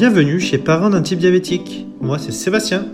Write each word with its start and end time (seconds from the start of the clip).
bienvenue 0.00 0.40
chez 0.40 0.56
Parents 0.56 0.88
d'un 0.88 1.02
type 1.02 1.18
diabétique. 1.18 1.86
Moi 2.00 2.18
c'est 2.18 2.32
Sébastien. 2.32 2.86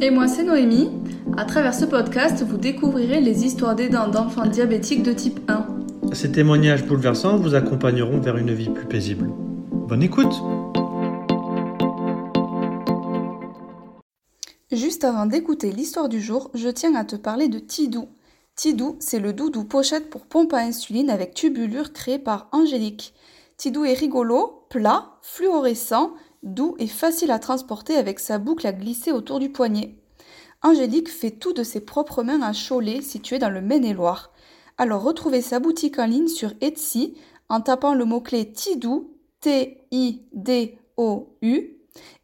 Et 0.00 0.10
moi 0.10 0.28
c'est 0.28 0.44
Noémie. 0.44 0.92
À 1.36 1.44
travers 1.44 1.74
ce 1.74 1.84
podcast, 1.84 2.44
vous 2.48 2.56
découvrirez 2.56 3.20
les 3.20 3.44
histoires 3.44 3.74
d'aidants 3.74 4.06
d'enfants 4.06 4.46
diabétiques 4.46 5.02
de 5.02 5.12
type 5.12 5.40
1. 5.48 5.66
Ces 6.12 6.30
témoignages 6.30 6.86
bouleversants 6.86 7.36
vous 7.36 7.56
accompagneront 7.56 8.20
vers 8.20 8.36
une 8.36 8.54
vie 8.54 8.68
plus 8.68 8.86
paisible. 8.86 9.28
Bonne 9.72 10.04
écoute 10.04 10.32
Juste 14.70 15.02
avant 15.02 15.26
d'écouter 15.26 15.72
l'histoire 15.72 16.08
du 16.08 16.20
jour, 16.20 16.48
je 16.54 16.68
tiens 16.68 16.94
à 16.94 17.04
te 17.04 17.16
parler 17.16 17.48
de 17.48 17.58
Tidou. 17.58 18.08
Tidou, 18.54 18.94
c'est 19.00 19.18
le 19.18 19.32
doudou 19.32 19.64
pochette 19.64 20.10
pour 20.10 20.26
pompe 20.26 20.52
à 20.52 20.58
insuline 20.58 21.10
avec 21.10 21.34
tubulure 21.34 21.92
créé 21.92 22.20
par 22.20 22.46
Angélique. 22.52 23.14
Tidou 23.56 23.84
est 23.84 23.94
rigolo, 23.94 24.64
plat, 24.70 25.18
fluorescent, 25.22 26.12
doux 26.42 26.74
et 26.78 26.86
facile 26.86 27.30
à 27.30 27.38
transporter 27.38 27.96
avec 27.96 28.18
sa 28.18 28.38
boucle 28.38 28.66
à 28.66 28.72
glisser 28.72 29.12
autour 29.12 29.38
du 29.38 29.50
poignet. 29.50 29.96
Angélique 30.62 31.10
fait 31.10 31.30
tout 31.32 31.52
de 31.52 31.62
ses 31.62 31.80
propres 31.80 32.22
mains 32.22 32.42
à 32.42 32.52
Cholet, 32.52 33.02
situé 33.02 33.38
dans 33.38 33.50
le 33.50 33.60
Maine-et-Loire. 33.60 34.32
Alors 34.78 35.02
retrouvez 35.02 35.42
sa 35.42 35.58
boutique 35.58 35.98
en 35.98 36.06
ligne 36.06 36.28
sur 36.28 36.52
Etsy 36.60 37.14
en 37.48 37.60
tapant 37.60 37.94
le 37.94 38.04
mot-clé 38.04 38.52
Tidou, 38.52 39.10
T-I-D-O-U. 39.40 40.18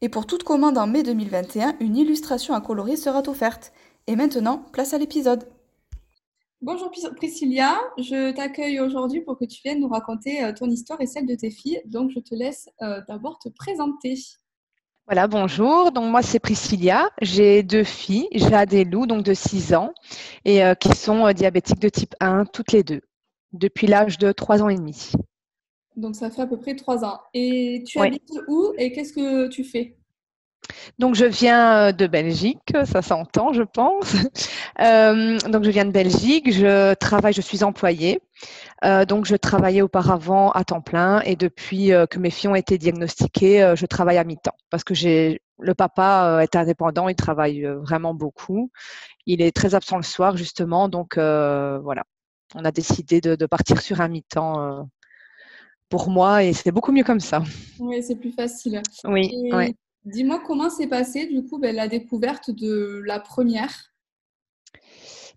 Et 0.00 0.08
pour 0.08 0.26
toute 0.26 0.44
commande 0.44 0.78
en 0.78 0.86
mai 0.86 1.02
2021, 1.02 1.74
une 1.80 1.96
illustration 1.96 2.54
à 2.54 2.60
colorier 2.60 2.96
sera 2.96 3.22
offerte. 3.28 3.72
Et 4.06 4.16
maintenant, 4.16 4.64
place 4.72 4.94
à 4.94 4.98
l'épisode. 4.98 5.48
Bonjour 6.60 6.90
Priscilla, 7.14 7.78
je 7.98 8.32
t'accueille 8.32 8.80
aujourd'hui 8.80 9.20
pour 9.20 9.38
que 9.38 9.44
tu 9.44 9.62
viennes 9.62 9.78
nous 9.78 9.88
raconter 9.88 10.42
euh, 10.42 10.52
ton 10.52 10.68
histoire 10.68 11.00
et 11.00 11.06
celle 11.06 11.24
de 11.24 11.36
tes 11.36 11.52
filles. 11.52 11.80
Donc 11.84 12.10
je 12.10 12.18
te 12.18 12.34
laisse 12.34 12.68
euh, 12.82 13.00
d'abord 13.06 13.38
te 13.38 13.48
présenter. 13.48 14.14
Voilà, 15.06 15.28
bonjour. 15.28 15.92
Donc 15.92 16.10
moi 16.10 16.20
c'est 16.20 16.40
Priscilla. 16.40 17.10
J'ai 17.22 17.62
deux 17.62 17.84
filles, 17.84 18.26
Jade 18.34 18.74
et 18.74 18.84
Lou, 18.84 19.06
donc 19.06 19.22
de 19.22 19.34
6 19.34 19.72
ans, 19.74 19.92
et 20.44 20.64
euh, 20.64 20.74
qui 20.74 20.88
sont 20.96 21.30
diabétiques 21.30 21.78
de 21.78 21.90
type 21.90 22.16
1 22.18 22.46
toutes 22.46 22.72
les 22.72 22.82
deux, 22.82 23.02
depuis 23.52 23.86
l'âge 23.86 24.18
de 24.18 24.32
3 24.32 24.60
ans 24.60 24.68
et 24.68 24.74
demi. 24.74 25.12
Donc 25.94 26.16
ça 26.16 26.28
fait 26.28 26.42
à 26.42 26.46
peu 26.48 26.58
près 26.58 26.74
3 26.74 27.04
ans. 27.04 27.20
Et 27.34 27.84
tu 27.86 28.00
habites 28.00 28.32
où 28.48 28.72
et 28.78 28.90
qu'est-ce 28.90 29.12
que 29.12 29.46
tu 29.46 29.62
fais? 29.62 29.97
Donc 30.98 31.14
je 31.14 31.24
viens 31.24 31.88
euh, 31.88 31.92
de 31.92 32.06
Belgique, 32.06 32.72
ça 32.84 33.02
s'entend, 33.02 33.52
je 33.52 33.62
pense. 33.62 34.14
Euh, 34.80 35.38
donc 35.48 35.64
je 35.64 35.70
viens 35.70 35.84
de 35.84 35.90
Belgique, 35.90 36.52
je 36.52 36.94
travaille, 36.94 37.32
je 37.32 37.40
suis 37.40 37.64
employée. 37.64 38.20
Euh, 38.84 39.04
donc 39.04 39.24
je 39.24 39.34
travaillais 39.34 39.82
auparavant 39.82 40.52
à 40.52 40.62
temps 40.62 40.80
plein 40.80 41.20
et 41.22 41.34
depuis 41.34 41.90
que 42.08 42.18
mes 42.20 42.30
filles 42.30 42.50
ont 42.50 42.54
été 42.54 42.78
diagnostiquées, 42.78 43.74
je 43.74 43.86
travaille 43.86 44.18
à 44.18 44.22
mi-temps 44.22 44.54
parce 44.70 44.84
que 44.84 44.94
j'ai 44.94 45.42
le 45.58 45.74
papa 45.74 46.38
est 46.42 46.54
indépendant, 46.54 47.08
il 47.08 47.16
travaille 47.16 47.64
vraiment 47.64 48.14
beaucoup. 48.14 48.70
Il 49.26 49.42
est 49.42 49.50
très 49.50 49.74
absent 49.74 49.96
le 49.96 50.04
soir 50.04 50.36
justement, 50.36 50.88
donc 50.88 51.16
voilà, 51.16 52.04
on 52.54 52.64
a 52.64 52.70
décidé 52.70 53.20
de, 53.20 53.46
partir 53.46 53.80
sur 53.80 54.00
un 54.00 54.06
mi-temps 54.06 54.88
pour 55.88 56.08
moi 56.08 56.44
et 56.44 56.52
c'est 56.52 56.70
beaucoup 56.70 56.92
mieux 56.92 57.04
comme 57.04 57.20
ça. 57.20 57.42
Oui, 57.80 58.00
c'est 58.00 58.16
plus 58.16 58.32
facile. 58.32 58.80
Oui, 59.04 59.32
oui. 59.52 59.74
Dis-moi 60.08 60.40
comment 60.46 60.70
s'est 60.70 60.86
passée 60.86 61.26
du 61.26 61.44
coup 61.44 61.58
ben, 61.58 61.74
la 61.76 61.86
découverte 61.86 62.50
de 62.50 63.02
la 63.04 63.20
première? 63.20 63.92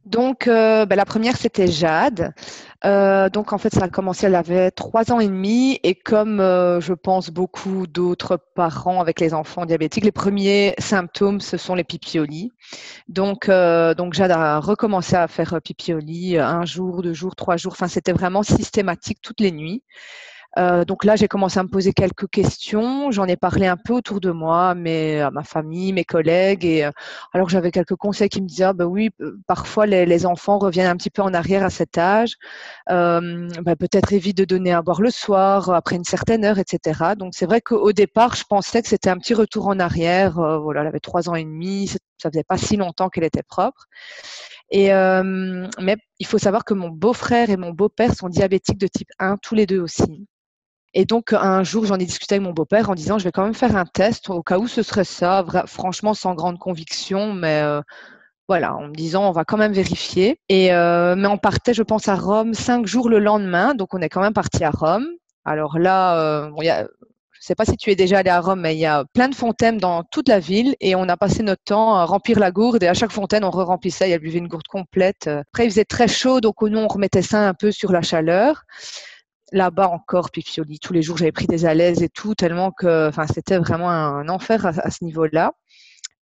Donc 0.06 0.48
euh, 0.48 0.86
ben, 0.86 0.96
la 0.96 1.04
première 1.04 1.36
c'était 1.36 1.68
Jade. 1.68 2.34
Euh, 2.86 3.30
donc 3.30 3.52
en 3.52 3.58
fait 3.58 3.74
ça 3.74 3.84
a 3.84 3.90
commencé, 3.90 4.28
elle 4.28 4.36
avait 4.36 4.72
trois 4.72 5.12
ans 5.12 5.20
et 5.20 5.28
demi 5.28 5.78
et 5.84 5.94
comme 5.94 6.40
euh, 6.40 6.80
je 6.80 6.94
pense 6.94 7.30
beaucoup 7.32 7.86
d'autres 7.86 8.40
parents 8.56 9.02
avec 9.02 9.20
les 9.20 9.34
enfants 9.34 9.66
diabétiques, 9.66 10.06
les 10.06 10.14
premiers 10.14 10.74
symptômes 10.80 11.42
ce 11.42 11.58
sont 11.58 11.76
les 11.76 11.84
pipiolis. 11.84 12.54
Donc 13.10 13.48
donc 13.50 14.14
Jade 14.14 14.32
a 14.32 14.60
recommencé 14.60 15.18
à 15.18 15.28
faire 15.28 15.60
pipioli 15.62 16.38
un 16.38 16.64
jour, 16.64 17.02
deux 17.02 17.14
jours, 17.14 17.36
trois 17.36 17.58
jours. 17.58 17.74
Enfin 17.74 17.90
c'était 17.90 18.14
vraiment 18.14 18.42
systématique 18.42 19.20
toutes 19.22 19.42
les 19.42 19.52
nuits. 19.52 19.84
Euh, 20.58 20.84
donc 20.86 21.06
là, 21.06 21.16
j'ai 21.16 21.28
commencé 21.28 21.60
à 21.60 21.64
me 21.64 21.70
poser 21.70 21.94
quelques 21.94 22.28
questions. 22.30 23.12
J'en 23.12 23.26
ai 23.26 23.38
parlé 23.38 23.68
un 23.68 23.78
peu 23.78 23.94
autour 23.94 24.20
de 24.20 24.32
moi, 24.32 24.76
mais 24.76 25.22
à 25.22 25.32
ma 25.32 25.44
famille, 25.44 25.94
mes 25.94 26.04
collègues. 26.04 26.66
Et 26.66 26.86
euh, 26.86 26.92
alors 27.34 27.50
j'avais 27.50 27.72
quelques 27.72 27.96
conseils 27.96 28.30
qui 28.30 28.42
me 28.42 28.48
disaient, 28.48 28.74
bah 28.74 28.86
oui, 28.86 29.12
parfois 29.48 29.86
les, 29.86 30.26
enfants 30.26 30.60
reviennent 30.60 30.88
un 30.88 30.98
petit 30.98 31.10
peu 31.10 31.22
en 31.22 31.34
arrière 31.34 31.64
à 31.64 31.70
cet 31.70 31.98
âge. 31.98 32.36
Euh, 32.90 33.48
bah, 33.62 33.76
peut-être 33.76 34.14
évite 34.14 34.38
de 34.38 34.46
donner 34.46 34.74
à 34.74 34.82
boire 34.82 35.02
le 35.02 35.10
soir 35.12 35.70
après 35.72 35.96
une 35.96 36.04
certaine 36.04 36.46
heure, 36.46 36.60
etc. 36.60 37.14
Donc 37.18 37.34
c'est 37.36 37.46
vrai 37.46 37.62
qu'au 37.62 37.92
départ, 37.94 38.36
je 38.36 38.44
pensais 38.44 38.82
que 38.82 38.88
c'était 38.88 39.10
un 39.10 39.18
petit 39.18 39.34
retour 39.34 39.68
en 39.68 39.80
arrière. 39.80 40.34
voilà, 40.62 40.82
elle 40.82 40.88
avait 40.88 41.00
trois 41.00 41.30
ans 41.30 41.36
et 41.36 41.44
demi, 41.44 41.88
ça 41.88 42.30
faisait 42.30 42.44
pas 42.44 42.58
si 42.58 42.78
longtemps 42.78 43.10
qu'elle 43.10 43.24
était 43.24 43.44
propre. 43.44 43.88
Et 44.70 44.90
mais 45.80 45.98
il 46.20 46.28
faut 46.28 46.38
savoir 46.38 46.66
que 46.66 46.74
mon 46.74 46.90
beau-frère 46.90 47.50
et 47.50 47.58
mon 47.58 47.72
beau-père 47.72 48.14
sont 48.14 48.30
diabétiques 48.30 48.78
de 48.78 48.88
type 48.88 49.10
1, 49.20 49.38
tous 49.38 49.56
les 49.56 49.66
deux 49.66 49.80
aussi. 49.80 50.28
Et 50.94 51.06
donc, 51.06 51.34
un 51.34 51.64
jour, 51.64 51.86
j'en 51.86 51.96
ai 51.96 52.06
discuté 52.06 52.36
avec 52.36 52.46
mon 52.46 52.54
beau-père 52.54 52.90
en 52.90 52.96
disant, 52.96 53.18
je 53.18 53.24
vais 53.24 53.32
quand 53.32 53.44
même 53.44 53.54
faire 53.54 53.76
un 53.78 53.86
test 53.86 54.30
au 54.30 54.44
cas 54.44 54.58
où 54.58 54.68
ce 54.68 54.84
serait 54.84 55.06
ça, 55.06 55.46
franchement, 55.66 56.14
sans 56.14 56.36
grande 56.36 56.60
conviction, 56.60 57.34
mais 57.34 57.62
euh, 57.62 57.82
voilà, 58.50 58.76
en 58.76 58.88
me 58.90 58.94
disant, 58.94 59.30
on 59.30 59.32
va 59.32 59.46
quand 59.46 59.58
même 59.58 59.72
vérifier. 59.72 60.38
Et, 60.50 60.74
euh, 60.74 61.16
mais 61.16 61.28
on 61.28 61.38
partait, 61.38 61.74
je 61.74 61.84
pense, 61.84 62.10
à 62.10 62.16
Rome 62.16 62.54
cinq 62.54 62.88
jours 62.88 63.10
le 63.10 63.20
lendemain, 63.20 63.74
donc 63.74 63.94
on 63.94 64.02
est 64.02 64.10
quand 64.10 64.22
même 64.22 64.34
parti 64.34 64.66
à 64.66 64.72
Rome. 64.72 65.08
Alors 65.46 65.80
là, 65.80 66.18
euh, 66.20 66.50
bon, 66.50 66.62
je 66.62 66.70
ne 66.70 66.88
sais 67.40 67.56
pas 67.56 67.66
si 67.66 67.78
tu 67.78 67.90
es 67.90 67.96
déjà 67.96 68.20
allé 68.20 68.30
à 68.30 68.42
Rome, 68.42 68.60
mais 68.60 68.76
il 68.76 68.80
y 68.80 68.86
a 68.86 69.06
plein 69.14 69.30
de 69.30 69.36
fontaines 69.36 69.78
dans 69.78 70.04
toute 70.04 70.28
la 70.28 70.40
ville 70.40 70.76
et 70.82 70.96
on 70.96 71.08
a 71.08 71.16
passé 71.16 71.42
notre 71.42 71.64
temps 71.64 71.96
à 71.96 72.06
remplir 72.06 72.38
la 72.38 72.52
gourde 72.52 72.84
et 72.84 72.88
à 72.88 72.94
chaque 72.94 73.12
fontaine, 73.12 73.46
on 73.46 73.50
re-remplissait, 73.50 74.10
il 74.10 74.12
y 74.12 74.14
avait 74.14 74.30
une 74.32 74.50
gourde 74.50 74.68
complète. 74.68 75.28
Après, 75.28 75.66
il 75.66 75.70
faisait 75.70 75.86
très 75.86 76.10
chaud, 76.10 76.42
donc 76.42 76.62
nous, 76.62 76.78
on 76.78 76.88
remettait 76.88 77.22
ça 77.22 77.48
un 77.48 77.54
peu 77.54 77.72
sur 77.72 77.94
la 77.94 78.02
chaleur 78.02 78.66
là-bas 79.52 79.88
encore 79.90 80.32
Pipioli. 80.32 80.80
Tous 80.80 80.94
les 80.94 81.02
jours, 81.02 81.18
j'avais 81.18 81.32
pris 81.32 81.48
des 81.48 81.66
alaises 81.66 82.02
et 82.02 82.10
tout, 82.10 82.36
tellement 82.36 82.72
que 82.72 83.10
enfin, 83.10 83.26
c'était 83.28 83.58
vraiment 83.58 83.90
un, 83.90 84.30
enfer 84.30 84.66
à, 84.66 84.90
ce 84.90 85.04
niveau-là. 85.04 85.54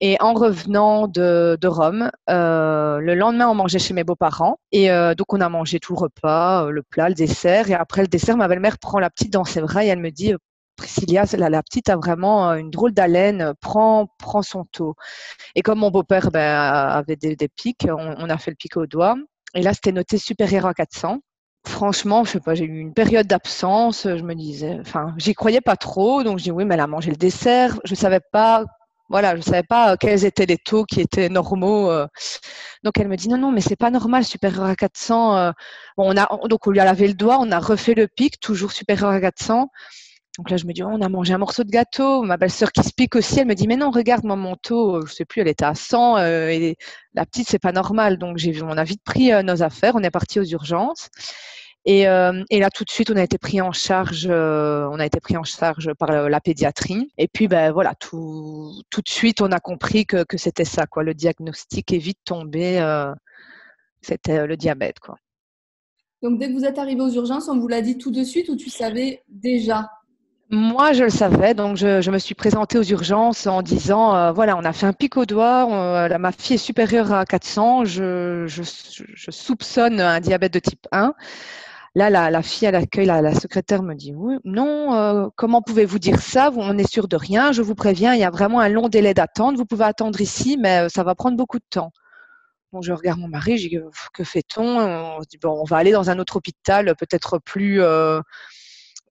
Et 0.01 0.17
en 0.21 0.33
revenant 0.33 1.07
de, 1.07 1.57
Rome, 1.67 2.09
euh, 2.29 2.99
le 2.99 3.15
lendemain, 3.15 3.49
on 3.49 3.55
mangeait 3.55 3.79
chez 3.79 3.93
mes 3.93 4.03
beaux-parents. 4.03 4.57
Et 4.71 4.91
euh, 4.91 5.13
donc, 5.13 5.33
on 5.33 5.41
a 5.41 5.49
mangé 5.49 5.79
tout 5.79 5.93
le 5.93 5.99
repas, 5.99 6.65
euh, 6.65 6.71
le 6.71 6.83
plat, 6.83 7.09
le 7.09 7.15
dessert. 7.15 7.69
Et 7.69 7.73
après 7.73 8.01
le 8.01 8.07
dessert, 8.07 8.37
ma 8.37 8.47
belle-mère 8.47 8.77
prend 8.79 8.99
la 8.99 9.09
petite 9.09 9.33
dans 9.33 9.43
ses 9.43 9.61
bras 9.61 9.83
et 9.83 9.87
elle 9.87 9.99
me 9.99 10.11
dit 10.11 10.33
Priscilla, 10.77 11.25
la, 11.33 11.49
la 11.49 11.61
petite 11.61 11.89
a 11.89 11.97
vraiment 11.97 12.53
une 12.53 12.69
drôle 12.69 12.93
d'haleine, 12.93 13.53
prends, 13.59 14.07
prends 14.17 14.41
son 14.41 14.63
taux. 14.71 14.95
Et 15.55 15.61
comme 15.61 15.79
mon 15.79 15.91
beau-père 15.91 16.31
ben, 16.31 16.55
avait 16.55 17.17
des, 17.17 17.35
pics, 17.49 17.85
on, 17.89 18.15
on, 18.17 18.29
a 18.29 18.37
fait 18.37 18.51
le 18.51 18.55
pic 18.55 18.77
au 18.77 18.85
doigt. 18.85 19.17
Et 19.55 19.61
là, 19.61 19.73
c'était 19.73 19.91
noté 19.91 20.17
supérieur 20.17 20.65
à 20.65 20.73
400 20.73 21.19
franchement, 21.69 22.23
je 22.25 22.31
sais 22.31 22.39
pas, 22.39 22.55
j'ai 22.55 22.65
eu 22.65 22.79
une 22.79 22.93
période 22.93 23.27
d'absence. 23.27 24.03
Je 24.03 24.23
me 24.23 24.35
disais, 24.35 24.77
enfin, 24.81 25.13
j'y 25.17 25.33
croyais 25.33 25.61
pas 25.61 25.77
trop. 25.77 26.23
Donc, 26.23 26.39
je 26.39 26.43
dis 26.45 26.51
oui, 26.51 26.65
mais 26.65 26.75
elle 26.75 26.81
a 26.81 26.87
mangé 26.87 27.11
le 27.11 27.17
dessert. 27.17 27.79
Je 27.85 27.95
savais 27.95 28.19
pas, 28.19 28.65
voilà, 29.09 29.35
je 29.35 29.41
savais 29.41 29.63
pas 29.63 29.97
quels 29.97 30.25
étaient 30.25 30.45
les 30.45 30.57
taux 30.57 30.85
qui 30.85 31.01
étaient 31.01 31.29
normaux. 31.29 31.89
Euh. 31.91 32.07
Donc, 32.83 32.99
elle 32.99 33.07
me 33.07 33.15
dit 33.15 33.29
non, 33.29 33.37
non, 33.37 33.51
mais 33.51 33.61
c'est 33.61 33.75
pas 33.75 33.91
normal, 33.91 34.25
supérieur 34.25 34.65
à 34.65 34.75
400. 34.75 35.37
Euh. 35.37 35.51
Bon, 35.97 36.11
on 36.13 36.17
a, 36.17 36.27
donc, 36.47 36.67
on 36.67 36.71
lui 36.71 36.79
a 36.79 36.85
lavé 36.85 37.07
le 37.07 37.13
doigt, 37.13 37.37
on 37.39 37.51
a 37.51 37.59
refait 37.59 37.95
le 37.95 38.07
pic, 38.07 38.39
toujours 38.39 38.71
supérieur 38.71 39.09
à 39.11 39.21
400. 39.21 39.69
Donc 40.39 40.49
là, 40.49 40.57
je 40.57 40.65
me 40.65 40.71
dis, 40.71 40.81
oh, 40.81 40.87
on 40.89 41.01
a 41.01 41.09
mangé 41.09 41.33
un 41.33 41.37
morceau 41.37 41.63
de 41.65 41.69
gâteau. 41.69 42.23
Ma 42.23 42.37
belle-sœur 42.37 42.71
qui 42.71 42.81
se 42.81 42.93
pique 42.93 43.15
aussi, 43.15 43.41
elle 43.41 43.47
me 43.47 43.55
dit, 43.55 43.67
mais 43.67 43.75
non, 43.75 43.91
regarde, 43.91 44.23
mon 44.23 44.37
manteau, 44.37 45.05
je 45.05 45.13
sais 45.13 45.25
plus, 45.25 45.41
elle 45.41 45.49
était 45.49 45.65
à 45.65 45.75
100 45.75 46.17
euh, 46.17 46.47
et 46.47 46.77
la 47.13 47.25
petite, 47.25 47.47
c'est 47.47 47.59
pas 47.59 47.73
normal. 47.73 48.17
Donc 48.17 48.39
on 48.63 48.77
a 48.77 48.83
vite 48.85 49.03
pris 49.03 49.31
nos 49.43 49.61
affaires, 49.61 49.93
on 49.95 50.01
est 50.01 50.09
parti 50.09 50.39
aux 50.39 50.45
urgences. 50.45 51.09
Euh, 51.87 52.43
et, 52.49 52.59
là, 52.59 52.69
tout 52.69 52.83
de 52.83 52.89
suite, 52.89 53.09
on 53.09 53.15
a 53.15 53.23
été 53.23 53.37
pris 53.37 53.61
en 53.61 53.71
charge, 53.71 54.27
euh, 54.29 54.87
on 54.91 54.97
par 55.95 56.11
la, 56.29 56.41
pédiatrie. 56.41 57.11
Et 57.17 57.27
puis, 57.27 57.47
ben 57.47 57.71
voilà, 57.71 57.95
tout, 57.95 58.81
de 58.95 59.09
suite, 59.09 59.41
on 59.41 59.51
a 59.51 59.59
compris 59.59 60.05
que, 60.05 60.23
c'était 60.37 60.65
ça, 60.65 60.85
quoi. 60.85 61.03
Le 61.03 61.13
diagnostic 61.13 61.91
est 61.93 61.97
vite 61.97 62.19
tombé. 62.25 62.79
Euh, 62.79 63.13
c'était 64.01 64.45
le 64.45 64.55
diabète, 64.57 64.99
quoi. 64.99 65.15
Donc, 66.21 66.37
dès 66.37 66.49
que 66.49 66.53
vous 66.53 66.65
êtes 66.65 66.77
arrivé 66.77 67.01
aux 67.01 67.09
urgences, 67.09 67.47
on 67.47 67.57
vous 67.57 67.67
l'a 67.67 67.81
dit 67.81 67.97
tout 67.97 68.11
de 68.11 68.23
suite 68.23 68.49
ou 68.49 68.55
tu 68.55 68.69
savais 68.69 69.23
déjà? 69.29 69.89
Moi, 70.49 70.93
je 70.93 71.03
le 71.03 71.09
savais, 71.09 71.53
donc 71.53 71.77
je, 71.77 72.01
je, 72.01 72.11
me 72.11 72.17
suis 72.17 72.35
présentée 72.35 72.77
aux 72.77 72.83
urgences 72.83 73.45
en 73.45 73.61
disant, 73.61 74.33
voilà, 74.33 74.57
on 74.57 74.65
a 74.65 74.73
fait 74.73 74.87
un 74.87 74.93
pic 74.93 75.15
au 75.17 75.25
doigt, 75.25 76.09
ma 76.17 76.31
fille 76.31 76.55
est 76.55 76.57
supérieure 76.57 77.13
à 77.13 77.25
400, 77.25 77.85
je, 77.85 78.45
je, 78.47 78.63
je, 78.63 79.31
soupçonne 79.31 80.01
un 80.01 80.19
diabète 80.19 80.53
de 80.53 80.59
type 80.59 80.87
1. 80.91 81.13
Là, 81.95 82.29
la, 82.29 82.41
fille 82.43 82.67
à 82.67 82.71
l'accueil, 82.71 83.07
la, 83.07 83.33
secrétaire 83.33 83.81
me 83.81 83.95
dit 83.95 84.13
oui, 84.15 84.35
non, 84.45 84.93
euh, 84.93 85.27
comment 85.35 85.61
pouvez-vous 85.61 85.97
dire 85.97 86.19
ça? 86.21 86.51
On 86.55 86.77
est 86.77 86.89
sûr 86.89 87.07
de 87.07 87.15
rien, 87.15 87.51
je 87.51 87.61
vous 87.63 87.75
préviens, 87.75 88.13
il 88.13 88.19
y 88.19 88.23
a 88.23 88.29
vraiment 88.29 88.59
un 88.59 88.69
long 88.69 88.89
délai 88.89 89.13
d'attente. 89.13 89.57
Vous 89.57 89.65
pouvez 89.65 89.85
attendre 89.85 90.21
ici, 90.21 90.57
mais 90.59 90.85
euh, 90.85 90.89
ça 90.89 91.03
va 91.03 91.15
prendre 91.15 91.35
beaucoup 91.35 91.57
de 91.57 91.65
temps. 91.69 91.91
Bon, 92.71 92.81
je 92.83 92.93
regarde 92.93 93.19
mon 93.19 93.27
mari, 93.27 93.57
je 93.57 93.69
dis 93.69 93.79
que 94.13 94.23
fait-on? 94.23 94.63
On 94.63 95.19
dit 95.21 95.39
bon, 95.41 95.59
on 95.61 95.63
va 95.63 95.77
aller 95.77 95.91
dans 95.91 96.11
un 96.11 96.19
autre 96.19 96.35
hôpital, 96.35 96.95
peut-être 96.95 97.39
plus, 97.39 97.81
euh, 97.81 98.21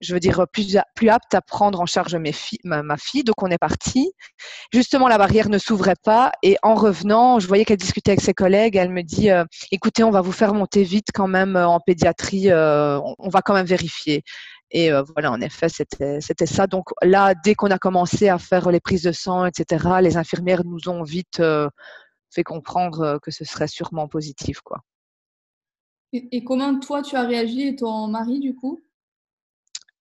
je 0.01 0.13
veux 0.13 0.19
dire, 0.19 0.45
plus, 0.51 0.77
plus 0.95 1.09
apte 1.09 1.33
à 1.33 1.41
prendre 1.41 1.79
en 1.79 1.85
charge 1.85 2.15
ma, 2.15 2.97
fille. 2.97 3.23
Donc, 3.23 3.41
on 3.41 3.47
est 3.47 3.57
parti. 3.57 4.11
Justement, 4.73 5.07
la 5.07 5.17
barrière 5.17 5.49
ne 5.49 5.57
s'ouvrait 5.57 5.95
pas. 6.03 6.31
Et 6.43 6.57
en 6.63 6.75
revenant, 6.75 7.39
je 7.39 7.47
voyais 7.47 7.65
qu'elle 7.65 7.77
discutait 7.77 8.11
avec 8.11 8.21
ses 8.21 8.33
collègues. 8.33 8.75
Elle 8.75 8.89
me 8.89 9.03
dit, 9.03 9.29
euh, 9.29 9.43
écoutez, 9.71 10.03
on 10.03 10.11
va 10.11 10.21
vous 10.21 10.31
faire 10.31 10.53
monter 10.53 10.83
vite 10.83 11.07
quand 11.13 11.27
même 11.27 11.55
euh, 11.55 11.67
en 11.67 11.79
pédiatrie. 11.79 12.49
Euh, 12.49 12.99
on, 13.17 13.29
va 13.29 13.41
quand 13.41 13.53
même 13.53 13.65
vérifier. 13.65 14.23
Et 14.71 14.91
voilà, 15.15 15.31
en 15.31 15.41
effet, 15.41 15.67
c'était 15.67 16.45
ça. 16.45 16.67
Donc 16.67 16.89
là, 17.01 17.33
dès 17.33 17.55
qu'on 17.55 17.71
a 17.71 17.79
commencé 17.79 18.29
à 18.29 18.37
faire 18.37 18.69
les 18.69 18.79
prises 18.79 19.01
de 19.01 19.11
sang, 19.11 19.45
etc., 19.45 19.85
les 20.01 20.15
infirmières 20.15 20.63
nous 20.63 20.89
ont 20.89 21.01
vite 21.01 21.41
fait 22.29 22.43
comprendre 22.43 23.19
que 23.23 23.31
ce 23.31 23.45
serait 23.45 23.67
sûrement 23.67 24.07
positif, 24.07 24.61
quoi. 24.61 24.83
et 26.13 26.43
comment 26.43 26.79
toi, 26.79 27.01
tu 27.01 27.15
as 27.15 27.23
réagi 27.23 27.63
et 27.63 27.75
ton 27.75 28.07
mari, 28.07 28.39
du 28.39 28.53
coup? 28.53 28.83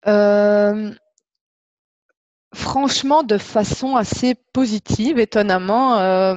Euh, 0.06 0.92
franchement, 2.54 3.22
de 3.22 3.38
façon 3.38 3.96
assez 3.96 4.34
positive, 4.52 5.18
étonnamment. 5.18 5.98
Euh, 5.98 6.36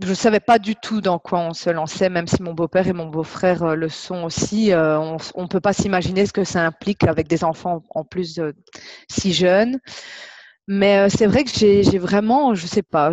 je 0.00 0.08
ne 0.08 0.14
savais 0.14 0.40
pas 0.40 0.58
du 0.58 0.74
tout 0.74 1.00
dans 1.00 1.18
quoi 1.18 1.40
on 1.40 1.52
se 1.52 1.70
lançait, 1.70 2.08
même 2.08 2.26
si 2.26 2.42
mon 2.42 2.54
beau-père 2.54 2.88
et 2.88 2.92
mon 2.92 3.06
beau-frère 3.06 3.62
euh, 3.62 3.74
le 3.74 3.88
sont 3.88 4.24
aussi. 4.24 4.72
on 4.74 5.16
ne 5.36 5.46
peut 5.46 5.60
pas 5.60 5.72
s'imaginer 5.72 6.26
ce 6.26 6.32
que 6.32 6.44
ça 6.44 6.64
implique 6.66 7.04
avec 7.04 7.28
des 7.28 7.44
enfants 7.44 7.82
en 7.90 8.04
plus 8.04 8.40
si 9.10 9.32
jeunes. 9.32 9.78
Mais 10.68 11.10
c'est 11.10 11.26
vrai 11.26 11.44
que 11.44 11.50
j'ai 11.50 11.98
vraiment, 11.98 12.54
je 12.54 12.66
sais 12.66 12.82
pas, 12.82 13.12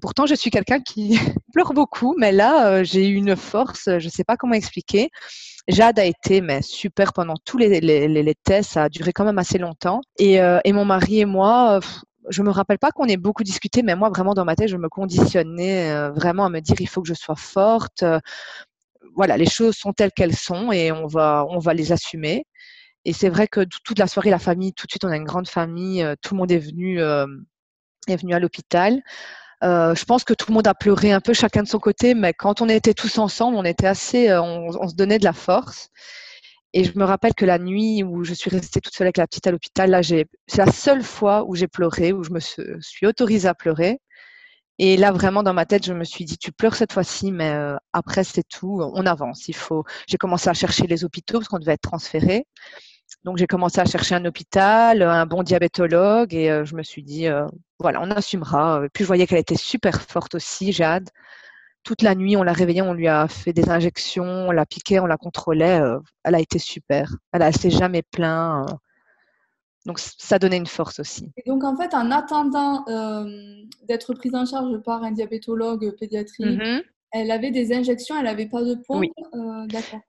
pourtant 0.00 0.26
je 0.26 0.34
suis 0.34 0.50
quelqu'un 0.50 0.80
qui 0.80 1.18
pleure 1.52 1.74
beaucoup, 1.74 2.14
mais 2.18 2.30
là 2.32 2.84
j'ai 2.84 3.08
eu 3.08 3.14
une 3.14 3.36
force, 3.36 3.84
je 3.86 4.04
ne 4.04 4.10
sais 4.10 4.24
pas 4.24 4.36
comment 4.36 4.54
expliquer. 4.54 5.10
Jade 5.68 5.98
a 5.98 6.04
été 6.04 6.40
mais 6.40 6.62
super 6.62 7.12
pendant 7.12 7.36
tous 7.44 7.56
les, 7.58 7.80
les, 7.80 8.08
les, 8.08 8.34
tests, 8.34 8.72
ça 8.72 8.84
a 8.84 8.88
duré 8.88 9.12
quand 9.12 9.24
même 9.24 9.38
assez 9.38 9.58
longtemps. 9.58 10.00
Et, 10.18 10.40
euh, 10.40 10.60
et 10.64 10.72
mon 10.72 10.84
mari 10.84 11.20
et 11.20 11.24
moi, 11.24 11.80
je 12.28 12.42
me 12.42 12.50
rappelle 12.50 12.78
pas 12.78 12.90
qu'on 12.90 13.06
ait 13.06 13.16
beaucoup 13.16 13.44
discuté, 13.44 13.82
mais 13.82 13.96
moi 13.96 14.10
vraiment 14.10 14.34
dans 14.34 14.44
ma 14.44 14.56
tête, 14.56 14.68
je 14.68 14.76
me 14.76 14.88
conditionnais 14.88 15.90
euh, 15.90 16.10
vraiment 16.12 16.44
à 16.46 16.50
me 16.50 16.60
dire 16.60 16.76
il 16.80 16.88
faut 16.88 17.02
que 17.02 17.08
je 17.08 17.14
sois 17.14 17.36
forte. 17.36 18.04
voilà, 19.14 19.36
les 19.36 19.46
choses 19.46 19.76
sont 19.76 19.92
telles 19.92 20.12
qu'elles 20.12 20.36
sont 20.36 20.72
et 20.72 20.92
on 20.92 21.06
va 21.06 21.46
on 21.48 21.58
va 21.58 21.74
les 21.74 21.92
assumer. 21.92 22.46
Et 23.06 23.12
c'est 23.12 23.28
vrai 23.28 23.48
que 23.48 23.60
toute 23.84 23.98
la 23.98 24.06
soirée, 24.06 24.30
la 24.30 24.38
famille, 24.38 24.72
tout 24.72 24.86
de 24.86 24.92
suite, 24.92 25.04
on 25.04 25.08
a 25.08 25.16
une 25.16 25.24
grande 25.24 25.48
famille, 25.48 26.02
euh, 26.02 26.14
tout 26.22 26.34
le 26.34 26.38
monde 26.38 26.52
est 26.52 26.58
venu 26.58 27.00
est 27.00 28.16
venu 28.16 28.34
à 28.34 28.38
l'hôpital. 28.38 29.02
Euh, 29.64 29.94
je 29.94 30.04
pense 30.04 30.24
que 30.24 30.34
tout 30.34 30.46
le 30.48 30.54
monde 30.54 30.66
a 30.66 30.74
pleuré 30.74 31.12
un 31.12 31.20
peu 31.20 31.32
chacun 31.32 31.62
de 31.62 31.68
son 31.68 31.78
côté, 31.78 32.14
mais 32.14 32.34
quand 32.34 32.60
on 32.60 32.68
était 32.68 32.92
tous 32.94 33.18
ensemble, 33.18 33.56
on 33.56 33.64
était 33.64 33.86
assez, 33.86 34.28
euh, 34.28 34.42
on, 34.42 34.88
se 34.88 34.94
donnait 34.94 35.18
de 35.18 35.24
la 35.24 35.32
force. 35.32 35.88
Et 36.74 36.84
je 36.84 36.98
me 36.98 37.04
rappelle 37.04 37.34
que 37.34 37.44
la 37.46 37.58
nuit 37.58 38.02
où 38.02 38.24
je 38.24 38.34
suis 38.34 38.50
restée 38.50 38.80
toute 38.80 38.94
seule 38.94 39.06
avec 39.06 39.16
la 39.16 39.26
petite 39.26 39.46
à 39.46 39.52
l'hôpital, 39.52 39.90
là, 39.90 40.02
c'est 40.02 40.26
la 40.58 40.72
seule 40.72 41.02
fois 41.02 41.44
où 41.46 41.54
j'ai 41.54 41.68
pleuré, 41.68 42.12
où 42.12 42.24
je 42.24 42.30
me 42.30 42.40
suis 42.40 43.06
autorisée 43.06 43.48
à 43.48 43.54
pleurer. 43.54 44.00
Et 44.78 44.96
là, 44.96 45.12
vraiment, 45.12 45.42
dans 45.44 45.54
ma 45.54 45.66
tête, 45.66 45.86
je 45.86 45.92
me 45.92 46.04
suis 46.04 46.24
dit, 46.24 46.36
tu 46.36 46.50
pleures 46.52 46.74
cette 46.74 46.92
fois-ci, 46.92 47.30
mais 47.30 47.50
euh, 47.52 47.76
après, 47.92 48.24
c'est 48.24 48.42
tout, 48.42 48.80
on 48.82 49.06
avance. 49.06 49.46
Il 49.48 49.54
faut. 49.54 49.84
J'ai 50.08 50.18
commencé 50.18 50.50
à 50.50 50.54
chercher 50.54 50.86
les 50.88 51.04
hôpitaux 51.04 51.38
parce 51.38 51.48
qu'on 51.48 51.60
devait 51.60 51.74
être 51.74 51.82
transféré. 51.82 52.46
Donc 53.24 53.38
j'ai 53.38 53.46
commencé 53.46 53.80
à 53.80 53.86
chercher 53.86 54.14
un 54.14 54.24
hôpital, 54.26 55.00
un 55.00 55.24
bon 55.24 55.42
diabétologue 55.42 56.34
et 56.34 56.50
euh, 56.50 56.64
je 56.66 56.76
me 56.76 56.82
suis 56.82 57.02
dit, 57.02 57.26
euh, 57.26 57.46
voilà, 57.78 58.02
on 58.02 58.10
assumera. 58.10 58.82
Puis 58.92 59.04
je 59.04 59.06
voyais 59.06 59.26
qu'elle 59.26 59.38
était 59.38 59.56
super 59.56 60.02
forte 60.02 60.34
aussi, 60.34 60.72
Jade. 60.72 61.08
Toute 61.84 62.02
la 62.02 62.14
nuit, 62.14 62.36
on 62.36 62.42
l'a 62.42 62.52
réveillée, 62.52 62.82
on 62.82 62.92
lui 62.92 63.08
a 63.08 63.26
fait 63.28 63.52
des 63.52 63.70
injections, 63.70 64.24
on 64.24 64.50
l'a 64.50 64.66
piquée, 64.66 65.00
on 65.00 65.06
la 65.06 65.16
contrôlait. 65.16 65.80
Euh, 65.80 65.98
elle 66.22 66.34
a 66.34 66.40
été 66.40 66.58
super. 66.58 67.16
Elle, 67.32 67.42
ne 67.42 67.50
s'est 67.50 67.70
jamais 67.70 68.02
plainte. 68.02 68.68
donc 69.86 69.98
ça 69.98 70.38
donnait 70.38 70.58
une 70.58 70.66
force 70.66 71.00
aussi. 71.00 71.30
Et 71.38 71.48
donc 71.48 71.64
en 71.64 71.76
fait, 71.76 71.94
en 71.94 72.10
attendant 72.10 72.84
d'être 73.84 74.12
prise 74.12 74.34
en 74.34 74.44
charge 74.44 74.76
par 74.82 75.02
un 75.02 75.12
diabétologue 75.12 75.96
pédiatrique, 75.98 76.46
mm-hmm. 76.46 76.82
elle 77.12 77.30
avait 77.30 77.50
des 77.50 77.72
injections, 77.72 78.18
elle 78.18 78.24
n'avait 78.24 78.48
pas 78.48 78.62
de 78.62 78.74
pompe. 78.74 79.00
Oui. 79.00 79.12
D'accord. 79.68 80.00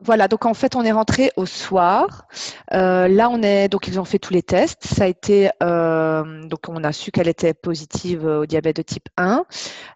Voilà, 0.00 0.28
donc 0.28 0.44
en 0.44 0.52
fait, 0.52 0.76
on 0.76 0.82
est 0.84 0.92
rentré 0.92 1.30
au 1.36 1.46
soir. 1.46 2.26
Euh, 2.74 3.08
là, 3.08 3.30
on 3.30 3.42
est 3.42 3.68
donc 3.68 3.88
ils 3.88 3.98
ont 3.98 4.04
fait 4.04 4.18
tous 4.18 4.34
les 4.34 4.42
tests. 4.42 4.86
Ça 4.86 5.04
a 5.04 5.06
été 5.06 5.48
euh, 5.62 6.46
donc 6.46 6.68
on 6.68 6.84
a 6.84 6.92
su 6.92 7.10
qu'elle 7.10 7.28
était 7.28 7.54
positive 7.54 8.26
au 8.26 8.44
diabète 8.44 8.76
de 8.76 8.82
type 8.82 9.08
1. 9.16 9.44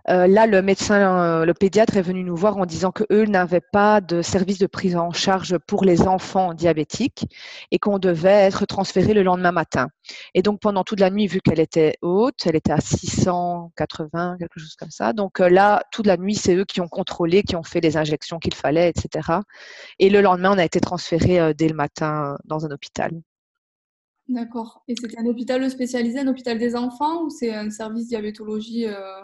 Euh, 0.09 0.27
là, 0.27 0.47
le 0.47 0.63
médecin, 0.63 1.45
le 1.45 1.53
pédiatre 1.53 1.99
est 1.99 2.03
venu 2.03 2.25
nous 2.25 2.35
voir 2.35 2.57
en 2.57 2.65
disant 2.65 2.93
que 2.93 3.05
eux 3.13 3.27
n'avaient 3.27 3.61
pas 3.61 4.01
de 4.01 4.23
service 4.23 4.59
de 4.59 4.67
prise 4.67 4.97
en 4.97 5.13
charge 5.13 5.59
pour 5.59 5.85
les 5.85 6.09
enfants 6.09 6.55
diabétiques 6.55 7.27
et 7.71 7.79
qu'on 7.79 7.99
devait 7.99 8.31
être 8.31 8.65
transféré 8.65 9.13
le 9.13 9.23
lendemain 9.23 9.53
matin. 9.53 9.89
Et 10.35 10.43
donc 10.43 10.61
pendant 10.61 10.85
toute 10.85 11.01
la 11.01 11.11
nuit, 11.11 11.27
vu 11.27 11.41
qu'elle 11.41 11.61
était 11.61 11.97
haute, 12.03 12.47
elle 12.47 12.57
était 12.57 12.73
à 12.73 12.81
680, 12.81 14.37
quelque 14.39 14.59
chose 14.59 14.77
comme 14.77 14.91
ça. 14.91 15.13
Donc 15.13 15.39
là, 15.39 15.83
toute 15.93 16.07
la 16.07 16.17
nuit, 16.17 16.35
c'est 16.35 16.55
eux 16.55 16.65
qui 16.65 16.81
ont 16.81 16.89
contrôlé, 16.89 17.43
qui 17.43 17.57
ont 17.57 17.63
fait 17.63 17.81
les 17.81 17.97
injections 17.97 18.39
qu'il 18.39 18.55
fallait, 18.55 18.91
etc. 18.91 19.41
Et 19.99 20.11
le 20.11 20.21
lendemain, 20.21 20.53
on 20.55 20.59
a 20.59 20.65
été 20.65 20.81
transféré 20.81 21.41
euh, 21.41 21.53
dès 21.53 21.69
le 21.69 21.75
matin 21.75 22.35
euh, 22.35 22.37
dans 22.45 22.67
un 22.67 22.71
hôpital. 22.71 23.11
D'accord. 24.29 24.85
Et 24.87 24.95
c'était 24.95 25.19
un 25.19 25.27
hôpital 25.27 25.69
spécialisé, 25.71 26.21
un 26.21 26.29
hôpital 26.29 26.59
des 26.59 26.77
enfants 26.77 27.25
ou 27.25 27.31
c'est 27.31 27.53
un 27.53 27.71
service 27.71 28.09
diabétologie 28.09 28.87
euh? 28.87 29.21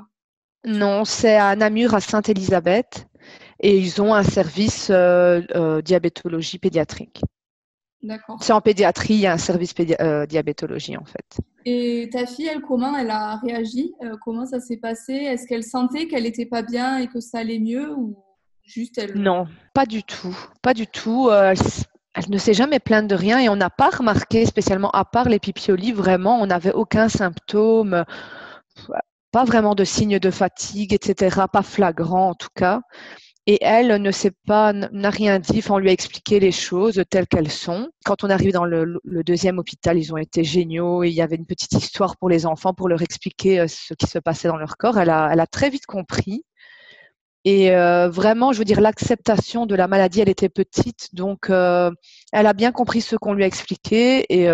Non, 0.64 1.04
c'est 1.04 1.36
à 1.36 1.54
Namur, 1.54 1.94
à 1.94 2.00
Sainte-Élisabeth. 2.00 3.06
Et 3.60 3.78
ils 3.78 4.02
ont 4.02 4.14
un 4.14 4.24
service 4.24 4.90
diabétologie 5.84 6.58
pédiatrique. 6.58 7.22
D'accord. 8.02 8.36
C'est 8.40 8.52
en 8.52 8.60
pédiatrie, 8.60 9.14
il 9.14 9.20
y 9.20 9.26
a 9.26 9.32
un 9.32 9.38
service 9.38 9.74
diabétologie 9.74 10.96
en 10.96 11.04
fait. 11.04 11.40
Et 11.64 12.08
ta 12.12 12.26
fille, 12.26 12.46
elle, 12.46 12.60
comment 12.60 12.96
elle 12.96 13.10
a 13.10 13.36
réagi 13.36 13.94
Comment 14.22 14.46
ça 14.46 14.60
s'est 14.60 14.76
passé? 14.76 15.12
Est-ce 15.12 15.46
qu'elle 15.46 15.64
sentait 15.64 16.06
qu'elle 16.06 16.22
n'était 16.22 16.46
pas 16.46 16.62
bien 16.62 16.98
et 16.98 17.08
que 17.08 17.20
ça 17.20 17.38
allait 17.38 17.58
mieux 17.58 17.92
ou 17.92 18.16
non, 19.14 19.46
pas 19.74 19.86
du 19.86 20.02
tout. 20.02 20.36
Pas 20.62 20.74
du 20.74 20.86
tout. 20.86 21.28
Euh, 21.30 21.54
elle, 22.14 22.30
ne 22.30 22.38
s'est 22.38 22.54
jamais 22.54 22.80
plainte 22.80 23.06
de 23.06 23.14
rien 23.14 23.38
et 23.38 23.48
on 23.48 23.56
n'a 23.56 23.70
pas 23.70 23.90
remarqué, 23.90 24.44
spécialement 24.46 24.90
à 24.90 25.04
part 25.04 25.28
les 25.28 25.38
pipiolis, 25.38 25.92
vraiment, 25.92 26.40
on 26.40 26.46
n'avait 26.46 26.72
aucun 26.72 27.08
symptôme, 27.08 28.04
pas 29.30 29.44
vraiment 29.44 29.74
de 29.74 29.84
signes 29.84 30.18
de 30.18 30.30
fatigue, 30.30 30.92
etc. 30.94 31.42
Pas 31.52 31.62
flagrant 31.62 32.30
en 32.30 32.34
tout 32.34 32.48
cas. 32.54 32.80
Et 33.48 33.58
elle 33.62 34.02
ne 34.02 34.10
sait 34.10 34.32
pas, 34.46 34.72
n'a 34.72 35.10
rien 35.10 35.38
dit. 35.38 35.62
on 35.70 35.78
lui 35.78 35.88
a 35.88 35.92
expliqué 35.92 36.40
les 36.40 36.50
choses 36.50 37.00
telles 37.08 37.28
qu'elles 37.28 37.50
sont. 37.50 37.88
Quand 38.04 38.24
on 38.24 38.28
est 38.28 38.32
arrivé 38.32 38.50
dans 38.50 38.64
le, 38.64 39.00
deuxième 39.04 39.58
hôpital, 39.58 39.96
ils 39.96 40.12
ont 40.12 40.16
été 40.16 40.42
géniaux 40.42 41.04
et 41.04 41.08
il 41.08 41.14
y 41.14 41.22
avait 41.22 41.36
une 41.36 41.46
petite 41.46 41.72
histoire 41.72 42.16
pour 42.16 42.28
les 42.28 42.44
enfants 42.44 42.74
pour 42.74 42.88
leur 42.88 43.02
expliquer 43.02 43.60
euh, 43.60 43.68
ce 43.68 43.94
qui 43.94 44.06
se 44.08 44.18
passait 44.18 44.48
dans 44.48 44.56
leur 44.56 44.76
corps. 44.76 44.98
Elle 44.98 45.10
a, 45.10 45.46
très 45.46 45.70
vite 45.70 45.86
compris. 45.86 46.44
Et 47.44 47.70
euh, 47.70 48.08
vraiment, 48.08 48.52
je 48.52 48.58
veux 48.58 48.64
dire, 48.64 48.80
l'acceptation 48.80 49.66
de 49.66 49.76
la 49.76 49.86
maladie, 49.86 50.20
elle 50.20 50.28
était 50.28 50.48
petite, 50.48 51.14
donc 51.14 51.48
euh, 51.48 51.92
elle 52.32 52.48
a 52.48 52.52
bien 52.52 52.72
compris 52.72 53.00
ce 53.00 53.14
qu'on 53.14 53.32
lui 53.32 53.44
a 53.44 53.46
expliqué. 53.46 54.26
Et 54.28 54.48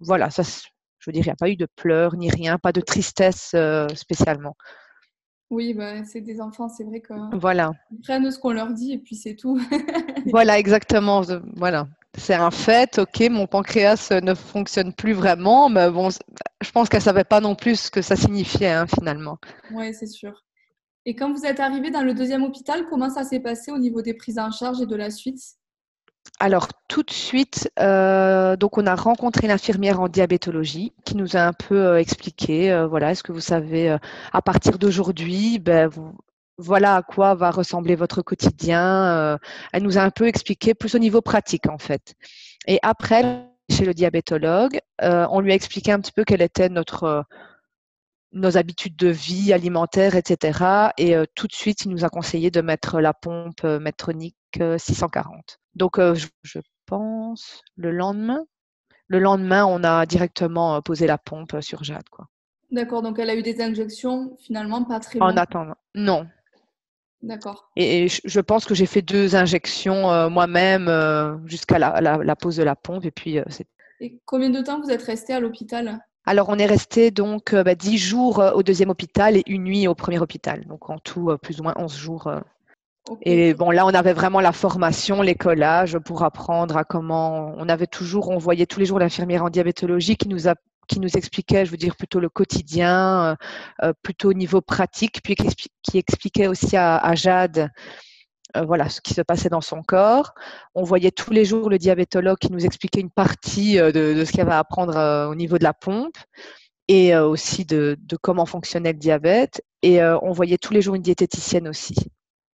voilà, 0.00 0.30
ça, 0.30 0.42
je 0.42 1.04
veux 1.06 1.12
dire, 1.12 1.22
il 1.22 1.28
n'y 1.28 1.32
a 1.32 1.36
pas 1.36 1.50
eu 1.50 1.56
de 1.56 1.68
pleurs 1.76 2.16
ni 2.16 2.30
rien, 2.30 2.56
pas 2.56 2.72
de 2.72 2.80
tristesse 2.80 3.54
spécialement. 3.94 4.56
Oui, 5.52 5.74
bah, 5.74 6.02
c'est 6.04 6.22
des 6.22 6.40
enfants, 6.40 6.70
c'est 6.70 6.82
vrai 6.82 7.02
qu'ils 7.02 7.38
voilà. 7.38 7.72
prennent 8.04 8.30
ce 8.30 8.38
qu'on 8.38 8.52
leur 8.52 8.72
dit 8.72 8.94
et 8.94 8.98
puis 8.98 9.16
c'est 9.16 9.36
tout. 9.36 9.60
voilà, 10.32 10.58
exactement. 10.58 11.20
Voilà. 11.56 11.88
C'est 12.16 12.32
un 12.32 12.50
fait, 12.50 12.98
ok, 12.98 13.28
mon 13.30 13.46
pancréas 13.46 14.08
ne 14.22 14.32
fonctionne 14.32 14.94
plus 14.94 15.12
vraiment, 15.12 15.68
mais 15.68 15.90
bon, 15.90 16.08
je 16.08 16.70
pense 16.70 16.88
qu'elle 16.88 17.00
ne 17.00 17.04
savait 17.04 17.24
pas 17.24 17.40
non 17.40 17.54
plus 17.54 17.78
ce 17.78 17.90
que 17.90 18.00
ça 18.00 18.16
signifiait 18.16 18.70
hein, 18.70 18.86
finalement. 18.86 19.36
Oui, 19.74 19.92
c'est 19.92 20.06
sûr. 20.06 20.42
Et 21.04 21.14
quand 21.14 21.30
vous 21.30 21.44
êtes 21.44 21.60
arrivé 21.60 21.90
dans 21.90 22.02
le 22.02 22.14
deuxième 22.14 22.44
hôpital, 22.44 22.86
comment 22.88 23.10
ça 23.10 23.22
s'est 23.22 23.40
passé 23.40 23.70
au 23.72 23.78
niveau 23.78 24.00
des 24.00 24.14
prises 24.14 24.38
en 24.38 24.50
charge 24.50 24.80
et 24.80 24.86
de 24.86 24.96
la 24.96 25.10
suite? 25.10 25.40
Alors 26.42 26.68
tout 26.88 27.04
de 27.04 27.12
suite, 27.12 27.70
euh, 27.78 28.56
donc 28.56 28.76
on 28.76 28.86
a 28.86 28.96
rencontré 28.96 29.46
l'infirmière 29.46 30.00
en 30.00 30.08
diabétologie 30.08 30.92
qui 31.04 31.16
nous 31.16 31.36
a 31.36 31.40
un 31.42 31.52
peu 31.52 31.76
euh, 31.76 32.00
expliqué, 32.00 32.72
euh, 32.72 32.88
voilà, 32.88 33.12
est-ce 33.12 33.22
que 33.22 33.30
vous 33.30 33.38
savez, 33.40 33.96
à 34.32 34.42
partir 34.42 34.76
d'aujourd'hui, 34.78 35.60
ben, 35.60 35.88
voilà 36.58 36.96
à 36.96 37.02
quoi 37.02 37.36
va 37.36 37.52
ressembler 37.52 37.94
votre 37.94 38.22
quotidien. 38.22 39.38
elle 39.72 39.82
nous 39.84 39.98
a 39.98 40.02
un 40.02 40.10
peu 40.10 40.26
expliqué 40.26 40.74
plus 40.74 40.96
au 40.96 40.98
niveau 40.98 41.20
pratique 41.20 41.68
en 41.68 41.78
fait. 41.78 42.14
Et 42.66 42.80
après, 42.82 43.48
chez 43.70 43.84
le 43.84 43.94
diabétologue, 43.94 44.80
on 45.00 45.40
lui 45.40 45.52
a 45.52 45.54
expliqué 45.54 45.92
un 45.92 46.00
petit 46.00 46.12
peu 46.12 46.24
quelle 46.24 46.42
était 46.42 46.68
notre 46.68 47.24
nos 48.32 48.56
habitudes 48.56 48.96
de 48.96 49.08
vie 49.08 49.52
alimentaire, 49.52 50.16
etc. 50.16 50.90
Et 50.98 51.14
tout 51.36 51.46
de 51.46 51.54
suite, 51.54 51.84
il 51.84 51.90
nous 51.90 52.04
a 52.04 52.08
conseillé 52.08 52.50
de 52.50 52.60
mettre 52.62 53.00
la 53.00 53.14
pompe 53.14 53.62
Medtronic 53.62 54.36
640. 54.78 55.61
Euh, 55.72 55.78
Donc, 55.78 55.98
je, 55.98 56.58
pense 56.86 57.62
le 57.76 57.90
lendemain. 57.90 58.44
Le 59.06 59.18
lendemain, 59.18 59.64
on 59.64 59.82
a 59.84 60.04
directement 60.06 60.80
posé 60.82 61.06
la 61.06 61.18
pompe 61.18 61.56
sur 61.60 61.84
Jade. 61.84 62.08
Quoi. 62.10 62.26
D'accord, 62.70 63.02
donc 63.02 63.18
elle 63.18 63.30
a 63.30 63.34
eu 63.34 63.42
des 63.42 63.60
injections 63.60 64.36
finalement 64.40 64.84
pas 64.84 65.00
très 65.00 65.20
En 65.20 65.36
attendant, 65.36 65.76
non. 65.94 66.26
D'accord. 67.22 67.70
Et, 67.76 68.08
je 68.08 68.40
pense 68.40 68.64
que 68.64 68.74
j'ai 68.74 68.86
fait 68.86 69.02
deux 69.02 69.36
injections 69.36 70.28
moi-même 70.30 70.90
jusqu'à 71.46 71.78
la, 71.78 72.00
la, 72.00 72.36
pose 72.36 72.56
de 72.56 72.62
la 72.62 72.74
pompe 72.74 73.04
et 73.04 73.10
puis 73.10 73.38
c'est 73.48 73.66
Et 74.00 74.20
combien 74.24 74.50
de 74.50 74.60
temps 74.60 74.80
vous 74.80 74.90
êtes 74.90 75.02
resté 75.02 75.32
à 75.32 75.40
l'hôpital? 75.40 76.00
Alors, 76.24 76.48
on 76.48 76.58
est 76.58 76.66
resté 76.66 77.10
donc 77.10 77.54
bah, 77.54 77.74
10 77.74 77.98
jours 77.98 78.42
au 78.54 78.62
deuxième 78.62 78.90
hôpital 78.90 79.36
et 79.36 79.42
une 79.46 79.64
nuit 79.64 79.86
au 79.88 79.94
premier 79.94 80.18
hôpital. 80.18 80.64
Donc, 80.66 80.90
en 80.90 80.98
tout, 80.98 81.30
plus 81.42 81.60
ou 81.60 81.64
moins 81.64 81.74
11 81.76 81.96
jours. 81.96 82.28
Et 83.22 83.54
bon, 83.54 83.70
là, 83.70 83.84
on 83.84 83.90
avait 83.90 84.12
vraiment 84.12 84.40
la 84.40 84.52
formation, 84.52 85.22
les 85.22 85.34
collages 85.34 85.98
pour 85.98 86.22
apprendre 86.22 86.76
à 86.76 86.84
comment. 86.84 87.52
On 87.56 87.68
avait 87.68 87.86
toujours, 87.86 88.30
on 88.30 88.38
voyait 88.38 88.66
tous 88.66 88.78
les 88.80 88.86
jours 88.86 88.98
l'infirmière 88.98 89.44
en 89.44 89.50
diabétologie 89.50 90.16
qui 90.16 90.28
nous 90.28 90.46
expliquait, 91.16 91.66
je 91.66 91.70
veux 91.70 91.76
dire, 91.76 91.96
plutôt 91.96 92.20
le 92.20 92.28
quotidien, 92.28 93.36
plutôt 94.02 94.30
au 94.30 94.34
niveau 94.34 94.60
pratique, 94.60 95.20
puis 95.22 95.34
qui, 95.34 95.98
expliquait 95.98 96.46
aussi 96.46 96.76
à 96.76 97.14
Jade 97.14 97.70
euh, 98.56 98.64
voilà 98.64 98.88
ce 98.88 99.00
qui 99.00 99.14
se 99.14 99.22
passait 99.22 99.48
dans 99.48 99.60
son 99.60 99.82
corps. 99.82 100.34
On 100.74 100.82
voyait 100.82 101.10
tous 101.10 101.32
les 101.32 101.44
jours 101.44 101.70
le 101.70 101.78
diabétologue 101.78 102.38
qui 102.38 102.52
nous 102.52 102.64
expliquait 102.64 103.00
une 103.00 103.10
partie 103.10 103.78
euh, 103.78 103.92
de, 103.92 104.24
ce 104.24 104.30
qu'il 104.30 104.38
y 104.38 104.42
avait 104.42 104.52
à 104.52 104.58
apprendre 104.58 104.96
euh, 104.96 105.28
au 105.28 105.34
niveau 105.34 105.58
de 105.58 105.64
la 105.64 105.72
pompe 105.72 106.16
et 106.88 107.16
aussi 107.16 107.64
de, 107.64 107.96
comment 108.20 108.44
fonctionnait 108.44 108.92
le 108.92 108.98
diabète. 108.98 109.62
Et 109.82 110.02
on 110.02 110.32
voyait 110.32 110.58
tous 110.58 110.74
les 110.74 110.82
jours 110.82 110.94
une 110.94 111.02
diététicienne 111.02 111.68
aussi 111.68 111.94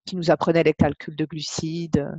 qui 0.09 0.15
nous 0.15 0.31
apprenait 0.31 0.63
les 0.63 0.73
calculs 0.73 1.15
de 1.15 1.25
glucides. 1.25 2.11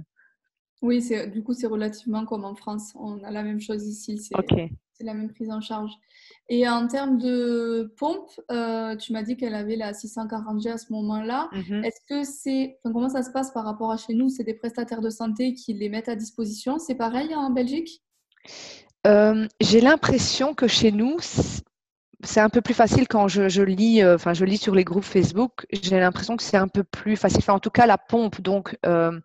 Oui, 0.80 1.04
du 1.32 1.42
coup, 1.42 1.52
c'est 1.54 1.66
relativement 1.66 2.24
comme 2.24 2.44
en 2.44 2.54
France. 2.54 2.92
On 2.94 3.22
a 3.24 3.30
la 3.30 3.42
même 3.42 3.60
chose 3.60 3.84
ici. 3.86 4.18
C'est 4.18 5.04
la 5.04 5.14
même 5.14 5.32
prise 5.32 5.50
en 5.50 5.60
charge. 5.60 5.92
Et 6.48 6.68
en 6.68 6.86
termes 6.86 7.18
de 7.18 7.92
pompe, 7.96 8.30
euh, 8.50 8.96
tu 8.96 9.12
m'as 9.12 9.22
dit 9.22 9.36
qu'elle 9.36 9.54
avait 9.54 9.76
la 9.76 9.92
640G 9.92 10.70
à 10.70 10.78
ce 10.78 10.92
moment-là. 10.92 11.48
Mhm. 11.52 11.84
Est-ce 11.84 12.00
que 12.06 12.22
c'est. 12.22 12.78
comment 12.84 13.08
ça 13.08 13.22
se 13.22 13.30
passe 13.30 13.50
par 13.50 13.64
rapport 13.64 13.90
à 13.90 13.96
chez 13.96 14.14
nous? 14.14 14.28
C'est 14.28 14.44
des 14.44 14.54
prestataires 14.54 15.00
de 15.00 15.10
santé 15.10 15.54
qui 15.54 15.74
les 15.74 15.88
mettent 15.88 16.08
à 16.08 16.16
disposition 16.16 16.78
C'est 16.78 16.94
pareil 16.94 17.34
en 17.34 17.50
Belgique? 17.50 18.02
Euh, 19.06 19.48
J'ai 19.60 19.80
l'impression 19.80 20.54
que 20.54 20.68
chez 20.68 20.92
nous, 20.92 21.16
c'est 22.22 22.40
un 22.40 22.50
peu 22.50 22.60
plus 22.60 22.74
facile 22.74 23.08
quand 23.08 23.28
je, 23.28 23.62
lis, 23.62 24.02
euh, 24.02 24.16
enfin 24.16 24.34
je 24.34 24.44
lis 24.44 24.58
sur 24.58 24.74
les 24.74 24.84
groupes 24.84 25.04
Facebook. 25.04 25.66
J'ai 25.72 25.98
l'impression 25.98 26.36
que 26.36 26.42
c'est 26.42 26.56
un 26.56 26.68
peu 26.68 26.84
plus 26.84 27.16
facile. 27.16 27.42
en 27.50 27.58
tout 27.58 27.70
cas, 27.70 27.86
la 27.86 27.98
pompe 27.98 28.40
donc 28.40 28.76
euh, 28.86 29.18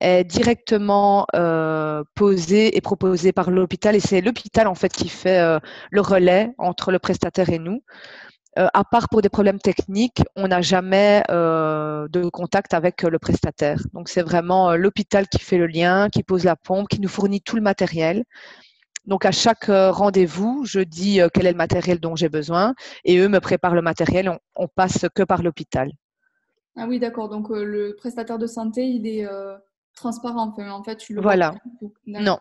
est 0.00 0.24
directement 0.24 1.26
euh, 1.34 2.04
posée 2.14 2.76
et 2.76 2.80
proposée 2.80 3.32
par 3.32 3.50
l'hôpital 3.50 3.96
et 3.96 4.00
c'est 4.00 4.20
l'hôpital 4.20 4.66
en 4.68 4.74
fait 4.74 4.92
qui 4.92 5.08
fait 5.08 5.58
le 5.90 6.00
relais 6.00 6.52
entre 6.58 6.92
le 6.92 6.98
prestataire 6.98 7.50
et 7.50 7.58
nous. 7.58 7.82
à 8.56 8.84
part 8.84 9.08
pour 9.08 9.22
des 9.22 9.28
problèmes 9.28 9.58
techniques, 9.58 10.22
on 10.36 10.48
n'a 10.48 10.62
jamais 10.62 11.22
de 11.28 12.28
contact 12.30 12.74
avec 12.74 13.02
le 13.02 13.18
prestataire. 13.18 13.80
Donc 13.92 14.08
c'est 14.08 14.22
vraiment 14.22 14.76
l'hôpital 14.76 15.28
qui 15.28 15.40
fait 15.40 15.58
le 15.58 15.66
lien, 15.66 16.08
qui 16.10 16.22
pose 16.22 16.44
la 16.44 16.56
pompe, 16.56 16.88
qui 16.88 17.00
nous 17.00 17.08
fournit 17.08 17.40
tout 17.42 17.56
le 17.56 17.62
matériel. 17.62 18.24
Donc 19.06 19.24
à 19.24 19.30
chaque 19.30 19.68
euh, 19.68 19.90
rendez-vous, 19.90 20.64
je 20.64 20.80
dis 20.80 21.20
euh, 21.20 21.28
quel 21.32 21.46
est 21.46 21.52
le 21.52 21.56
matériel 21.56 22.00
dont 22.00 22.16
j'ai 22.16 22.28
besoin 22.28 22.74
et 23.04 23.18
eux 23.18 23.28
me 23.28 23.38
préparent 23.38 23.74
le 23.74 23.82
matériel. 23.82 24.36
On, 24.56 24.68
passe 24.68 25.06
que 25.14 25.22
par 25.22 25.42
l'hôpital. 25.42 25.92
Ah 26.76 26.86
oui, 26.88 26.98
d'accord. 26.98 27.28
Donc 27.28 27.50
euh, 27.50 27.64
le 27.64 27.94
prestataire 27.96 28.38
de 28.38 28.46
santé, 28.46 28.84
il 28.84 29.06
est 29.06 29.26
transparent. 29.94 30.52
En 30.58 30.82
fait, 30.82 30.96
tu 30.96 31.14
le 31.14 31.22
voilà. 31.22 31.54
Non. 32.06 32.38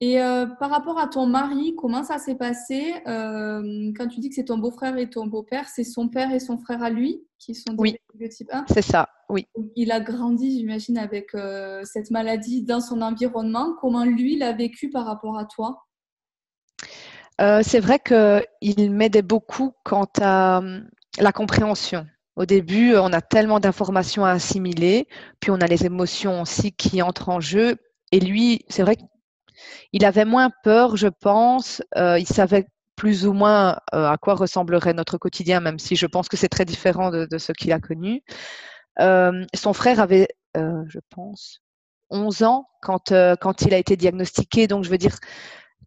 Et 0.00 0.18
par 0.58 0.70
rapport 0.70 0.98
à 0.98 1.06
ton 1.06 1.26
mari, 1.26 1.74
comment 1.76 2.04
ça 2.04 2.18
s'est 2.18 2.34
passé 2.34 2.94
Quand 3.06 4.08
tu 4.08 4.20
dis 4.20 4.28
que 4.28 4.34
c'est 4.34 4.44
ton 4.44 4.58
beau-frère 4.58 4.98
et 4.98 5.08
ton 5.08 5.26
beau-père, 5.26 5.68
c'est 5.68 5.84
son 5.84 6.08
père 6.08 6.32
et 6.32 6.40
son 6.40 6.58
frère 6.58 6.82
à 6.82 6.90
lui 6.90 7.24
qui 7.38 7.54
sont 7.54 7.74
oui. 7.78 7.96
de 8.14 8.26
type 8.26 8.48
1 8.52 8.66
C'est 8.68 8.82
ça, 8.82 9.08
oui. 9.30 9.46
Il 9.74 9.92
a 9.92 10.00
grandi, 10.00 10.58
j'imagine, 10.58 10.98
avec 10.98 11.30
cette 11.84 12.10
maladie 12.10 12.62
dans 12.62 12.80
son 12.80 13.00
environnement. 13.00 13.74
Comment 13.80 14.04
lui 14.04 14.36
l'a 14.36 14.52
vécu 14.52 14.90
par 14.90 15.06
rapport 15.06 15.38
à 15.38 15.46
toi? 15.46 15.86
C'est 17.38 17.80
vrai 17.80 17.98
qu'il 17.98 18.92
m'aidait 18.92 19.22
beaucoup 19.22 19.72
quant 19.82 20.08
à 20.20 20.60
la 21.18 21.32
compréhension. 21.32 22.06
Au 22.36 22.44
début, 22.44 22.94
on 22.96 23.14
a 23.14 23.22
tellement 23.22 23.60
d'informations 23.60 24.26
à 24.26 24.32
assimiler, 24.32 25.08
puis 25.40 25.50
on 25.50 25.56
a 25.62 25.66
les 25.66 25.86
émotions 25.86 26.42
aussi 26.42 26.72
qui 26.72 27.00
entrent 27.00 27.30
en 27.30 27.40
jeu. 27.40 27.76
Et 28.12 28.20
lui, 28.20 28.66
c'est 28.68 28.82
vrai 28.82 28.98
il 29.92 30.04
avait 30.04 30.24
moins 30.24 30.50
peur, 30.62 30.96
je 30.96 31.08
pense. 31.08 31.82
Euh, 31.96 32.18
il 32.18 32.26
savait 32.26 32.66
plus 32.96 33.26
ou 33.26 33.32
moins 33.32 33.78
euh, 33.94 34.08
à 34.08 34.16
quoi 34.16 34.34
ressemblerait 34.34 34.94
notre 34.94 35.18
quotidien, 35.18 35.60
même 35.60 35.78
si 35.78 35.96
je 35.96 36.06
pense 36.06 36.28
que 36.28 36.36
c'est 36.36 36.48
très 36.48 36.64
différent 36.64 37.10
de, 37.10 37.38
ce 37.38 37.52
qu'il 37.52 37.72
a 37.72 37.80
connu. 37.80 38.22
Euh, 39.00 39.44
son 39.54 39.72
frère 39.72 40.00
avait, 40.00 40.28
je 40.54 40.98
pense, 41.10 41.60
11 42.10 42.42
ans 42.42 42.66
quand, 42.80 43.12
quand 43.40 43.62
il 43.62 43.74
a 43.74 43.78
été 43.78 43.96
diagnostiqué. 43.96 44.66
Donc, 44.66 44.84
je 44.84 44.90
veux 44.90 44.98
dire, 44.98 45.16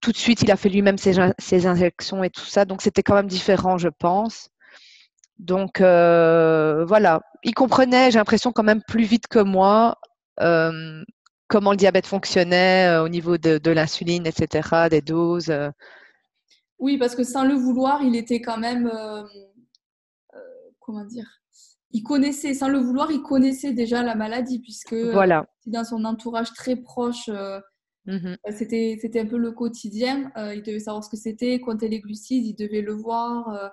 tout 0.02 0.12
de 0.12 0.18
suite, 0.18 0.44
il 0.44 0.52
a 0.52 0.56
fait 0.56 0.70
lui-même 0.70 0.98
ses, 0.98 1.14
ses, 1.40 1.66
injections 1.66 2.24
et 2.24 2.30
tout 2.30 2.46
ça. 2.46 2.66
Donc, 2.66 2.82
c'était 2.82 3.04
quand 3.04 3.16
même 3.16 3.28
différent, 3.28 3.78
je 3.78 3.90
pense. 3.90 4.50
Donc, 5.40 5.80
voilà. 5.80 7.22
Il 7.44 7.54
comprenait, 7.56 8.12
j'ai 8.12 8.20
l'impression, 8.20 8.52
quand 8.52 8.64
même 8.64 8.84
plus 8.88 9.06
vite 9.06 9.28
que 9.28 9.40
moi 9.40 9.98
comment 11.50 11.72
le 11.72 11.78
diabète 11.78 12.06
fonctionnait 12.06 12.88
euh, 12.88 13.04
au 13.04 13.10
niveau 13.10 13.38
de, 13.38 13.72
l'insuline, 13.72 14.26
etc., 14.26 14.88
des 14.90 15.02
doses. 15.02 15.50
Euh. 15.50 15.70
Oui, 16.78 16.98
parce 16.98 17.16
que 17.16 17.26
sans 17.26 17.44
le 17.44 17.56
vouloir, 17.56 18.02
il 18.02 18.16
était 18.16 18.40
quand 18.40 18.58
même, 18.58 18.88
euh, 18.88 19.24
comment 20.80 21.04
dire, 21.04 21.28
il 21.92 22.04
connaissait, 22.04 22.54
sans 22.54 22.70
le 22.70 22.78
vouloir, 22.78 23.12
il 23.12 23.22
connaissait 23.22 23.74
déjà 23.74 24.02
la 24.04 24.16
maladie, 24.16 24.60
puisque 24.60 24.94
voilà. 24.94 25.46
dans 25.66 25.84
son 25.84 26.06
entourage 26.06 26.54
très 26.54 26.78
proche, 26.78 27.30
mmh 28.06 28.36
c'était, 28.56 28.98
c'était 29.02 29.20
un 29.20 29.26
peu 29.26 29.38
le 29.38 29.52
quotidien. 29.52 30.32
il 30.56 30.64
devait 30.64 30.80
savoir 30.80 31.04
ce 31.04 31.10
que 31.10 31.18
c'était, 31.18 31.60
compter 31.60 31.90
les 31.90 32.00
glucides, 32.00 32.46
il 32.46 32.56
devait 32.56 32.82
le 32.82 32.94
voir. 32.94 33.72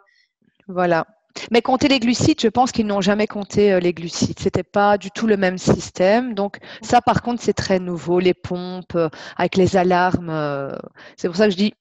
Voilà. 0.67 1.07
Mais 1.51 1.63
compter 1.63 1.89
les 1.89 2.01
glucides, 2.01 2.41
je 2.41 2.49
pense 2.49 2.73
qu'ils 2.73 2.87
n'ont 2.87 3.01
jamais 3.01 3.27
compté 3.27 3.73
euh, 3.73 3.81
les 3.81 3.93
glucides. 3.93 4.39
C'était 4.39 4.63
pas 4.63 4.99
du 4.99 5.11
tout 5.11 5.27
le 5.27 5.37
même 5.37 5.59
système. 5.59 6.35
Donc 6.35 6.59
ça, 6.83 7.01
par 7.01 7.23
contre, 7.23 7.43
c'est 7.43 7.53
très 7.53 7.79
nouveau. 7.79 8.21
Les 8.21 8.35
pompes 8.35 8.95
euh, 8.95 9.09
avec 9.37 9.57
les 9.57 9.77
alarmes. 9.77 10.31
Euh, 10.31 10.77
c'est 11.17 11.29
pour 11.29 11.37
ça 11.37 11.47
que 11.47 11.53
je 11.53 11.57
dis, 11.57 11.75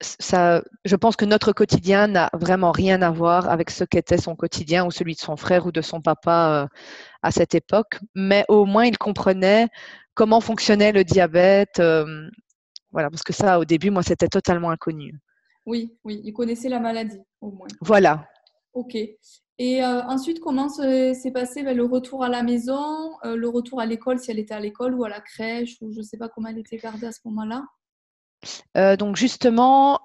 ça, 0.00 0.62
je 0.84 0.96
pense 0.96 1.16
que 1.16 1.24
notre 1.24 1.52
quotidien 1.52 2.06
n'a 2.06 2.28
vraiment 2.34 2.70
rien 2.70 3.00
à 3.02 3.10
voir 3.10 3.48
avec 3.48 3.70
ce 3.70 3.84
qu'était 3.84 4.18
son 4.18 4.36
quotidien 4.36 4.84
ou 4.84 4.90
celui 4.90 5.14
de 5.14 5.20
son 5.20 5.36
frère 5.36 5.66
ou 5.66 5.72
de 5.72 5.80
son 5.80 6.02
papa 6.02 6.68
à 7.22 7.30
cette 7.30 7.54
époque. 7.54 7.98
Mais 8.14 8.44
au 8.48 8.66
moins, 8.66 8.84
il 8.84 8.98
comprenait 8.98 9.68
comment 10.14 10.42
fonctionnait 10.42 10.92
le 10.92 11.02
diabète. 11.02 11.80
voilà, 12.92 13.08
parce 13.08 13.22
que 13.22 13.32
ça, 13.32 13.58
au 13.58 13.64
début, 13.64 13.90
moi, 13.90 14.02
c'était 14.02 14.28
totalement 14.28 14.70
inconnu. 14.70 15.14
Oui, 15.64 15.96
oui, 16.04 16.20
il 16.24 16.32
connaissait 16.32 16.68
la 16.68 16.78
maladie, 16.78 17.20
au 17.40 17.50
moins. 17.50 17.66
Voilà, 17.80 18.28
Ok. 18.76 18.94
Et 18.94 19.82
euh, 19.82 20.02
ensuite, 20.02 20.38
comment 20.40 20.68
s'est 20.68 21.30
passé 21.32 21.62
ben, 21.62 21.74
le 21.74 21.86
retour 21.86 22.22
à 22.22 22.28
la 22.28 22.42
maison, 22.42 23.12
euh, 23.24 23.34
le 23.34 23.48
retour 23.48 23.80
à 23.80 23.86
l'école, 23.86 24.18
si 24.18 24.30
elle 24.30 24.38
était 24.38 24.52
à 24.52 24.60
l'école 24.60 24.94
ou 24.94 25.04
à 25.04 25.08
la 25.08 25.22
crèche, 25.22 25.78
ou 25.80 25.90
je 25.92 25.98
ne 25.98 26.02
sais 26.02 26.18
pas 26.18 26.28
comment 26.28 26.48
elle 26.48 26.58
était 26.58 26.76
gardée 26.76 27.06
à 27.06 27.12
ce 27.12 27.20
moment-là? 27.24 27.64
Euh, 28.76 28.96
Donc 28.96 29.16
justement, 29.16 30.00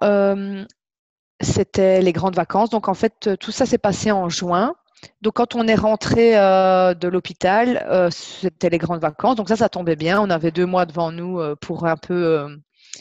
c'était 1.41 2.01
les 2.01 2.13
grandes 2.13 2.35
vacances. 2.35 2.69
Donc 2.69 2.87
en 2.87 2.93
fait, 2.93 3.37
tout 3.41 3.51
ça 3.51 3.65
s'est 3.65 3.77
passé 3.77 4.09
en 4.09 4.29
juin. 4.29 4.73
Donc 5.21 5.33
quand 5.33 5.53
on 5.55 5.67
est 5.67 5.75
rentré 5.75 6.31
de 6.31 7.07
l'hôpital, 7.09 8.09
c'était 8.09 8.69
les 8.69 8.77
grandes 8.77 9.01
vacances. 9.01 9.35
Donc 9.35 9.49
ça, 9.49 9.57
ça 9.57 9.67
tombait 9.67 9.97
bien. 9.97 10.21
On 10.21 10.29
avait 10.29 10.51
deux 10.51 10.65
mois 10.65 10.85
devant 10.85 11.11
nous 11.11 11.41
pour 11.59 11.85
un 11.85 11.97
peu 11.97 12.47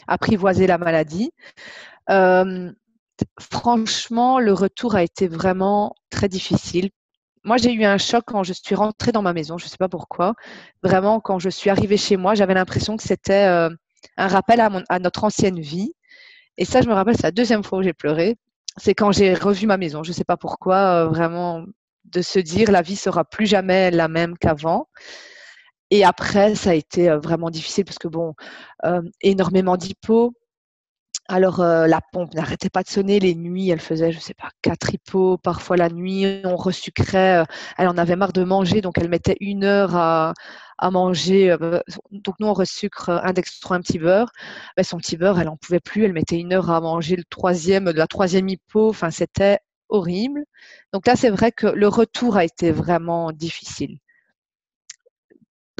apprivoiser 0.07 0.67
la 0.67 0.77
maladie 0.77 1.31
franchement, 3.39 4.39
le 4.39 4.53
retour 4.53 4.95
a 4.95 5.03
été 5.03 5.27
vraiment 5.27 5.95
très 6.09 6.29
difficile. 6.29 6.89
Moi, 7.43 7.57
j'ai 7.57 7.73
eu 7.73 7.83
un 7.85 7.97
choc 7.97 8.23
quand 8.27 8.43
je 8.43 8.53
suis 8.53 8.75
rentrée 8.75 9.11
dans 9.11 9.23
ma 9.23 9.33
maison, 9.33 9.57
je 9.57 9.65
ne 9.65 9.69
sais 9.69 9.77
pas 9.77 9.89
pourquoi. 9.89 10.35
Vraiment, 10.83 11.19
quand 11.19 11.39
je 11.39 11.49
suis 11.49 11.69
arrivée 11.69 11.97
chez 11.97 12.17
moi, 12.17 12.35
j'avais 12.35 12.53
l'impression 12.53 12.97
que 12.97 13.03
c'était 13.03 13.45
euh, 13.47 13.69
un 14.17 14.27
rappel 14.27 14.59
à, 14.61 14.99
notre 14.99 15.23
ancienne 15.23 15.59
vie. 15.59 15.93
Et 16.57 16.65
ça, 16.65 16.81
je 16.81 16.87
me 16.87 16.93
rappelle, 16.93 17.15
c'est 17.15 17.23
la 17.23 17.31
deuxième 17.31 17.63
fois 17.63 17.79
où 17.79 17.83
j'ai 17.83 17.93
pleuré. 17.93 18.37
C'est 18.77 18.93
quand 18.93 19.11
j'ai 19.11 19.33
revu 19.33 19.65
ma 19.65 19.77
maison. 19.77 20.03
Je 20.03 20.11
ne 20.11 20.13
sais 20.15 20.23
pas 20.23 20.37
pourquoi, 20.37 20.77
euh, 20.77 21.07
vraiment, 21.07 21.65
de 22.05 22.21
se 22.21 22.39
dire 22.39 22.71
la 22.71 22.81
vie 22.83 22.95
sera 22.95 23.25
plus 23.25 23.47
jamais 23.47 23.91
la 23.91 24.07
même 24.07 24.37
qu'avant. 24.37 24.87
Et 25.89 26.05
après, 26.05 26.55
ça 26.55 26.71
a 26.71 26.73
été 26.75 27.09
euh, 27.09 27.19
vraiment 27.19 27.49
difficile 27.49 27.85
parce 27.85 27.97
que, 27.99 28.07
bon, 28.07 28.35
énormément 29.21 29.77
d'hypo, 29.77 30.33
alors, 31.27 31.61
euh, 31.61 31.87
la 31.87 32.01
pompe 32.11 32.33
n'arrêtait 32.33 32.69
pas 32.69 32.83
de 32.83 32.89
sonner 32.89 33.19
les 33.19 33.35
nuits. 33.35 33.69
Elle 33.69 33.79
faisait, 33.79 34.11
je 34.11 34.17
ne 34.17 34.21
sais 34.21 34.33
pas, 34.33 34.49
quatre 34.61 34.93
hippos. 34.93 35.37
Parfois, 35.37 35.77
la 35.77 35.89
nuit, 35.89 36.41
on 36.43 36.55
resucrait. 36.57 37.41
Euh, 37.41 37.45
elle 37.77 37.87
en 37.87 37.97
avait 37.97 38.15
marre 38.15 38.33
de 38.33 38.43
manger, 38.43 38.81
donc 38.81 38.97
elle 38.97 39.09
mettait 39.09 39.37
une 39.39 39.63
heure 39.63 39.95
à, 39.95 40.33
manger. 40.91 41.51
Euh, 41.51 41.79
donc, 42.11 42.35
nous, 42.39 42.47
on 42.47 42.53
resucre 42.53 43.09
un 43.09 43.33
dextro, 43.33 43.73
un 43.75 43.81
petit 43.81 43.99
beurre. 43.99 44.31
Mais 44.77 44.83
son 44.83 44.97
petit 44.97 45.15
beurre, 45.17 45.39
elle 45.39 45.45
n'en 45.47 45.57
pouvait 45.57 45.79
plus. 45.79 46.03
Elle 46.03 46.13
mettait 46.13 46.39
une 46.39 46.53
heure 46.53 46.69
à 46.69 46.81
manger 46.81 47.15
le 47.15 47.23
troisième, 47.23 47.85
de 47.85 47.91
la 47.91 48.07
troisième 48.07 48.49
hippo. 48.49 48.89
Enfin, 48.89 49.11
c'était 49.11 49.59
horrible. 49.89 50.43
Donc 50.93 51.07
là, 51.07 51.15
c'est 51.15 51.29
vrai 51.29 51.51
que 51.51 51.67
le 51.67 51.87
retour 51.87 52.37
a 52.37 52.43
été 52.45 52.71
vraiment 52.71 53.31
difficile 53.31 53.99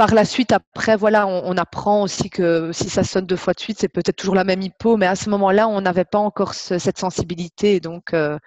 par 0.01 0.15
la 0.15 0.25
suite, 0.25 0.51
après, 0.51 0.98
voilà, 0.98 1.27
on, 1.27 1.55
apprend 1.58 2.01
aussi 2.01 2.31
que 2.31 2.72
si 2.72 2.89
ça 2.89 3.03
sonne 3.03 3.27
deux 3.27 3.36
fois 3.36 3.53
de 3.53 3.60
suite, 3.60 3.77
c'est 3.79 3.88
peut-être 3.88 4.15
toujours 4.15 4.34
la 4.34 4.43
même 4.43 4.63
hypo, 4.63 4.98
mais 4.98 5.05
à 5.05 5.15
ce 5.15 5.29
moment-là, 5.29 5.67
on 5.67 5.79
n'avait 5.79 6.05
pas 6.05 6.17
encore 6.17 6.55
cette 6.55 6.98
sensibilité, 6.98 7.79
donc 7.79 8.15
euh, 8.15 8.39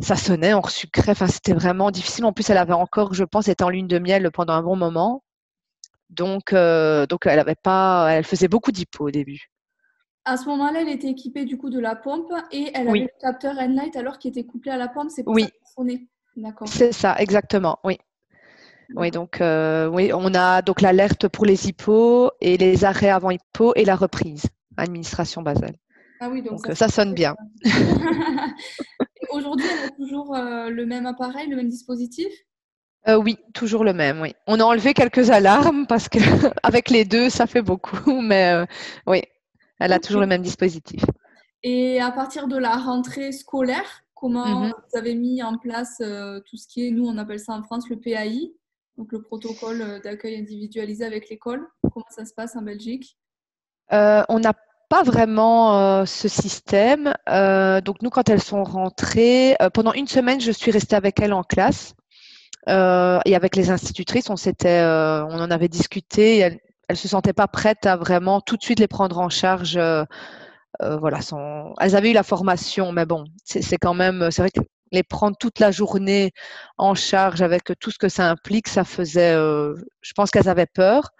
ça 0.00 0.16
sonnait, 0.16 0.54
on 0.54 0.62
resucrait, 0.62 1.12
enfin, 1.12 1.26
c'était 1.26 1.52
vraiment 1.52 1.90
difficile. 1.90 2.24
En 2.24 2.32
plus, 2.32 2.48
elle 2.48 2.56
avait 2.56 2.72
encore, 2.72 3.12
je 3.12 3.24
pense, 3.24 3.48
été 3.48 3.62
en 3.64 3.68
lune 3.68 3.86
de 3.86 3.98
miel 3.98 4.30
pendant 4.30 4.54
un 4.54 4.62
bon 4.62 4.76
moment, 4.76 5.22
donc, 6.08 6.54
euh, 6.54 7.04
donc 7.04 7.26
elle 7.26 7.38
avait 7.38 7.54
pas, 7.54 8.08
elle 8.12 8.24
faisait 8.24 8.48
beaucoup 8.48 8.72
d'hypo 8.72 9.08
au 9.08 9.10
début. 9.10 9.50
À 10.24 10.38
ce 10.38 10.46
moment-là, 10.46 10.80
elle 10.80 10.88
était 10.88 11.10
équipée 11.10 11.44
du 11.44 11.58
coup 11.58 11.68
de 11.68 11.80
la 11.80 11.96
pompe 11.96 12.32
et 12.50 12.70
elle 12.72 12.88
avait 12.88 13.00
le 13.00 13.20
capteur 13.20 13.58
Enlight 13.58 13.94
alors 13.96 14.18
qui 14.18 14.28
était 14.28 14.44
couplé 14.44 14.70
à 14.70 14.78
la 14.78 14.88
pompe, 14.88 15.10
c'est 15.10 15.22
pour 15.22 15.34
oui. 15.34 15.50
ça. 15.76 15.82
D'accord. 16.36 16.66
C'est 16.66 16.92
ça, 16.92 17.14
exactement, 17.18 17.78
oui. 17.84 17.98
Oui, 18.94 19.10
donc 19.10 19.40
euh, 19.40 19.88
oui, 19.88 20.12
on 20.12 20.34
a 20.34 20.62
donc 20.62 20.80
l'alerte 20.80 21.28
pour 21.28 21.44
les 21.44 21.68
hippos 21.68 22.30
et 22.40 22.56
les 22.56 22.84
arrêts 22.84 23.10
avant 23.10 23.30
hippo 23.30 23.72
et 23.74 23.84
la 23.84 23.96
reprise, 23.96 24.44
administration 24.76 25.42
basale. 25.42 25.74
Ah 26.20 26.30
oui, 26.30 26.42
donc, 26.42 26.66
ça, 26.74 26.88
sonne 26.88 27.12
bien. 27.12 27.34
Aujourd'hui, 29.30 29.66
elle 29.70 29.88
a 29.88 29.90
toujours 29.90 30.34
euh, 30.34 30.70
le 30.70 30.86
même 30.86 31.04
appareil, 31.04 31.48
le 31.48 31.56
même 31.56 31.68
dispositif? 31.68 32.32
Euh, 33.08 33.16
Oui, 33.16 33.36
toujours 33.52 33.84
le 33.84 33.92
même. 33.92 34.20
Oui, 34.20 34.32
on 34.46 34.58
a 34.60 34.64
enlevé 34.64 34.94
quelques 34.94 35.30
alarmes 35.30 35.86
parce 35.86 36.08
que 36.08 36.18
avec 36.62 36.90
les 36.90 37.04
deux, 37.04 37.28
ça 37.28 37.46
fait 37.46 37.62
beaucoup, 37.62 38.20
mais 38.22 38.64
oui, 39.06 39.22
elle 39.78 39.92
a 39.92 39.98
toujours 39.98 40.20
le 40.20 40.26
même 40.26 40.42
dispositif. 40.42 41.02
Et 41.62 42.00
à 42.00 42.12
partir 42.12 42.46
de 42.46 42.56
la 42.56 42.76
rentrée 42.76 43.32
scolaire, 43.32 44.02
comment 44.14 44.60
mhm. 44.60 44.72
vous 44.72 44.98
avez 44.98 45.14
mis 45.14 45.42
en 45.42 45.58
place 45.58 45.98
tout 45.98 46.56
ce 46.56 46.66
qui 46.68 46.86
est, 46.86 46.90
nous 46.92 47.06
on 47.06 47.18
appelle 47.18 47.40
ça 47.40 47.52
en 47.52 47.62
France 47.62 47.90
le 47.90 47.96
PAI 47.96 48.54
donc 48.96 49.12
le 49.12 49.22
protocole 49.22 49.82
euh, 49.82 50.00
d'accueil 50.00 50.36
individualisé 50.36 51.04
avec 51.04 51.28
l'école 51.28 51.66
Comment 51.82 52.06
ça 52.10 52.24
se 52.24 52.34
passe 52.34 52.56
en 52.56 52.62
Belgique? 52.62 53.18
Euh, 53.92 54.22
On 54.28 54.40
n'a 54.40 54.52
pas 54.88 55.02
vraiment 55.02 55.78
euh, 55.78 56.04
ce 56.04 56.28
système. 56.28 57.14
donc 57.26 58.02
nous, 58.02 58.10
quand 58.10 58.28
elles 58.28 58.42
sont 58.42 58.64
rentrées, 58.64 59.56
pendant 59.74 59.92
une 59.92 60.06
semaine, 60.06 60.40
je 60.40 60.52
suis 60.52 60.70
restée 60.70 60.96
avec 60.96 61.20
elles 61.20 61.32
en 61.32 61.42
classe. 61.42 61.94
et 62.68 62.70
avec 63.34 63.56
les 63.56 63.70
institutrices, 63.70 64.30
on 64.30 64.36
s'était, 64.36 64.80
on 64.82 65.40
en 65.40 65.50
avait 65.50 65.68
discuté. 65.68 66.38
elles, 66.38 66.60
ne 66.88 66.94
se 66.94 67.08
sentaient 67.08 67.32
pas 67.32 67.48
prêtes 67.48 67.84
à 67.86 67.96
vraiment 67.96 68.40
tout 68.40 68.56
de 68.56 68.62
suite 68.62 68.78
les 68.78 68.86
prendre 68.86 69.18
en 69.18 69.28
charge. 69.28 69.76
voilà, 70.80 71.18
elles 71.80 71.96
avaient 71.96 72.10
eu 72.10 72.14
la 72.14 72.22
formation, 72.22 72.92
mais 72.92 73.06
bon, 73.06 73.24
c'est 73.44 73.78
quand 73.78 73.94
même, 73.94 74.30
c'est 74.30 74.42
vrai 74.42 74.50
que 74.50 74.60
les 74.92 75.02
prendre 75.02 75.36
toute 75.38 75.58
la 75.58 75.70
journée 75.70 76.32
en 76.78 76.94
charge 76.94 77.42
avec 77.42 77.72
tout 77.80 77.90
ce 77.90 77.98
que 77.98 78.08
ça 78.08 78.30
implique, 78.30 78.68
ça 78.68 78.84
faisait, 78.84 79.34
euh, 79.34 79.74
je 80.00 80.12
pense 80.14 80.30
qu'elles 80.30 80.48
avaient 80.48 80.66
peur. 80.66 81.10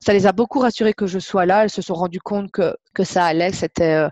Ça 0.00 0.12
les 0.12 0.26
a 0.26 0.32
beaucoup 0.32 0.60
rassurées 0.60 0.94
que 0.94 1.06
je 1.06 1.18
sois 1.18 1.46
là. 1.46 1.64
Elles 1.64 1.70
se 1.70 1.82
sont 1.82 1.94
rendues 1.94 2.20
compte 2.20 2.50
que, 2.50 2.76
que 2.94 3.04
ça 3.04 3.24
allait, 3.24 3.52
c'était, 3.52 3.94
euh, 3.94 4.08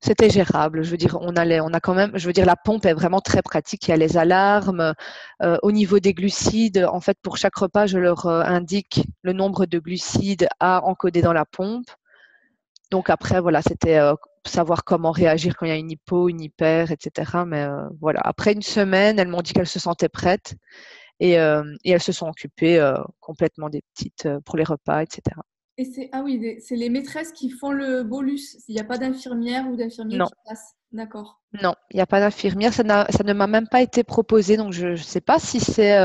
c'était 0.00 0.30
gérable. 0.30 0.82
Je 0.82 0.90
veux 0.90 0.96
dire, 0.96 1.18
on 1.20 1.34
allait, 1.36 1.60
on 1.60 1.72
a 1.72 1.80
quand 1.80 1.94
même, 1.94 2.12
je 2.14 2.26
veux 2.26 2.32
dire, 2.32 2.46
la 2.46 2.56
pompe 2.56 2.86
est 2.86 2.94
vraiment 2.94 3.20
très 3.20 3.42
pratique. 3.42 3.88
Il 3.88 3.90
y 3.90 3.94
a 3.94 3.96
les 3.96 4.16
alarmes. 4.16 4.94
Euh, 5.42 5.56
au 5.62 5.72
niveau 5.72 5.98
des 5.98 6.14
glucides, 6.14 6.86
en 6.92 7.00
fait, 7.00 7.18
pour 7.22 7.38
chaque 7.38 7.56
repas, 7.56 7.86
je 7.86 7.98
leur 7.98 8.26
indique 8.26 9.02
le 9.22 9.32
nombre 9.32 9.66
de 9.66 9.78
glucides 9.78 10.48
à 10.60 10.84
encoder 10.84 11.22
dans 11.22 11.32
la 11.32 11.46
pompe. 11.46 11.86
Donc 12.90 13.10
après, 13.10 13.40
voilà, 13.40 13.62
c'était 13.62 13.98
savoir 14.48 14.84
comment 14.84 15.10
réagir 15.10 15.56
quand 15.56 15.66
il 15.66 15.70
y 15.70 15.72
a 15.72 15.76
une 15.76 15.90
hypo, 15.90 16.28
une 16.28 16.40
hyper, 16.40 16.90
etc. 16.90 17.44
Mais 17.46 17.62
euh, 17.62 17.88
voilà, 18.00 18.20
après 18.22 18.52
une 18.52 18.62
semaine, 18.62 19.18
elles 19.18 19.28
m'ont 19.28 19.42
dit 19.42 19.52
qu'elles 19.52 19.66
se 19.66 19.78
sentaient 19.78 20.08
prêtes 20.08 20.54
et, 21.20 21.38
euh, 21.38 21.64
et 21.84 21.92
elles 21.92 22.02
se 22.02 22.12
sont 22.12 22.28
occupées 22.28 22.78
euh, 22.78 22.98
complètement 23.20 23.68
des 23.68 23.82
petites 23.94 24.28
pour 24.44 24.56
les 24.56 24.64
repas, 24.64 25.02
etc. 25.02 25.22
Et 25.76 25.84
c'est 25.84 26.08
ah 26.12 26.22
oui, 26.22 26.58
c'est 26.60 26.76
les 26.76 26.88
maîtresses 26.88 27.32
qui 27.32 27.50
font 27.50 27.72
le 27.72 28.04
bolus. 28.04 28.56
Il 28.68 28.74
n'y 28.74 28.80
a 28.80 28.84
pas 28.84 28.98
d'infirmière 28.98 29.66
ou 29.68 29.76
d'infirmier 29.76 30.18
qui 30.18 30.32
passe. 30.46 30.74
D'accord. 30.92 31.40
Non, 31.60 31.74
il 31.90 31.96
n'y 31.96 32.02
a 32.02 32.06
pas 32.06 32.20
d'infirmière. 32.20 32.72
Ça, 32.72 32.84
ça, 33.10 33.24
ne 33.24 33.32
m'a 33.32 33.48
même 33.48 33.66
pas 33.66 33.82
été 33.82 34.04
proposé, 34.04 34.56
donc 34.56 34.72
je 34.72 34.88
ne 34.88 34.96
sais 34.96 35.20
pas 35.20 35.40
si 35.40 35.58
c'est 35.58 35.98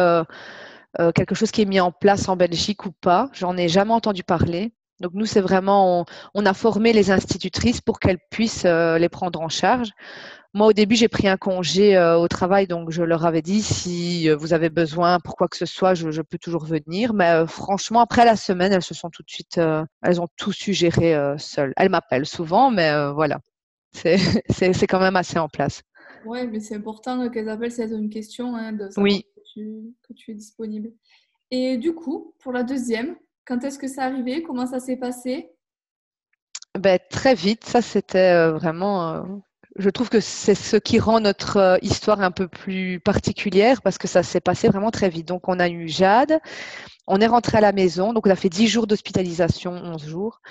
quelque 1.13 1.35
chose 1.35 1.51
qui 1.51 1.61
est 1.61 1.65
mis 1.65 1.79
en 1.79 1.91
place 1.91 2.27
en 2.27 2.35
Belgique 2.35 2.87
ou 2.87 2.91
pas. 2.91 3.29
J'en 3.33 3.55
ai 3.57 3.67
jamais 3.67 3.93
entendu 3.93 4.23
parler. 4.23 4.73
Donc 4.99 5.13
nous, 5.13 5.25
c'est 5.25 5.41
vraiment, 5.41 6.05
on, 6.33 6.45
a 6.45 6.53
formé 6.53 6.93
les 6.93 7.11
institutrices 7.11 7.81
pour 7.81 7.99
qu'elles 7.99 8.19
puissent 8.29 8.65
euh, 8.65 8.97
les 8.97 9.09
prendre 9.09 9.39
en 9.41 9.49
charge. 9.49 9.91
Moi, 10.53 10.67
au 10.67 10.73
début, 10.73 10.95
j'ai 10.95 11.07
pris 11.07 11.27
un 11.27 11.37
congé 11.37 11.95
euh, 11.95 12.17
au 12.17 12.27
travail, 12.27 12.67
donc 12.67 12.89
je 12.89 13.03
leur 13.03 13.25
avais 13.25 13.41
dit 13.41 13.61
si 13.61 14.27
euh, 14.27 14.35
vous 14.35 14.53
avez 14.53 14.69
besoin 14.69 15.19
pour 15.19 15.35
quoi 15.35 15.47
que 15.47 15.55
ce 15.55 15.67
soit, 15.67 15.93
je, 15.93 16.21
peux 16.21 16.37
toujours 16.37 16.65
venir. 16.65 17.13
Mais 17.13 17.45
franchement, 17.47 18.01
après 18.01 18.25
la 18.25 18.35
semaine, 18.35 18.73
elles 18.73 18.83
se 18.83 18.93
sont 18.93 19.09
tout 19.09 19.23
de 19.23 19.29
suite, 19.29 19.59
elles 20.01 20.21
ont 20.21 20.27
tout 20.37 20.51
su 20.51 20.73
gérer 20.73 21.15
seules. 21.37 21.73
Elles 21.77 21.89
m'appellent 21.89 22.25
souvent, 22.25 22.71
mais 22.71 22.91
voilà, 23.13 23.39
c'est 23.93 24.87
quand 24.87 24.99
même 24.99 25.15
assez 25.15 25.39
en 25.39 25.47
place. 25.47 25.81
Oui, 26.25 26.45
mais 26.47 26.59
c'est 26.59 26.75
important 26.75 27.29
qu'elles 27.29 27.47
appellent 27.47 27.71
si 27.71 27.81
elles 27.81 27.93
ont 27.93 27.99
une 27.99 28.09
question, 28.09 28.55
hein, 28.55 28.73
de 28.73 28.89
savoir 28.89 29.03
oui. 29.03 29.25
que 29.55 30.13
tu 30.13 30.31
es 30.31 30.33
disponible. 30.33 30.91
Et 31.51 31.77
du 31.77 31.93
coup, 31.93 32.33
pour 32.39 32.51
la 32.51 32.63
deuxième, 32.63 33.15
quand 33.49 33.63
est-ce 33.63 33.79
que 33.79 33.87
ça 33.87 34.03
arrivé? 34.03 34.43
Comment 34.43 34.67
ça 34.67 34.79
s'est 34.79 34.95
passé? 34.95 35.51
Ben, 36.77 36.99
Très 37.09 37.33
vite. 37.33 37.65
Ça, 37.65 37.81
c'était 37.81 38.35
euh, 38.35 38.53
vraiment. 38.53 39.11
Euh, 39.11 39.23
je 39.75 39.89
trouve 39.89 40.09
que 40.09 40.19
c'est 40.19 40.53
ce 40.53 40.77
qui 40.77 40.99
rend 40.99 41.19
notre 41.19 41.57
euh, 41.57 41.77
histoire 41.81 42.21
un 42.21 42.29
peu 42.29 42.47
plus 42.47 42.99
particulière 42.99 43.81
parce 43.81 43.97
que 43.97 44.07
ça 44.07 44.21
s'est 44.21 44.39
passé 44.39 44.67
vraiment 44.67 44.91
très 44.91 45.09
vite. 45.09 45.27
Donc, 45.27 45.49
on 45.49 45.59
a 45.59 45.67
eu 45.67 45.87
Jade. 45.87 46.39
On 47.07 47.19
est 47.19 47.27
rentré 47.27 47.57
à 47.57 47.61
la 47.61 47.71
maison. 47.71 48.13
Donc, 48.13 48.27
on 48.27 48.29
a 48.29 48.35
fait 48.35 48.49
10 48.49 48.67
jours 48.67 48.85
d'hospitalisation, 48.85 49.71
11 49.71 50.05
jours. 50.05 50.41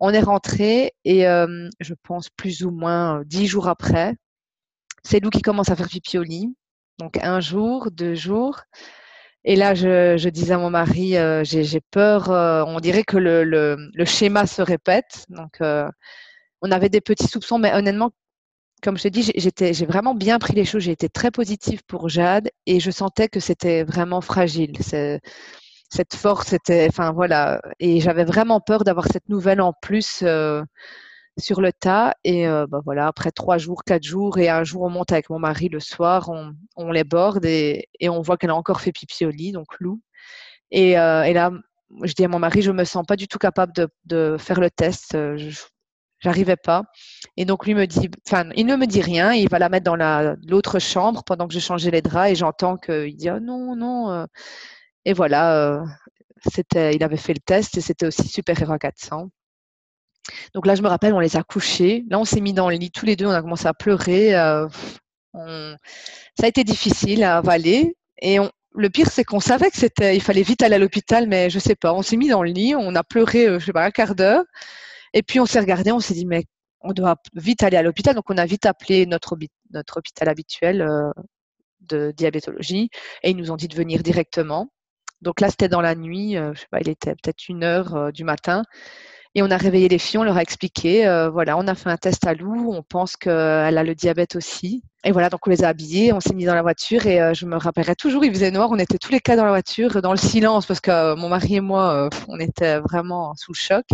On 0.00 0.10
est 0.10 0.20
rentré 0.20 0.94
et 1.04 1.20
je 1.80 1.94
pense 2.02 2.28
plus 2.28 2.64
ou 2.64 2.72
moins 2.72 3.22
10 3.24 3.46
jours 3.46 3.68
après, 3.68 4.16
c'est 5.04 5.20
Lou 5.20 5.30
qui 5.30 5.42
commence 5.42 5.70
à 5.70 5.76
faire 5.76 5.88
pipi 5.88 6.18
au 6.18 6.24
lit. 6.24 6.52
Donc, 6.98 7.18
un 7.22 7.38
jour, 7.38 7.92
deux 7.92 8.16
jours. 8.16 8.62
Et 9.48 9.56
là, 9.56 9.74
je, 9.74 10.28
disais 10.28 10.52
à 10.52 10.58
mon 10.58 10.68
mari, 10.68 11.16
euh, 11.16 11.42
j'ai 11.42 11.80
peur, 11.80 12.30
euh, 12.30 12.62
on 12.66 12.80
dirait 12.80 13.02
que 13.02 13.16
le, 13.16 14.04
schéma 14.04 14.46
se 14.46 14.60
répète. 14.60 15.24
Donc, 15.30 15.62
euh, 15.62 15.88
on 16.60 16.70
avait 16.70 16.90
des 16.90 17.00
petits 17.00 17.28
soupçons, 17.28 17.58
mais 17.58 17.72
honnêtement, 17.74 18.10
comme 18.82 18.98
je 18.98 19.04
t'ai 19.04 19.10
dit, 19.10 19.32
j'ai 19.34 19.86
vraiment 19.86 20.14
bien 20.14 20.38
pris 20.38 20.52
les 20.52 20.66
choses. 20.66 20.82
J'ai 20.82 20.92
été 20.92 21.08
très 21.08 21.30
positive 21.30 21.80
pour 21.86 22.10
Jade 22.10 22.50
et 22.66 22.78
je 22.78 22.90
sentais 22.90 23.28
que 23.28 23.40
c'était 23.40 23.84
vraiment 23.84 24.20
fragile. 24.20 24.72
Cette 24.82 26.14
force, 26.14 26.48
c'était, 26.48 26.86
enfin 26.90 27.12
voilà, 27.12 27.62
et 27.80 28.00
j'avais 28.00 28.24
vraiment 28.24 28.60
peur 28.60 28.84
d'avoir 28.84 29.06
cette 29.10 29.30
nouvelle 29.30 29.62
en 29.62 29.72
plus 29.72 30.22
sur 31.38 31.60
le 31.60 31.72
tas. 31.72 32.14
Et 32.24 32.46
euh, 32.46 32.66
bah, 32.66 32.80
voilà, 32.84 33.06
après 33.06 33.30
trois 33.30 33.58
jours, 33.58 33.84
quatre 33.84 34.04
jours, 34.04 34.38
et 34.38 34.48
un 34.48 34.64
jour, 34.64 34.82
on 34.82 34.90
monte 34.90 35.12
avec 35.12 35.30
mon 35.30 35.38
mari 35.38 35.68
le 35.68 35.80
soir, 35.80 36.30
on, 36.76 36.92
les 36.92 37.04
borde 37.04 37.44
et, 37.44 37.88
on 38.02 38.20
voit 38.20 38.36
qu'elle 38.36 38.50
a 38.50 38.56
encore 38.56 38.80
fait 38.80 38.92
pipi 38.92 39.26
au 39.26 39.30
lit, 39.30 39.52
donc 39.52 39.66
Lou. 39.80 40.00
Et, 40.70 40.98
euh, 40.98 41.22
et, 41.22 41.32
là, 41.32 41.50
je 42.02 42.12
dis 42.12 42.24
à 42.24 42.28
mon 42.28 42.38
mari, 42.38 42.62
je 42.62 42.70
me 42.72 42.84
sens 42.84 43.04
pas 43.06 43.16
du 43.16 43.28
tout 43.28 43.38
capable 43.38 43.72
de, 44.04 44.36
faire 44.38 44.60
le 44.60 44.70
test. 44.70 45.14
Euh, 45.14 45.38
j'arrivais 46.20 46.56
pas. 46.56 46.84
Et 47.36 47.44
donc 47.44 47.66
lui 47.66 47.74
me 47.74 47.86
dit, 47.86 48.10
enfin, 48.26 48.50
il 48.56 48.66
ne 48.66 48.76
me 48.76 48.86
dit 48.86 49.00
rien. 49.02 49.32
Il 49.32 49.48
va 49.48 49.58
la 49.58 49.68
mettre 49.68 49.84
dans 49.84 49.96
l'autre 50.46 50.78
chambre 50.78 51.22
pendant 51.24 51.46
que 51.48 51.54
je 51.54 51.60
changeais 51.60 51.90
les 51.90 52.02
draps 52.02 52.32
et 52.32 52.34
j'entends 52.34 52.76
qu'il 52.76 53.16
dit 53.16 53.30
oh 53.30 53.40
non 53.40 53.76
non. 53.76 54.26
Et 55.04 55.12
voilà, 55.12 55.84
c'était, 56.52 56.94
il 56.94 57.02
avait 57.04 57.16
fait 57.16 57.34
le 57.34 57.40
test 57.40 57.76
et 57.78 57.80
c'était 57.80 58.06
aussi 58.06 58.26
super 58.28 58.60
héros 58.60 58.78
400. 58.78 59.30
Donc 60.54 60.66
là, 60.66 60.74
je 60.74 60.82
me 60.82 60.88
rappelle, 60.88 61.14
on 61.14 61.20
les 61.20 61.36
a 61.36 61.42
couchés. 61.42 62.04
Là, 62.10 62.18
on 62.18 62.24
s'est 62.24 62.40
mis 62.40 62.52
dans 62.52 62.70
le 62.70 62.76
lit 62.76 62.90
tous 62.90 63.06
les 63.06 63.16
deux, 63.16 63.26
on 63.26 63.30
a 63.30 63.42
commencé 63.42 63.66
à 63.66 63.74
pleurer. 63.74 64.34
Euh, 64.34 65.74
ça 66.38 66.44
a 66.44 66.48
été 66.48 66.64
difficile 66.64 67.24
à 67.24 67.38
avaler. 67.38 67.96
Et 68.20 68.38
le 68.74 68.90
pire, 68.90 69.10
c'est 69.10 69.24
qu'on 69.24 69.40
savait 69.40 69.70
que 69.70 69.76
c'était, 69.76 70.16
il 70.16 70.22
fallait 70.22 70.42
vite 70.42 70.62
aller 70.62 70.76
à 70.76 70.78
l'hôpital, 70.78 71.26
mais 71.28 71.50
je 71.50 71.58
sais 71.58 71.74
pas. 71.74 71.92
On 71.92 72.02
s'est 72.02 72.16
mis 72.16 72.28
dans 72.28 72.42
le 72.42 72.50
lit, 72.50 72.74
on 72.76 72.94
a 72.94 73.04
pleuré, 73.04 73.46
euh, 73.46 73.58
je 73.58 73.66
sais 73.66 73.72
pas, 73.72 73.84
un 73.84 73.90
quart 73.90 74.14
d'heure. 74.14 74.44
Et 75.14 75.22
puis 75.22 75.40
on 75.40 75.46
s'est 75.46 75.60
regardé, 75.60 75.92
on 75.92 76.00
s'est 76.00 76.14
dit, 76.14 76.26
mais 76.26 76.44
on 76.80 76.92
doit 76.92 77.16
vite 77.34 77.62
aller 77.62 77.76
à 77.76 77.82
l'hôpital. 77.82 78.14
Donc 78.14 78.30
on 78.30 78.38
a 78.38 78.46
vite 78.46 78.66
appelé 78.66 79.06
notre, 79.06 79.36
hôpital 79.96 80.28
habituel 80.28 80.82
euh, 80.82 81.10
de 81.80 82.12
diabétologie 82.16 82.90
et 83.22 83.30
ils 83.30 83.36
nous 83.36 83.50
ont 83.50 83.56
dit 83.56 83.68
de 83.68 83.74
venir 83.76 84.02
directement. 84.02 84.68
Donc 85.22 85.40
là, 85.40 85.50
c'était 85.50 85.68
dans 85.68 85.80
la 85.80 85.96
nuit, 85.96 86.34
je 86.34 86.60
sais 86.60 86.68
pas, 86.70 86.78
il 86.80 86.88
était 86.88 87.12
peut-être 87.12 87.48
une 87.48 87.64
heure 87.64 88.12
du 88.12 88.22
matin. 88.22 88.62
Et 89.38 89.42
on 89.42 89.52
a 89.52 89.56
réveillé 89.56 89.88
les 89.88 89.98
filles, 89.98 90.18
on 90.18 90.24
leur 90.24 90.36
a 90.36 90.42
expliqué, 90.42 91.06
euh, 91.06 91.30
voilà, 91.30 91.56
on 91.56 91.68
a 91.68 91.76
fait 91.76 91.88
un 91.88 91.96
test 91.96 92.26
à 92.26 92.34
Lou, 92.34 92.72
on 92.72 92.82
pense 92.82 93.16
qu'elle 93.16 93.78
a 93.78 93.84
le 93.84 93.94
diabète 93.94 94.34
aussi. 94.34 94.82
Et 95.04 95.12
voilà, 95.12 95.30
donc 95.30 95.46
on 95.46 95.50
les 95.50 95.62
a 95.62 95.68
habillés, 95.68 96.12
on 96.12 96.18
s'est 96.18 96.34
mis 96.34 96.44
dans 96.44 96.56
la 96.56 96.62
voiture 96.62 97.06
et 97.06 97.22
euh, 97.22 97.34
je 97.34 97.46
me 97.46 97.56
rappellerai 97.56 97.94
toujours, 97.94 98.24
il 98.24 98.32
faisait 98.32 98.50
noir, 98.50 98.68
on 98.72 98.80
était 98.80 98.98
tous 98.98 99.12
les 99.12 99.20
quatre 99.20 99.36
dans 99.36 99.44
la 99.44 99.52
voiture, 99.52 100.02
dans 100.02 100.10
le 100.10 100.18
silence, 100.18 100.66
parce 100.66 100.80
que 100.80 100.90
euh, 100.90 101.14
mon 101.14 101.28
mari 101.28 101.54
et 101.54 101.60
moi, 101.60 102.08
on 102.26 102.40
était 102.40 102.80
vraiment 102.80 103.32
sous 103.36 103.52
le 103.52 103.58
choc. 103.58 103.84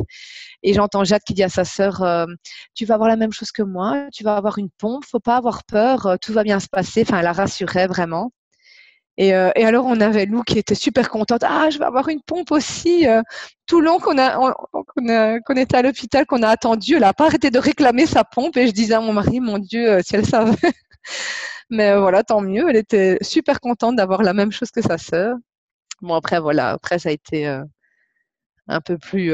Et 0.62 0.72
j'entends 0.72 1.04
Jade 1.04 1.20
qui 1.26 1.34
dit 1.34 1.42
à 1.42 1.50
sa 1.50 1.66
sœur, 1.66 2.02
tu 2.74 2.86
vas 2.86 2.94
avoir 2.94 3.10
la 3.10 3.16
même 3.16 3.32
chose 3.32 3.52
que 3.52 3.62
moi, 3.62 4.06
tu 4.14 4.24
vas 4.24 4.36
avoir 4.36 4.56
une 4.56 4.70
pompe, 4.70 5.04
faut 5.04 5.20
pas 5.20 5.36
avoir 5.36 5.64
peur, 5.64 6.16
tout 6.22 6.32
va 6.32 6.42
bien 6.42 6.58
se 6.58 6.68
passer. 6.68 7.02
Enfin, 7.02 7.18
elle 7.18 7.24
la 7.24 7.32
rassurait 7.34 7.86
vraiment. 7.86 8.32
Et, 9.16 9.28
et, 9.28 9.64
alors, 9.64 9.86
on 9.86 10.00
avait 10.00 10.26
Lou 10.26 10.42
qui 10.42 10.58
était 10.58 10.74
super 10.74 11.08
contente. 11.10 11.42
Ah, 11.44 11.70
je 11.70 11.78
vais 11.78 11.84
avoir 11.84 12.08
une 12.08 12.20
pompe 12.22 12.50
aussi. 12.50 13.06
tout 13.66 13.80
le 13.80 13.86
long 13.86 13.98
qu'on 14.00 14.18
a, 14.18 15.38
était 15.56 15.76
à 15.76 15.82
l'hôpital, 15.82 16.26
qu'on 16.26 16.42
a 16.42 16.48
attendu, 16.48 16.94
elle 16.94 17.02
n'a 17.02 17.14
pas 17.14 17.26
arrêté 17.26 17.50
de 17.50 17.58
réclamer 17.58 18.06
sa 18.06 18.24
pompe. 18.24 18.56
Et 18.56 18.66
je 18.66 18.72
disais 18.72 18.94
à 18.94 19.00
mon 19.00 19.12
mari, 19.12 19.40
mon 19.40 19.58
Dieu, 19.58 20.00
si 20.02 20.16
elle 20.16 20.26
savait. 20.26 20.56
Mais 21.70 21.96
voilà, 21.96 22.22
tant 22.24 22.40
mieux. 22.40 22.68
Elle 22.68 22.76
était 22.76 23.18
super 23.22 23.60
contente 23.60 23.96
d'avoir 23.96 24.22
la 24.22 24.34
même 24.34 24.52
chose 24.52 24.70
que 24.70 24.82
sa 24.82 24.98
sœur. 24.98 25.36
Bon, 26.02 26.14
après, 26.14 26.40
voilà, 26.40 26.70
après, 26.70 26.98
ça 26.98 27.10
a 27.10 27.12
été 27.12 27.46
un 28.68 28.80
peu 28.80 28.98
plus 28.98 29.32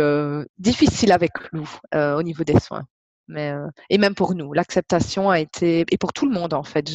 difficile 0.59 1.13
avec 1.13 1.33
Lou 1.53 1.69
au 1.95 2.23
niveau 2.23 2.45
des 2.45 2.59
soins. 2.61 2.85
Mais, 3.31 3.53
et 3.89 3.99
même 3.99 4.15
pour 4.15 4.35
nous, 4.35 4.53
l'acceptation 4.53 5.31
a 5.31 5.39
été, 5.39 5.87
et 5.91 5.99
pour 5.99 6.13
tout 6.13 6.27
le 6.27 6.33
monde 6.33 6.53
en 6.53 6.65
fait, 6.65 6.91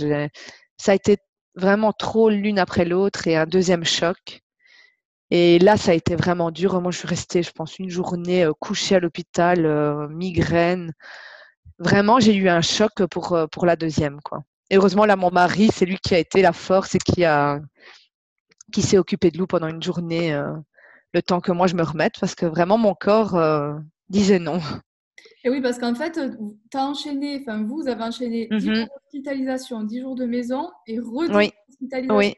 ça 0.77 0.91
a 0.91 0.95
été 0.95 1.17
vraiment 1.55 1.93
trop 1.93 2.29
l'une 2.29 2.59
après 2.59 2.85
l'autre 2.85 3.27
et 3.27 3.35
un 3.35 3.45
deuxième 3.45 3.85
choc. 3.85 4.41
Et 5.31 5.59
là, 5.59 5.77
ça 5.77 5.91
a 5.91 5.93
été 5.95 6.15
vraiment 6.15 6.51
dur. 6.51 6.79
Moi, 6.81 6.91
je 6.91 6.99
suis 6.99 7.07
restée, 7.07 7.43
je 7.43 7.51
pense, 7.51 7.79
une 7.79 7.89
journée 7.89 8.47
couchée 8.59 8.95
à 8.95 8.99
l'hôpital, 8.99 10.07
migraine. 10.09 10.93
Vraiment, 11.79 12.19
j'ai 12.19 12.35
eu 12.35 12.47
un 12.47 12.61
choc 12.61 13.05
pour, 13.07 13.37
pour 13.51 13.65
la 13.65 13.75
deuxième. 13.75 14.21
Quoi. 14.21 14.43
Et 14.69 14.77
heureusement, 14.77 15.05
là, 15.05 15.15
mon 15.15 15.31
mari, 15.31 15.69
c'est 15.73 15.85
lui 15.85 15.97
qui 15.97 16.13
a 16.13 16.19
été 16.19 16.41
la 16.41 16.53
force 16.53 16.95
et 16.95 16.99
qui, 16.99 17.25
a, 17.25 17.59
qui 18.71 18.81
s'est 18.81 18.97
occupé 18.97 19.31
de 19.31 19.37
Lou 19.37 19.47
pendant 19.47 19.67
une 19.67 19.81
journée, 19.81 20.39
le 21.13 21.21
temps 21.21 21.41
que 21.41 21.51
moi 21.51 21.67
je 21.67 21.75
me 21.75 21.83
remette, 21.83 22.19
parce 22.19 22.35
que 22.35 22.45
vraiment, 22.45 22.77
mon 22.77 22.93
corps 22.93 23.39
disait 24.09 24.39
non. 24.39 24.61
Et 25.45 25.49
oui, 25.49 25.61
parce 25.61 25.77
qu'en 25.77 25.93
fait, 25.93 26.19
tu 26.71 26.77
as 26.77 26.83
enchaîné, 26.83 27.39
enfin, 27.39 27.63
vous 27.63 27.87
avez 27.87 28.01
enchaîné 28.01 28.47
10 28.49 28.59
jours 28.59 28.87
d'hospitalisation, 28.87 29.83
10 29.83 30.01
jours 30.01 30.15
de 30.15 30.25
maison 30.25 30.71
et 30.87 30.99
re 30.99 31.29
oui. 31.29 31.51
Oui. 32.09 32.33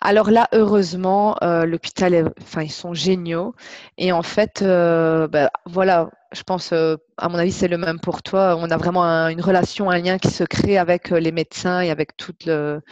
Alors 0.00 0.30
là, 0.30 0.46
heureusement, 0.52 1.36
euh, 1.42 1.64
l'hôpital, 1.64 2.34
enfin, 2.42 2.62
ils 2.62 2.70
sont 2.70 2.92
géniaux. 2.92 3.54
Et 3.96 4.12
en 4.12 4.22
fait, 4.22 4.60
euh, 4.60 5.28
bah, 5.28 5.50
voilà, 5.64 6.10
je 6.32 6.42
pense, 6.42 6.72
euh, 6.72 6.96
à 7.16 7.30
mon 7.30 7.38
avis, 7.38 7.52
c'est 7.52 7.68
le 7.68 7.78
même 7.78 8.00
pour 8.00 8.22
toi. 8.22 8.54
On 8.58 8.70
a 8.70 8.76
vraiment 8.76 9.04
une 9.28 9.40
relation, 9.40 9.88
un 9.88 9.98
lien 9.98 10.18
qui 10.18 10.30
se 10.30 10.44
crée 10.44 10.76
avec 10.76 11.08
les 11.08 11.32
médecins 11.32 11.80
et 11.80 11.90
avec 11.90 12.18
tout 12.18 12.34
le, 12.44 12.82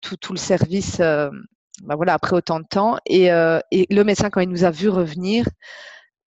tout, 0.00 0.16
tout 0.16 0.32
le 0.32 0.38
service. 0.38 0.98
Bah, 0.98 1.94
voilà, 1.94 2.14
après 2.14 2.34
autant 2.34 2.58
de 2.58 2.66
temps. 2.66 2.96
Et, 3.06 3.26
et, 3.70 3.86
le 3.88 4.02
médecin, 4.02 4.30
quand 4.30 4.40
il 4.40 4.48
nous 4.48 4.64
a 4.64 4.72
vu 4.72 4.88
revenir, 4.88 5.46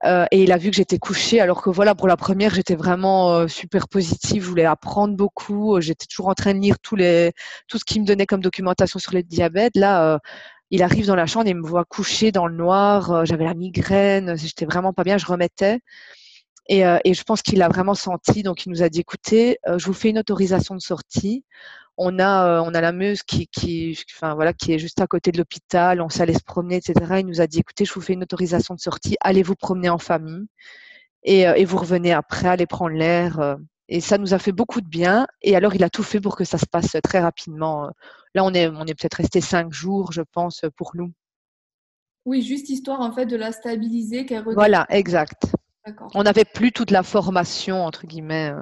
euh, 0.04 0.26
et 0.30 0.42
il 0.42 0.52
a 0.52 0.58
vu 0.58 0.70
que 0.70 0.76
j'étais 0.76 0.98
couchée, 0.98 1.40
alors 1.40 1.62
que 1.62 1.70
voilà, 1.70 1.94
pour 1.94 2.08
la 2.08 2.16
première, 2.16 2.54
j'étais 2.54 2.74
vraiment 2.74 3.32
euh, 3.32 3.48
super 3.48 3.88
positive. 3.88 4.42
Je 4.44 4.48
voulais 4.48 4.64
apprendre 4.64 5.16
beaucoup. 5.16 5.80
J'étais 5.80 6.06
toujours 6.06 6.28
en 6.28 6.34
train 6.34 6.54
de 6.54 6.60
lire 6.60 6.76
les, 6.96 7.32
tout 7.68 7.78
ce 7.78 7.84
qu'il 7.84 8.02
me 8.02 8.06
donnait 8.06 8.26
comme 8.26 8.40
documentation 8.40 8.98
sur 8.98 9.14
le 9.14 9.22
diabète. 9.22 9.76
Là, 9.76 10.14
euh, 10.14 10.18
il 10.70 10.82
arrive 10.82 11.06
dans 11.06 11.16
la 11.16 11.26
chambre 11.26 11.48
et 11.48 11.54
me 11.54 11.66
voit 11.66 11.84
couchée 11.84 12.32
dans 12.32 12.46
le 12.46 12.54
noir. 12.54 13.24
J'avais 13.26 13.44
la 13.44 13.54
migraine. 13.54 14.36
J'étais 14.36 14.66
vraiment 14.66 14.92
pas 14.92 15.04
bien. 15.04 15.18
Je 15.18 15.26
remettais. 15.26 15.80
Et, 16.68 16.80
et 16.80 17.14
je 17.14 17.22
pense 17.24 17.42
qu'il 17.42 17.62
a 17.62 17.68
vraiment 17.68 17.94
senti. 17.94 18.42
Donc, 18.42 18.66
il 18.66 18.70
nous 18.70 18.82
a 18.82 18.88
dit 18.88 19.00
écoutez, 19.00 19.58
je 19.76 19.86
vous 19.86 19.92
fais 19.92 20.10
une 20.10 20.18
autorisation 20.18 20.74
de 20.74 20.80
sortie 20.80 21.44
on 21.96 22.18
a, 22.18 22.46
euh, 22.46 22.62
on 22.64 22.74
a 22.74 22.80
la 22.80 22.92
Meuse 22.92 23.22
qui, 23.22 23.46
qui, 23.46 23.98
enfin, 24.14 24.34
voilà, 24.34 24.52
qui 24.52 24.72
est 24.72 24.78
juste 24.78 25.00
à 25.00 25.06
côté 25.06 25.30
de 25.32 25.38
l'hôpital. 25.38 26.00
On 26.00 26.08
s'allait 26.08 26.34
se 26.34 26.42
promener, 26.42 26.76
etc. 26.76 26.94
Il 27.20 27.26
nous 27.26 27.40
a 27.40 27.46
dit 27.46 27.60
écoutez, 27.60 27.84
je 27.84 27.92
vous 27.92 28.00
fais 28.00 28.14
une 28.14 28.22
autorisation 28.22 28.74
de 28.74 28.80
sortie. 28.80 29.16
Allez 29.20 29.42
vous 29.42 29.54
promener 29.54 29.88
en 29.88 29.98
famille 29.98 30.46
et, 31.22 31.46
euh, 31.46 31.54
et 31.54 31.64
vous 31.64 31.78
revenez 31.78 32.12
après, 32.12 32.48
allez 32.48 32.66
prendre 32.66 32.96
l'air. 32.96 33.38
Euh. 33.40 33.56
Et 33.88 34.00
ça 34.00 34.18
nous 34.18 34.34
a 34.34 34.38
fait 34.38 34.52
beaucoup 34.52 34.80
de 34.80 34.88
bien. 34.88 35.26
Et 35.42 35.54
alors, 35.56 35.74
il 35.74 35.84
a 35.84 35.90
tout 35.90 36.02
fait 36.02 36.20
pour 36.20 36.36
que 36.36 36.44
ça 36.44 36.58
se 36.58 36.66
passe 36.66 36.96
très 37.02 37.20
rapidement. 37.20 37.90
Là, 38.34 38.42
on 38.42 38.54
est, 38.54 38.66
on 38.68 38.86
est 38.86 38.94
peut-être 38.94 39.16
resté 39.16 39.42
cinq 39.42 39.72
jours, 39.72 40.10
je 40.10 40.22
pense, 40.22 40.62
pour 40.76 40.92
nous. 40.94 41.12
Oui, 42.24 42.40
juste 42.40 42.70
histoire 42.70 43.02
en 43.02 43.12
fait 43.12 43.26
de 43.26 43.36
la 43.36 43.52
stabiliser. 43.52 44.26
Voilà, 44.54 44.86
exact. 44.88 45.52
On 46.14 46.22
n'avait 46.22 46.46
plus 46.46 46.72
toute 46.72 46.90
la 46.90 47.02
formation 47.02 47.84
entre 47.84 48.06
guillemets 48.06 48.54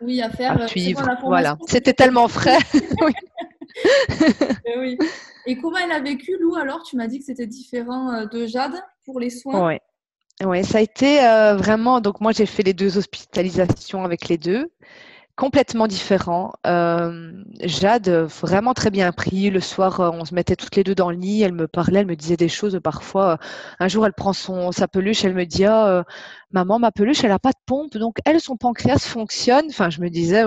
oui, 0.00 0.22
à 0.22 0.30
faire. 0.30 0.60
Euh, 0.60 0.66
voilà, 1.22 1.56
c'était 1.66 1.94
tellement 1.94 2.28
frais. 2.28 2.58
Eh 4.66 4.78
oui. 4.78 4.98
Et 5.46 5.56
comment 5.56 5.78
elle 5.78 5.92
a 5.92 6.00
vécu, 6.00 6.36
Lou 6.40 6.56
Alors, 6.56 6.82
tu 6.82 6.96
m'as 6.96 7.06
dit 7.06 7.20
que 7.20 7.24
c'était 7.24 7.46
différent 7.46 8.12
euh, 8.12 8.26
de 8.26 8.46
Jade 8.46 8.74
pour 9.04 9.20
les 9.20 9.30
soins. 9.30 9.68
Oui. 9.68 9.78
Ouais, 10.46 10.64
ça 10.64 10.78
a 10.78 10.80
été 10.80 11.24
euh, 11.24 11.54
vraiment. 11.56 12.00
Donc, 12.00 12.20
moi, 12.20 12.32
j'ai 12.32 12.46
fait 12.46 12.62
les 12.62 12.74
deux 12.74 12.98
hospitalisations 12.98 14.04
avec 14.04 14.28
les 14.28 14.38
deux 14.38 14.70
complètement 15.40 15.86
différent. 15.86 16.52
Euh, 16.66 17.32
Jade, 17.62 18.10
vraiment 18.10 18.74
très 18.74 18.90
bien 18.90 19.10
pris. 19.10 19.48
Le 19.48 19.60
soir, 19.60 20.00
euh, 20.00 20.10
on 20.12 20.26
se 20.26 20.34
mettait 20.34 20.54
toutes 20.54 20.76
les 20.76 20.84
deux 20.84 20.94
dans 20.94 21.10
le 21.10 21.16
lit. 21.16 21.40
Elle 21.40 21.54
me 21.54 21.66
parlait, 21.66 22.00
elle 22.00 22.06
me 22.06 22.14
disait 22.14 22.36
des 22.36 22.50
choses 22.50 22.78
parfois. 22.84 23.38
Un 23.78 23.88
jour, 23.88 24.04
elle 24.04 24.12
prend 24.12 24.34
son, 24.34 24.70
sa 24.70 24.86
peluche, 24.86 25.24
elle 25.24 25.34
me 25.34 25.46
dit 25.46 25.64
ah, 25.64 25.88
euh, 25.88 26.02
Maman, 26.50 26.78
ma 26.78 26.92
peluche, 26.92 27.24
elle 27.24 27.30
n'a 27.30 27.38
pas 27.38 27.52
de 27.52 27.58
pompe, 27.64 27.96
donc 27.96 28.18
elle, 28.26 28.38
son 28.38 28.58
pancréas 28.58 28.98
fonctionne. 28.98 29.64
Enfin, 29.70 29.88
je 29.88 30.02
me 30.02 30.10
disais 30.10 30.44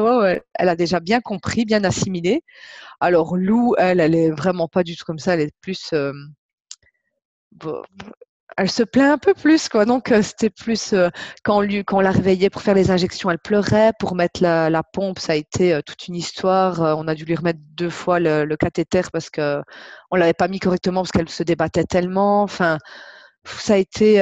Elle 0.59 0.69
a 0.69 0.75
déjà 0.75 0.99
bien 0.99 1.21
compris, 1.21 1.65
bien 1.65 1.83
assimilé. 1.83 2.43
Alors, 2.99 3.35
Lou, 3.35 3.73
elle, 3.79 3.99
elle 3.99 4.13
est 4.13 4.29
vraiment 4.29 4.67
pas 4.67 4.83
du 4.83 4.95
tout 4.95 5.05
comme 5.05 5.19
ça. 5.19 5.33
Elle 5.33 5.41
est 5.41 5.55
plus 5.59 5.91
elle 8.57 8.69
se 8.69 8.83
plaint 8.83 9.11
un 9.11 9.17
peu 9.17 9.33
plus, 9.33 9.69
quoi. 9.69 9.85
Donc, 9.85 10.11
euh, 10.11 10.21
c'était 10.21 10.49
plus 10.49 10.93
euh, 10.93 11.09
quand, 11.43 11.57
on 11.57 11.61
lui, 11.61 11.83
quand 11.83 11.97
on 11.97 12.01
la 12.01 12.11
réveillait 12.11 12.49
pour 12.49 12.61
faire 12.61 12.75
les 12.75 12.91
injections, 12.91 13.31
elle 13.31 13.39
pleurait. 13.39 13.93
Pour 13.99 14.15
mettre 14.15 14.41
la, 14.41 14.69
la 14.69 14.83
pompe, 14.83 15.19
ça 15.19 15.33
a 15.33 15.35
été 15.35 15.73
euh, 15.73 15.81
toute 15.85 16.07
une 16.07 16.15
histoire. 16.15 16.97
on 16.97 17.07
a 17.07 17.15
dû 17.15 17.25
lui 17.25 17.35
remettre 17.35 17.59
deux 17.75 17.89
fois 17.89 18.19
le, 18.19 18.45
le 18.45 18.57
cathéter 18.57 19.01
parce 19.11 19.29
que 19.29 19.61
on 20.11 20.15
l'avait 20.15 20.33
pas 20.33 20.47
mis 20.47 20.59
correctement 20.59 21.01
parce 21.01 21.11
qu'elle 21.11 21.29
se 21.29 21.43
débattait 21.43 21.85
tellement. 21.85 22.43
Enfin, 22.43 22.77
ça 23.45 23.73
a 23.73 23.77
été, 23.77 24.17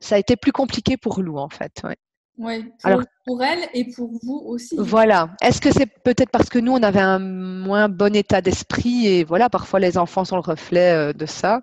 ça 0.00 0.14
a 0.16 0.18
été 0.18 0.36
plus 0.36 0.52
compliqué 0.52 0.96
pour 0.96 1.22
Lou, 1.22 1.38
en 1.38 1.48
fait. 1.48 1.72
Ouais. 1.84 1.96
Oui, 2.36 2.64
pour, 2.64 2.72
Alors, 2.82 3.02
pour 3.24 3.42
elle 3.44 3.60
et 3.74 3.84
pour 3.94 4.10
vous 4.22 4.42
aussi. 4.46 4.74
Voilà. 4.76 5.30
Est-ce 5.40 5.60
que 5.60 5.70
c'est 5.72 5.86
peut-être 5.86 6.30
parce 6.30 6.48
que 6.48 6.58
nous, 6.58 6.72
on 6.72 6.82
avait 6.82 7.00
un 7.00 7.20
moins 7.20 7.88
bon 7.88 8.14
état 8.16 8.40
d'esprit 8.40 9.06
et 9.06 9.24
voilà, 9.24 9.48
parfois 9.48 9.78
les 9.78 9.96
enfants 9.96 10.24
sont 10.24 10.36
le 10.36 10.42
reflet 10.42 11.14
de 11.14 11.26
ça? 11.26 11.60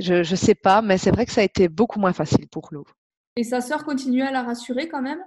Je 0.00 0.14
ne 0.16 0.36
sais 0.36 0.54
pas, 0.54 0.82
mais 0.82 0.98
c'est 0.98 1.10
vrai 1.10 1.26
que 1.26 1.32
ça 1.32 1.40
a 1.40 1.44
été 1.44 1.68
beaucoup 1.68 1.98
moins 1.98 2.12
facile 2.12 2.48
pour 2.48 2.68
Lou. 2.70 2.84
Et 3.38 3.44
sa 3.44 3.60
sœur 3.60 3.84
continuait 3.84 4.26
à 4.26 4.30
la 4.30 4.42
rassurer 4.42 4.88
quand 4.88 5.02
même? 5.02 5.18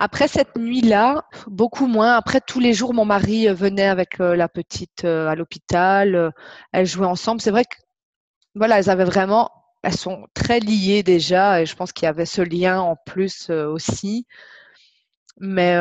Après 0.00 0.26
cette 0.26 0.56
nuit-là, 0.56 1.24
beaucoup 1.46 1.86
moins. 1.86 2.16
Après, 2.16 2.40
tous 2.40 2.58
les 2.58 2.72
jours, 2.72 2.94
mon 2.94 3.04
mari 3.04 3.48
euh, 3.48 3.54
venait 3.54 3.86
avec 3.86 4.20
euh, 4.20 4.34
la 4.34 4.48
petite 4.48 5.04
euh, 5.04 5.28
à 5.28 5.36
l'hôpital. 5.36 6.32
Elles 6.72 6.86
jouaient 6.86 7.06
ensemble. 7.06 7.40
C'est 7.40 7.52
vrai 7.52 7.64
que, 7.64 7.76
voilà, 8.56 8.80
elles 8.80 8.90
avaient 8.90 9.04
vraiment, 9.04 9.50
elles 9.84 9.96
sont 9.96 10.26
très 10.34 10.58
liées 10.58 11.04
déjà. 11.04 11.62
Et 11.62 11.66
je 11.66 11.76
pense 11.76 11.92
qu'il 11.92 12.06
y 12.06 12.08
avait 12.08 12.26
ce 12.26 12.42
lien 12.42 12.80
en 12.80 12.96
plus 13.06 13.50
aussi. 13.50 14.26
Mais 15.38 15.76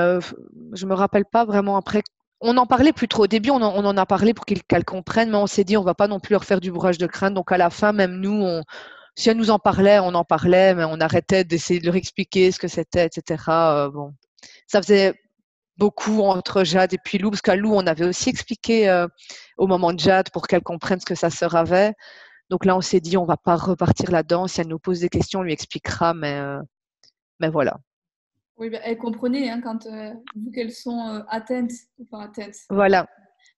je 0.73 0.85
me 0.85 0.93
rappelle 0.93 1.25
pas 1.25 1.45
vraiment 1.45 1.77
après 1.77 2.03
on 2.43 2.53
n'en 2.53 2.65
parlait 2.65 2.93
plus 2.93 3.07
trop. 3.07 3.23
Au 3.23 3.27
début, 3.27 3.49
on 3.49 3.61
en, 3.61 3.97
a 3.97 4.05
parlé 4.05 4.33
pour 4.33 4.45
qu'elles 4.45 4.85
comprennent, 4.85 5.31
mais 5.31 5.37
on 5.37 5.47
s'est 5.47 5.63
dit, 5.63 5.77
on 5.77 5.83
va 5.83 5.95
pas 5.95 6.07
non 6.07 6.19
plus 6.19 6.33
leur 6.33 6.43
faire 6.43 6.59
du 6.59 6.71
bourrage 6.71 6.97
de 6.97 7.07
crâne. 7.07 7.33
Donc, 7.33 7.51
à 7.51 7.57
la 7.57 7.69
fin, 7.69 7.93
même 7.93 8.19
nous, 8.19 8.45
si 9.15 9.29
elles 9.29 9.37
nous 9.37 9.51
en 9.51 9.59
parlaient, 9.59 9.99
on 9.99 10.13
en 10.15 10.23
parlait, 10.23 10.75
mais 10.75 10.83
on 10.83 10.99
arrêtait 10.99 11.43
d'essayer 11.43 11.79
de 11.79 11.85
leur 11.85 11.95
expliquer 11.95 12.51
ce 12.51 12.59
que 12.59 12.67
c'était, 12.67 13.05
etc. 13.05 13.43
Euh, 13.49 13.89
bon, 13.89 14.13
ça 14.67 14.81
faisait 14.81 15.13
beaucoup 15.77 16.21
entre 16.21 16.63
Jade 16.63 16.93
et 16.93 16.97
puis 17.03 17.17
Lou, 17.17 17.29
parce 17.29 17.41
qu'à 17.41 17.55
Lou, 17.55 17.73
on 17.73 17.87
avait 17.87 18.05
aussi 18.05 18.29
expliqué 18.29 18.89
euh, 18.89 19.07
au 19.57 19.67
moment 19.67 19.93
de 19.93 19.99
Jade 19.99 20.29
pour 20.31 20.47
qu'elle 20.47 20.63
comprenne 20.63 20.99
ce 20.99 21.05
que 21.05 21.15
sa 21.15 21.29
sœur 21.29 21.55
avait. 21.55 21.93
Donc 22.49 22.65
là, 22.65 22.75
on 22.75 22.81
s'est 22.81 22.99
dit, 22.99 23.17
on 23.17 23.25
va 23.25 23.37
pas 23.37 23.55
repartir 23.55 24.11
là-dedans. 24.11 24.47
Si 24.47 24.61
elle 24.61 24.67
nous 24.67 24.79
pose 24.79 24.99
des 24.99 25.09
questions, 25.09 25.39
on 25.41 25.43
lui 25.43 25.53
expliquera, 25.53 26.13
mais, 26.13 26.33
euh, 26.39 26.59
mais 27.39 27.49
voilà. 27.49 27.79
Oui, 28.57 28.69
ben, 28.69 28.81
elles 28.83 28.97
comprenaient 28.97 29.49
hein, 29.49 29.61
quand, 29.61 29.85
euh, 29.85 30.13
vu 30.35 30.51
qu'elles 30.51 30.71
sont 30.71 30.99
euh, 31.07 31.19
atteintes, 31.27 31.71
enfin 32.01 32.25
atteintes. 32.25 32.55
Voilà. 32.69 33.07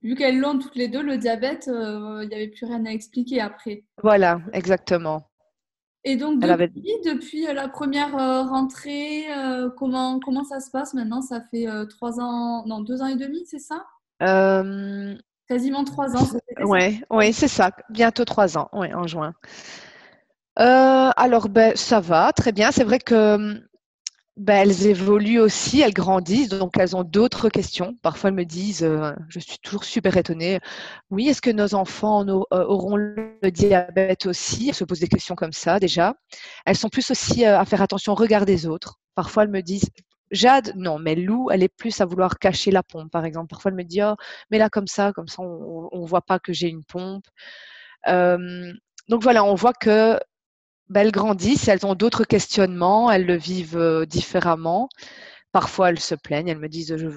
Vu 0.02 0.16
qu'elles 0.16 0.40
l'ont 0.40 0.58
toutes 0.58 0.76
les 0.76 0.88
deux, 0.88 1.02
le 1.02 1.18
diabète, 1.18 1.68
euh, 1.68 2.22
il 2.24 2.30
n'y 2.30 2.36
avait 2.36 2.48
plus 2.48 2.66
rien 2.66 2.86
à 2.86 2.92
expliquer 2.92 3.42
après. 3.42 3.84
Voilà, 4.02 4.40
exactement. 4.54 5.30
Et 6.04 6.18
donc, 6.18 6.40
depuis, 6.40 6.96
depuis 7.04 7.46
la 7.52 7.68
première 7.68 8.12
rentrée, 8.12 9.26
comment, 9.76 10.20
comment 10.20 10.44
ça 10.44 10.60
se 10.60 10.70
passe 10.70 10.94
maintenant? 10.94 11.24
Ça 11.24 11.42
fait 11.50 11.66
trois 11.90 12.20
ans, 12.20 12.64
non, 12.68 12.82
deux 12.82 13.02
ans 13.02 13.08
et 13.08 13.16
demi, 13.16 13.44
c'est 13.48 13.58
ça? 13.58 13.88
Quasiment 15.48 15.84
trois 15.84 16.16
ans. 16.16 16.28
Oui, 16.64 17.02
ouais, 17.10 17.32
c'est 17.32 17.48
ça. 17.48 17.72
Bientôt 17.90 18.24
trois 18.24 18.56
ans, 18.56 18.70
ouais, 18.74 18.94
en 18.94 19.08
juin. 19.08 19.34
alors, 20.58 21.50
ben, 21.50 21.76
ça 21.76 22.00
va, 22.00 22.32
très 22.34 22.52
bien. 22.52 22.72
C'est 22.72 22.84
vrai 22.84 23.00
que 23.00 23.60
ben, 24.38 24.56
elles 24.56 24.88
évoluent 24.88 25.40
aussi, 25.40 25.80
elles 25.82 25.94
grandissent, 25.94 26.50
donc 26.50 26.78
elles 26.78 26.96
ont 26.96 27.06
d'autres 27.06 27.48
questions. 27.48 27.96
Parfois, 28.02 28.30
elles 28.30 28.36
me 28.36 28.44
disent, 28.44 28.84
euh, 28.84 29.14
je 29.30 29.40
suis 29.40 29.60
toujours 29.60 29.86
super 29.86 30.18
étonnée, 30.18 30.60
oui, 31.10 31.30
est-ce 31.30 31.42
que 31.42 31.50
nos 31.50 31.74
enfants 31.74 32.28
euh, 32.28 32.44
auront 32.52 32.98
le 32.98 33.40
diabète 33.50 34.26
aussi? 34.26 34.68
Elles 34.68 34.76
se 34.76 34.84
posent 34.84 35.00
des 35.00 35.08
questions 35.08 35.36
comme 35.36 35.54
ça 35.54 35.80
déjà. 35.80 36.16
Elles 36.66 36.76
sont 36.76 36.90
plus 36.90 37.10
aussi 37.12 37.46
euh, 37.46 37.58
à 37.58 37.64
faire 37.64 37.82
attention 37.82 38.12
au 38.12 38.16
regard 38.16 38.46
des 38.46 38.68
autres. 38.68 39.00
Parfois, 39.16 39.44
elles 39.44 39.52
me 39.52 39.62
disent, 39.62 39.90
Jade, 40.32 40.74
non, 40.76 41.00
mais 41.00 41.16
Lou, 41.16 41.50
elle 41.50 41.64
est 41.64 41.70
plus 41.70 42.02
à 42.02 42.06
vouloir 42.06 42.38
cacher 42.38 42.72
la 42.72 42.84
pompe, 42.84 43.12
par 43.12 43.24
exemple. 43.24 43.48
Parfois, 43.48 43.72
elle 43.72 43.78
me 43.78 43.84
dit, 43.84 44.04
oh, 44.04 44.16
mais 44.52 44.58
là 44.58 44.70
comme 44.70 44.88
ça, 44.88 45.14
comme 45.14 45.30
ça, 45.30 45.44
on 45.44 45.90
ne 45.94 46.08
voit 46.08 46.24
pas 46.24 46.40
que 46.40 46.52
j'ai 46.52 46.68
une 46.68 46.84
pompe. 46.84 47.26
Donc 49.08 49.22
voilà, 49.22 49.44
on 49.44 49.56
voit 49.56 49.74
que 49.74 50.20
ben, 50.90 51.02
elles 51.02 51.12
grandissent, 51.12 51.68
elles 51.68 51.86
ont 51.86 51.96
d'autres 51.96 52.26
questionnements, 52.26 53.12
elles 53.12 53.26
le 53.26 53.36
vivent 53.36 53.78
euh, 53.78 54.06
différemment. 54.06 54.90
Parfois, 55.52 55.90
elles 55.90 56.00
se 56.00 56.16
plaignent, 56.16 56.50
elles 56.50 56.60
me 56.60 56.68
disent 56.68 56.96
je, 56.98 57.08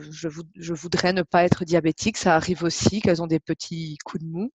je, 0.54 0.72
voudrais 0.72 1.12
ne 1.12 1.22
pas 1.22 1.44
être 1.44 1.64
diabétique. 1.64 2.16
Ça 2.16 2.37
arrive 2.37 2.62
aussi 2.62 3.00
qu'elles 3.00 3.20
ont 3.20 3.26
des 3.26 3.40
petits 3.40 3.98
coups 4.04 4.22
de 4.24 4.28
mou. 4.28 4.50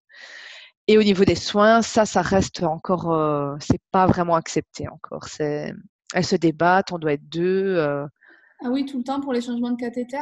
Et 0.87 0.97
au 0.97 1.03
niveau 1.03 1.25
des 1.25 1.35
soins, 1.35 1.81
ça, 1.81 2.05
ça 2.05 2.21
reste 2.21 2.63
encore, 2.63 3.11
euh, 3.11 3.55
c'est 3.59 3.81
pas 3.91 4.05
vraiment 4.05 4.35
accepté 4.35 4.87
encore. 4.89 5.25
C'est, 5.25 5.73
elles 6.13 6.25
se 6.25 6.35
débattent, 6.35 6.91
on 6.91 6.97
doit 6.97 7.13
être 7.13 7.27
deux. 7.29 7.75
Euh. 7.77 8.05
Ah 8.63 8.69
oui, 8.69 8.85
tout 8.85 8.97
le 8.97 9.03
temps 9.03 9.21
pour 9.21 9.33
les 9.33 9.41
changements 9.41 9.71
de 9.71 9.79
cathéter? 9.79 10.21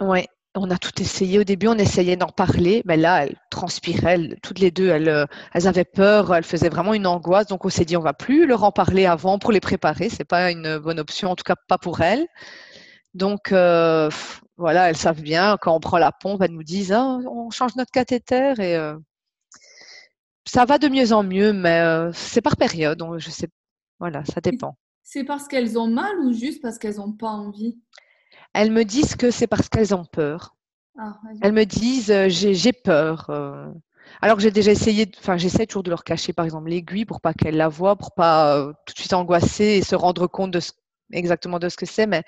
Ouais, 0.00 0.26
on 0.54 0.70
a 0.70 0.78
tout 0.78 1.00
essayé. 1.00 1.38
Au 1.38 1.44
début, 1.44 1.68
on 1.68 1.74
essayait 1.78 2.16
d'en 2.16 2.28
parler, 2.28 2.82
mais 2.84 2.96
là, 2.96 3.24
elles 3.24 3.36
transpiraient, 3.50 4.36
toutes 4.42 4.58
les 4.58 4.70
deux, 4.70 4.88
elles, 4.88 5.08
euh, 5.08 5.26
elles, 5.54 5.66
avaient 5.66 5.84
peur, 5.84 6.34
elles 6.34 6.44
faisaient 6.44 6.68
vraiment 6.68 6.94
une 6.94 7.06
angoisse. 7.06 7.46
Donc, 7.46 7.64
on 7.64 7.68
s'est 7.68 7.84
dit, 7.84 7.96
on 7.96 8.02
va 8.02 8.12
plus 8.12 8.46
leur 8.46 8.64
en 8.64 8.72
parler 8.72 9.06
avant 9.06 9.38
pour 9.38 9.52
les 9.52 9.60
préparer. 9.60 10.08
C'est 10.08 10.24
pas 10.24 10.50
une 10.50 10.78
bonne 10.78 11.00
option, 11.00 11.30
en 11.30 11.36
tout 11.36 11.44
cas 11.44 11.56
pas 11.68 11.78
pour 11.78 12.00
elles. 12.00 12.26
Donc, 13.14 13.52
euh, 13.52 14.10
voilà, 14.56 14.90
elles 14.90 14.96
savent 14.96 15.22
bien. 15.22 15.56
Quand 15.60 15.74
on 15.74 15.80
prend 15.80 15.98
la 15.98 16.12
pompe, 16.12 16.42
elles 16.42 16.52
nous 16.52 16.64
disent, 16.64 16.92
ah, 16.92 17.18
on 17.30 17.50
change 17.50 17.76
notre 17.76 17.90
cathéter 17.90 18.54
et 18.58 18.76
euh, 18.76 18.96
ça 20.46 20.64
va 20.64 20.78
de 20.78 20.88
mieux 20.88 21.12
en 21.12 21.22
mieux, 21.22 21.52
mais 21.52 22.10
c'est 22.12 22.42
par 22.42 22.56
période. 22.56 22.98
Donc, 22.98 23.18
je 23.18 23.30
sais, 23.30 23.48
voilà, 23.98 24.24
ça 24.26 24.40
dépend. 24.40 24.76
C'est 25.02 25.24
parce 25.24 25.48
qu'elles 25.48 25.78
ont 25.78 25.88
mal 25.88 26.18
ou 26.20 26.32
juste 26.32 26.62
parce 26.62 26.78
qu'elles 26.78 26.96
n'ont 26.96 27.12
pas 27.12 27.28
envie? 27.28 27.78
Elles 28.54 28.70
me 28.70 28.84
disent 28.84 29.16
que 29.16 29.30
c'est 29.30 29.46
parce 29.46 29.68
qu'elles 29.68 29.94
ont 29.94 30.04
peur. 30.04 30.56
Ah, 30.98 31.18
elles 31.40 31.52
me 31.52 31.64
disent 31.64 32.10
euh, 32.10 32.28
j'ai 32.28 32.72
peur. 32.72 33.26
Euh. 33.30 33.68
Alors 34.20 34.36
que 34.36 34.42
j'ai 34.42 34.50
déjà 34.50 34.70
essayé, 34.70 35.10
enfin 35.18 35.36
j'essaie 35.38 35.66
toujours 35.66 35.82
de 35.82 35.90
leur 35.90 36.04
cacher 36.04 36.32
par 36.32 36.44
exemple 36.44 36.68
l'aiguille 36.68 37.06
pour 37.06 37.20
pas 37.20 37.32
qu'elles 37.32 37.56
la 37.56 37.68
voient, 37.68 37.96
pour 37.96 38.12
pas 38.12 38.56
euh, 38.56 38.72
tout 38.86 38.94
de 38.94 38.98
suite 38.98 39.14
angoisser 39.14 39.64
et 39.64 39.82
se 39.82 39.94
rendre 39.94 40.26
compte 40.26 40.50
de 40.50 40.60
exactement 41.12 41.58
de 41.58 41.68
ce 41.68 41.76
que 41.76 41.86
c'est, 41.86 42.06
mais 42.06 42.22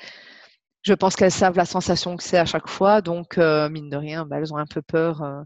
je 0.82 0.94
pense 0.94 1.16
qu'elles 1.16 1.30
savent 1.30 1.56
la 1.56 1.64
sensation 1.64 2.16
que 2.16 2.22
c'est 2.22 2.38
à 2.38 2.44
chaque 2.44 2.68
fois, 2.68 3.00
donc 3.00 3.38
mine 3.38 3.88
de 3.90 3.96
rien, 3.96 4.26
bah, 4.26 4.36
elles 4.38 4.52
ont 4.52 4.58
un 4.58 4.66
peu 4.66 4.82
peur. 4.82 5.44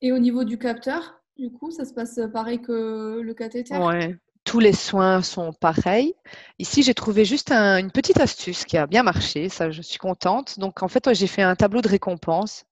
Et 0.00 0.12
au 0.12 0.18
niveau 0.18 0.44
du 0.44 0.56
capteur, 0.58 1.20
du 1.36 1.50
coup, 1.50 1.72
ça 1.72 1.84
se 1.84 1.92
passe 1.92 2.20
pareil 2.32 2.62
que 2.62 3.20
le 3.20 3.34
cathéter? 3.34 3.76
Ouais 3.76 4.16
tous 4.44 4.60
les 4.60 4.72
soins 4.72 5.22
sont 5.22 5.52
pareils. 5.52 6.14
Ici, 6.58 6.82
j'ai 6.82 6.94
trouvé 6.94 7.24
juste 7.24 7.52
une 7.52 7.90
petite 7.90 8.20
astuce 8.20 8.64
qui 8.64 8.76
a 8.78 8.86
bien 8.86 9.02
marché. 9.02 9.48
Ça, 9.48 9.70
je 9.70 9.82
suis 9.82 9.98
contente. 9.98 10.58
Donc, 10.58 10.82
en 10.82 10.88
fait, 10.88 11.12
j'ai 11.14 11.26
fait 11.26 11.42
un 11.42 11.56
tableau 11.56 11.82
de 11.82 11.88
récompense. 11.88 12.64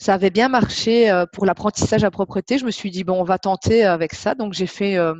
Ça 0.00 0.14
avait 0.14 0.30
bien 0.30 0.48
marché 0.48 1.10
euh, 1.10 1.26
pour 1.32 1.44
l'apprentissage 1.44 2.04
à 2.04 2.10
propreté. 2.10 2.58
Je 2.58 2.64
me 2.64 2.70
suis 2.70 2.90
dit, 2.90 3.02
bon, 3.02 3.20
on 3.20 3.24
va 3.24 3.38
tenter 3.38 3.84
avec 3.84 4.14
ça. 4.14 4.34
Donc, 4.36 4.52
j'ai 4.52 4.68
fait 4.68 4.96
euh, 4.96 5.14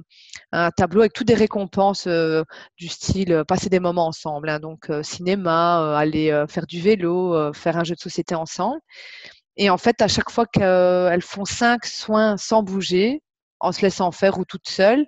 un 0.52 0.70
tableau 0.70 1.00
avec 1.00 1.12
toutes 1.12 1.26
des 1.26 1.34
récompenses 1.34 2.06
euh, 2.06 2.44
du 2.76 2.86
style 2.88 3.42
passer 3.48 3.68
des 3.68 3.80
moments 3.80 4.06
ensemble. 4.06 4.48
Hein. 4.50 4.60
donc, 4.60 4.90
cinéma, 5.02 5.96
aller 5.96 6.44
faire 6.48 6.66
du 6.66 6.80
vélo, 6.80 7.52
faire 7.54 7.76
un 7.76 7.84
jeu 7.84 7.96
de 7.96 8.00
société 8.00 8.34
ensemble. 8.34 8.78
Et 9.56 9.70
en 9.70 9.78
fait, 9.78 10.00
à 10.00 10.08
chaque 10.08 10.30
fois 10.30 10.46
qu'elles 10.46 11.22
font 11.22 11.44
cinq 11.44 11.84
soins 11.84 12.36
sans 12.36 12.62
bouger, 12.62 13.22
en 13.60 13.72
se 13.72 13.82
laissant 13.82 14.12
faire 14.12 14.38
ou 14.38 14.44
toutes 14.44 14.68
seules, 14.68 15.06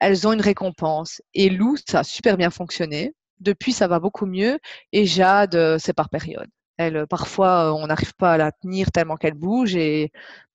elles 0.00 0.26
ont 0.26 0.32
une 0.32 0.40
récompense. 0.40 1.22
Et 1.34 1.50
Lou, 1.50 1.76
ça 1.88 2.00
a 2.00 2.04
super 2.04 2.36
bien 2.36 2.50
fonctionné. 2.50 3.14
Depuis, 3.40 3.72
ça 3.72 3.88
va 3.88 4.00
beaucoup 4.00 4.26
mieux. 4.26 4.58
Et 4.92 5.06
Jade, 5.06 5.54
euh, 5.54 5.78
c'est 5.78 5.92
par 5.92 6.08
période. 6.08 6.48
Elle, 6.76 6.96
euh, 6.96 7.06
parfois, 7.06 7.66
euh, 7.66 7.72
on 7.72 7.86
n'arrive 7.86 8.14
pas 8.14 8.32
à 8.32 8.36
la 8.36 8.52
tenir 8.52 8.90
tellement 8.90 9.16
qu'elle 9.16 9.34
bouge. 9.34 9.76
Et 9.76 10.12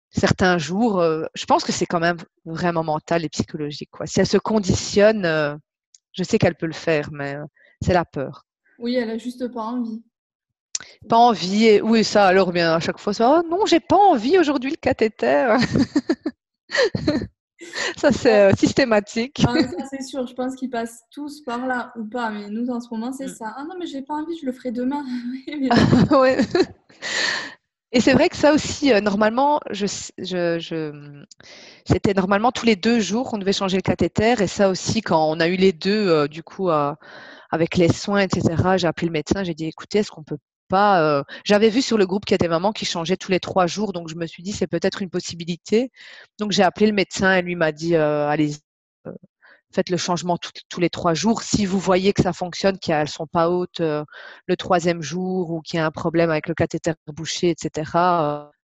certains 0.09 0.57
jours, 0.57 1.03
je 1.33 1.45
pense 1.45 1.63
que 1.63 1.71
c'est 1.71 1.85
quand 1.85 1.99
même 1.99 2.17
vraiment 2.45 2.83
mental 2.83 3.25
et 3.25 3.29
psychologique. 3.29 3.89
Quoi. 3.91 4.05
Si 4.05 4.19
elle 4.19 4.27
se 4.27 4.37
conditionne, 4.37 5.59
je 6.11 6.23
sais 6.23 6.37
qu'elle 6.37 6.55
peut 6.55 6.67
le 6.67 6.73
faire, 6.73 7.09
mais 7.11 7.35
c'est 7.81 7.93
la 7.93 8.05
peur. 8.05 8.45
Oui, 8.77 8.95
elle 8.95 9.09
a 9.09 9.17
juste 9.17 9.47
pas 9.51 9.63
envie. 9.63 10.03
Pas 11.09 11.17
envie. 11.17 11.65
Et, 11.65 11.81
oui, 11.81 12.03
ça, 12.03 12.27
alors 12.27 12.51
bien, 12.51 12.73
à 12.73 12.79
chaque 12.79 12.99
fois, 12.99 13.13
ça, 13.13 13.41
oh 13.41 13.49
non, 13.49 13.65
j'ai 13.65 13.79
pas 13.79 13.97
envie 13.97 14.37
aujourd'hui 14.37 14.69
le 14.69 14.77
cathéter. 14.77 15.57
Ça, 17.97 18.11
c'est 18.11 18.51
euh, 18.51 18.51
systématique. 18.55 19.41
ça, 19.41 19.53
c'est 19.89 20.03
sûr. 20.03 20.27
Je 20.27 20.33
pense 20.33 20.55
qu'ils 20.55 20.69
passent 20.69 21.03
tous 21.11 21.41
par 21.41 21.65
là 21.65 21.93
ou 21.97 22.05
pas. 22.05 22.29
Mais 22.29 22.49
nous, 22.49 22.69
en 22.69 22.79
ce 22.79 22.89
moment, 22.91 23.11
c'est 23.11 23.27
mm. 23.27 23.35
ça. 23.35 23.53
Ah 23.55 23.63
non, 23.63 23.75
mais 23.79 23.85
j'ai 23.85 24.01
pas 24.01 24.15
envie, 24.15 24.37
je 24.37 24.45
le 24.45 24.51
ferai 24.51 24.71
demain. 24.71 25.03
ouais. 26.11 26.37
Et 27.91 27.99
c'est 27.99 28.13
vrai 28.13 28.29
que 28.29 28.35
ça 28.35 28.53
aussi, 28.53 28.91
euh, 28.91 29.01
normalement, 29.01 29.59
je, 29.69 29.85
je, 30.17 30.57
je... 30.59 31.23
c'était 31.85 32.13
normalement 32.13 32.51
tous 32.51 32.65
les 32.65 32.75
deux 32.75 32.99
jours 32.99 33.29
qu'on 33.29 33.37
devait 33.37 33.53
changer 33.53 33.77
le 33.77 33.83
cathéter. 33.83 34.41
Et 34.41 34.47
ça 34.47 34.69
aussi, 34.69 35.01
quand 35.01 35.29
on 35.29 35.39
a 35.39 35.47
eu 35.47 35.55
les 35.55 35.73
deux, 35.73 36.09
euh, 36.09 36.27
du 36.27 36.41
coup, 36.41 36.69
avec 36.69 37.77
les 37.77 37.91
soins, 37.91 38.21
etc., 38.21 38.55
j'ai 38.77 38.87
appelé 38.87 39.07
le 39.07 39.13
médecin, 39.13 39.43
j'ai 39.43 39.53
dit, 39.53 39.65
écoutez, 39.65 39.99
est-ce 39.99 40.11
qu'on 40.11 40.23
peut 40.23 40.37
euh, 40.73 41.23
j'avais 41.43 41.69
vu 41.69 41.81
sur 41.81 41.97
le 41.97 42.05
groupe 42.05 42.25
qu'il 42.25 42.33
y 42.33 42.35
a 42.35 42.37
des 42.39 42.47
mamans 42.47 42.71
qui 42.71 42.85
changeaient 42.85 43.17
tous 43.17 43.31
les 43.31 43.39
trois 43.39 43.67
jours, 43.67 43.93
donc 43.93 44.09
je 44.09 44.15
me 44.15 44.25
suis 44.25 44.43
dit 44.43 44.51
c'est 44.51 44.67
peut-être 44.67 45.01
une 45.01 45.09
possibilité. 45.09 45.91
Donc 46.39 46.51
j'ai 46.51 46.63
appelé 46.63 46.87
le 46.87 46.93
médecin 46.93 47.35
et 47.35 47.41
lui 47.41 47.55
m'a 47.55 47.71
dit 47.71 47.95
euh, 47.95 48.27
allez, 48.27 48.55
euh, 49.07 49.11
faites 49.73 49.89
le 49.89 49.97
changement 49.97 50.37
tous 50.69 50.79
les 50.79 50.89
trois 50.89 51.13
jours. 51.13 51.41
Si 51.43 51.65
vous 51.65 51.79
voyez 51.79 52.13
que 52.13 52.21
ça 52.21 52.33
fonctionne, 52.33 52.77
qu'elles 52.77 53.09
sont 53.09 53.27
pas 53.27 53.49
hautes 53.49 53.81
le 53.81 54.55
troisième 54.57 55.01
jour 55.01 55.51
ou 55.51 55.61
qu'il 55.61 55.77
y 55.77 55.79
a 55.79 55.85
un 55.85 55.91
problème 55.91 56.29
avec 56.29 56.47
le 56.47 56.53
cathéter 56.53 56.93
bouché, 57.07 57.49
etc. 57.49 57.91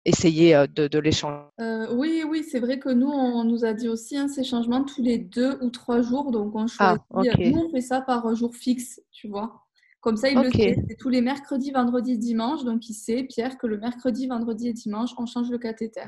essayez 0.05 0.67
de, 0.69 0.99
les 0.99 1.13
changer. 1.13 1.45
oui, 1.93 2.25
oui, 2.27 2.45
c'est 2.51 2.61
vrai 2.61 2.79
que 2.79 2.89
nous, 2.89 3.11
on 3.11 3.45
nous 3.45 3.65
a 3.65 3.75
dit 3.75 3.89
aussi 3.89 4.17
hein, 4.17 4.29
ces 4.29 4.45
changements 4.45 4.85
tous 4.85 5.03
les 5.03 5.19
deux 5.19 5.59
ou 5.63 5.71
trois 5.71 6.01
jours. 6.01 6.31
Donc, 6.31 6.55
on 6.55 6.67
ah, 6.79 6.97
choisit. 7.11 7.55
Nous, 7.55 7.61
on 7.61 7.71
fait 7.71 7.81
ça 7.83 8.01
par 8.01 8.35
jour 8.35 8.55
fixe, 8.55 9.01
tu 9.13 9.29
vois. 9.29 9.66
Comme 10.07 10.17
ça, 10.17 10.29
il 10.29 10.39
le 10.39 10.53
sait. 10.53 10.77
C'est 10.89 10.95
tous 10.95 11.09
les 11.09 11.21
mercredis, 11.21 11.73
vendredis, 11.73 12.17
dimanche. 12.17 12.63
Donc, 12.63 12.89
il 12.89 12.95
sait, 12.95 13.25
Pierre, 13.25 13.59
que 13.59 13.67
le 13.67 13.77
mercredi, 13.77 14.29
vendredi 14.29 14.69
et 14.69 14.73
dimanche, 14.73 15.11
on 15.19 15.27
change 15.27 15.51
le 15.51 15.59
cathéter. 15.59 16.07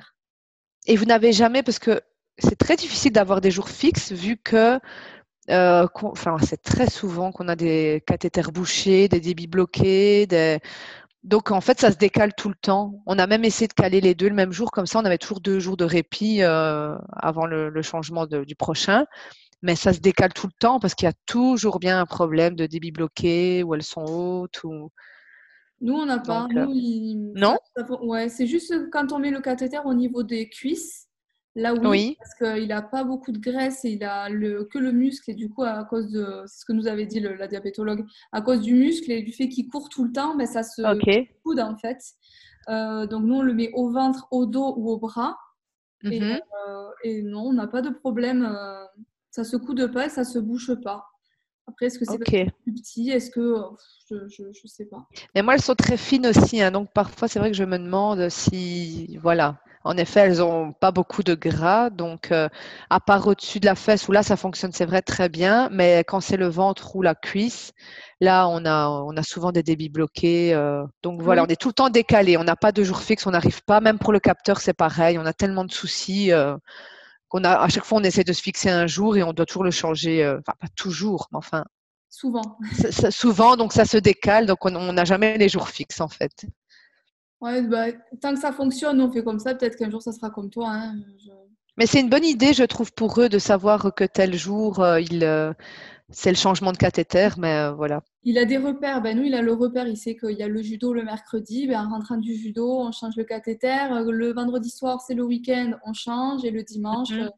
Et 0.86 0.94
vous 0.94 1.04
n'avez 1.04 1.32
jamais, 1.32 1.64
parce 1.64 1.80
que 1.80 2.00
c'est 2.38 2.54
très 2.54 2.76
difficile 2.76 3.10
d'avoir 3.10 3.40
des 3.40 3.50
jours 3.50 3.68
fixes, 3.68 4.12
vu 4.12 4.36
que 4.36 4.78
euh, 5.50 5.86
enfin, 5.94 6.36
c'est 6.46 6.62
très 6.62 6.88
souvent 6.88 7.32
qu'on 7.32 7.48
a 7.48 7.56
des 7.56 8.00
cathéters 8.06 8.52
bouchés, 8.52 9.08
des 9.08 9.18
débits 9.18 9.48
bloqués. 9.48 10.28
Donc, 11.24 11.50
en 11.50 11.60
fait, 11.60 11.80
ça 11.80 11.90
se 11.90 11.96
décale 11.96 12.34
tout 12.36 12.50
le 12.50 12.54
temps. 12.54 13.02
On 13.04 13.18
a 13.18 13.26
même 13.26 13.44
essayé 13.44 13.66
de 13.66 13.72
caler 13.72 14.00
les 14.00 14.14
deux 14.14 14.28
le 14.28 14.36
même 14.36 14.52
jour. 14.52 14.70
Comme 14.70 14.86
ça, 14.86 15.00
on 15.00 15.04
avait 15.06 15.18
toujours 15.18 15.40
deux 15.40 15.58
jours 15.58 15.76
de 15.76 15.84
répit 15.84 16.42
euh, 16.42 16.96
avant 17.16 17.46
le, 17.46 17.82
changement 17.82 18.26
du 18.26 18.54
prochain 18.54 19.06
mais 19.62 19.74
ça 19.74 19.92
se 19.92 20.00
décale 20.00 20.32
tout 20.32 20.46
le 20.46 20.52
temps 20.58 20.78
parce 20.78 20.94
qu'il 20.94 21.06
y 21.06 21.10
a 21.10 21.14
toujours 21.26 21.78
bien 21.78 22.00
un 22.00 22.06
problème 22.06 22.54
de 22.54 22.66
débit 22.66 22.92
bloqué 22.92 23.62
ou 23.62 23.74
elles 23.74 23.82
sont 23.82 24.04
hautes 24.04 24.62
ou 24.64 24.90
nous 25.80 25.94
on 25.94 26.06
n'a 26.06 26.18
pas. 26.18 26.46
euh, 26.56 26.66
non? 27.34 27.56
ouais 28.02 28.28
c'est 28.28 28.46
juste 28.46 28.90
quand 28.90 29.12
on 29.12 29.18
met 29.18 29.30
le 29.30 29.40
cathéter 29.40 29.78
au 29.84 29.94
niveau 29.94 30.22
des 30.22 30.48
cuisses 30.48 31.06
là 31.54 31.74
oui, 31.74 32.16
parce 32.18 32.34
qu'il 32.56 32.68
n'a 32.68 32.82
pas 32.82 33.02
beaucoup 33.02 33.32
de 33.32 33.38
graisse 33.38 33.84
et 33.84 33.90
il 33.90 34.04
a 34.04 34.28
le, 34.28 34.64
que 34.64 34.78
le 34.78 34.92
muscle 34.92 35.30
et 35.30 35.34
du 35.34 35.48
coup 35.48 35.64
à 35.64 35.84
cause 35.84 36.08
de 36.10 36.44
c'est 36.46 36.60
ce 36.60 36.64
que 36.64 36.72
nous 36.72 36.86
avait 36.86 37.06
dit 37.06 37.20
la 37.20 37.48
diabétologue 37.48 38.06
à 38.32 38.42
cause 38.42 38.60
du 38.60 38.74
muscle 38.74 39.10
et 39.10 39.22
du 39.22 39.32
fait 39.32 39.48
qu'il 39.48 39.68
court 39.68 39.88
tout 39.88 40.04
le 40.04 40.12
temps 40.12 40.36
mais 40.36 40.44
ben, 40.44 40.52
ça 40.52 40.62
se 40.62 40.82
coude 41.42 41.58
en 41.60 41.76
fait. 41.76 41.98
Euh, 42.68 43.06
donc 43.06 43.24
nous 43.24 43.34
on 43.34 43.42
le 43.42 43.54
met 43.54 43.70
au 43.72 43.90
ventre 43.90 44.28
au 44.30 44.46
dos 44.46 44.74
ou 44.76 44.90
au 44.90 44.98
bras 44.98 45.36
et, 46.04 46.20
mmh 46.20 46.40
euh, 46.68 46.90
et, 47.02 47.22
non 47.22 47.46
on 47.48 47.52
n'a 47.52 47.66
pas 47.66 47.82
de 47.82 47.90
problème 47.90 48.46
ça 49.38 49.44
se 49.44 49.56
coude 49.56 49.86
pas 49.92 50.06
et 50.06 50.08
ça 50.08 50.24
se 50.24 50.40
bouche 50.40 50.72
pas. 50.82 51.06
Après, 51.68 51.86
est-ce 51.86 51.98
que 52.00 52.04
c'est 52.04 52.18
plus 52.18 52.74
petit? 52.74 53.10
Est-ce 53.10 53.30
que 53.30 53.54
je, 54.10 54.16
je, 54.28 54.66
sais 54.66 54.86
pas. 54.86 55.06
Mais 55.34 55.42
moi, 55.42 55.54
elles 55.54 55.62
sont 55.62 55.76
très 55.76 55.96
fines 55.96 56.26
aussi, 56.26 56.60
hein, 56.60 56.72
donc 56.72 56.90
parfois 56.92 57.28
c'est 57.28 57.38
vrai 57.38 57.50
que 57.50 57.56
je 57.56 57.62
me 57.62 57.78
demande 57.78 58.30
si, 58.30 59.16
voilà, 59.22 59.60
en 59.84 59.96
effet, 59.96 60.20
elles 60.20 60.42
ont 60.42 60.72
pas 60.72 60.90
beaucoup 60.90 61.22
de 61.22 61.34
gras, 61.36 61.90
donc 61.90 62.32
euh, 62.32 62.48
à 62.90 62.98
part 62.98 63.28
au-dessus 63.28 63.60
de 63.60 63.66
la 63.66 63.76
fesse 63.76 64.08
où 64.08 64.12
là 64.12 64.24
ça 64.24 64.36
fonctionne, 64.36 64.72
c'est 64.72 64.86
vrai 64.86 65.02
très 65.02 65.28
bien, 65.28 65.68
mais 65.70 66.00
quand 66.00 66.20
c'est 66.20 66.36
le 66.36 66.48
ventre 66.48 66.96
ou 66.96 67.02
la 67.02 67.14
cuisse, 67.14 67.72
là 68.20 68.48
on 68.48 68.64
a 68.64 68.88
on 68.88 69.16
a 69.16 69.22
souvent 69.22 69.52
des 69.52 69.62
débits 69.62 69.88
bloqués, 69.88 70.52
euh, 70.54 70.82
donc 71.04 71.22
voilà, 71.22 71.44
on 71.44 71.46
est 71.46 71.60
tout 71.60 71.68
le 71.68 71.74
temps 71.74 71.90
décalé, 71.90 72.36
on 72.38 72.44
n'a 72.44 72.56
pas 72.56 72.72
de 72.72 72.82
jour 72.82 72.98
fixe, 73.02 73.24
on 73.26 73.30
n'arrive 73.30 73.62
pas, 73.64 73.80
même 73.80 73.98
pour 74.00 74.12
le 74.12 74.18
capteur 74.18 74.58
c'est 74.58 74.74
pareil, 74.74 75.16
on 75.16 75.26
a 75.26 75.32
tellement 75.32 75.64
de 75.64 75.72
soucis. 75.72 76.32
Euh, 76.32 76.56
qu'on 77.28 77.44
a 77.44 77.52
à 77.52 77.68
chaque 77.68 77.84
fois 77.84 77.98
on 77.98 78.04
essaie 78.04 78.24
de 78.24 78.32
se 78.32 78.42
fixer 78.42 78.70
un 78.70 78.86
jour 78.86 79.16
et 79.16 79.22
on 79.22 79.32
doit 79.32 79.46
toujours 79.46 79.64
le 79.64 79.70
changer, 79.70 80.24
euh, 80.24 80.38
enfin 80.38 80.54
pas 80.60 80.68
toujours, 80.76 81.28
mais 81.32 81.38
enfin 81.38 81.64
souvent. 82.08 82.58
souvent, 83.10 83.56
donc 83.56 83.72
ça 83.72 83.84
se 83.84 83.98
décale, 83.98 84.46
donc 84.46 84.64
on 84.64 84.92
n'a 84.92 85.04
jamais 85.04 85.38
les 85.38 85.48
jours 85.48 85.68
fixes 85.68 86.00
en 86.00 86.08
fait. 86.08 86.46
Ouais, 87.40 87.62
bah, 87.62 87.86
tant 88.20 88.34
que 88.34 88.40
ça 88.40 88.52
fonctionne, 88.52 89.00
on 89.00 89.12
fait 89.12 89.22
comme 89.22 89.38
ça. 89.38 89.54
Peut-être 89.54 89.76
qu'un 89.76 89.90
jour 89.90 90.02
ça 90.02 90.12
sera 90.12 90.30
comme 90.30 90.50
toi. 90.50 90.70
Hein. 90.70 90.96
Mais 91.76 91.86
c'est 91.86 92.00
une 92.00 92.10
bonne 92.10 92.24
idée, 92.24 92.52
je 92.52 92.64
trouve, 92.64 92.92
pour 92.92 93.20
eux 93.20 93.28
de 93.28 93.38
savoir 93.38 93.94
que 93.94 94.02
tel 94.04 94.34
jour, 94.34 94.80
euh, 94.80 95.00
ils, 95.00 95.22
euh, 95.22 95.52
c'est 96.10 96.30
le 96.30 96.36
changement 96.36 96.72
de 96.72 96.76
cathéter, 96.76 97.28
mais 97.36 97.70
voilà. 97.72 98.02
Il 98.22 98.38
a 98.38 98.44
des 98.44 98.56
repères. 98.56 99.02
Ben, 99.02 99.16
nous, 99.16 99.24
il 99.24 99.34
a 99.34 99.42
le 99.42 99.52
repère. 99.52 99.86
Il 99.86 99.96
sait 99.96 100.16
qu'il 100.16 100.38
y 100.38 100.42
a 100.42 100.48
le 100.48 100.62
judo 100.62 100.92
le 100.92 101.02
mercredi. 101.04 101.66
Ben, 101.66 101.84
en 101.84 101.90
rentrant 101.90 102.16
du 102.16 102.34
judo, 102.34 102.80
on 102.80 102.92
change 102.92 103.16
le 103.16 103.24
cathéter. 103.24 103.76
Le 103.90 104.32
vendredi 104.32 104.70
soir, 104.70 105.00
c'est 105.00 105.14
le 105.14 105.24
week-end, 105.24 105.72
on 105.84 105.92
change. 105.92 106.44
Et 106.44 106.50
le 106.50 106.62
dimanche, 106.62 107.10
mhm. 107.10 107.30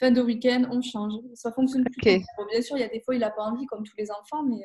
fin 0.00 0.10
de 0.10 0.22
week-end, 0.22 0.64
on 0.70 0.80
change. 0.80 1.12
Ça 1.34 1.52
fonctionne 1.52 1.84
plutôt 1.84 2.00
bien. 2.02 2.20
bien 2.50 2.62
sûr, 2.62 2.76
il 2.76 2.80
y 2.80 2.84
a 2.84 2.88
des 2.88 3.00
fois, 3.00 3.14
il 3.14 3.20
n'a 3.20 3.30
pas 3.30 3.42
envie, 3.42 3.66
comme 3.66 3.84
tous 3.84 3.96
les 3.98 4.10
enfants, 4.10 4.42
mais, 4.42 4.64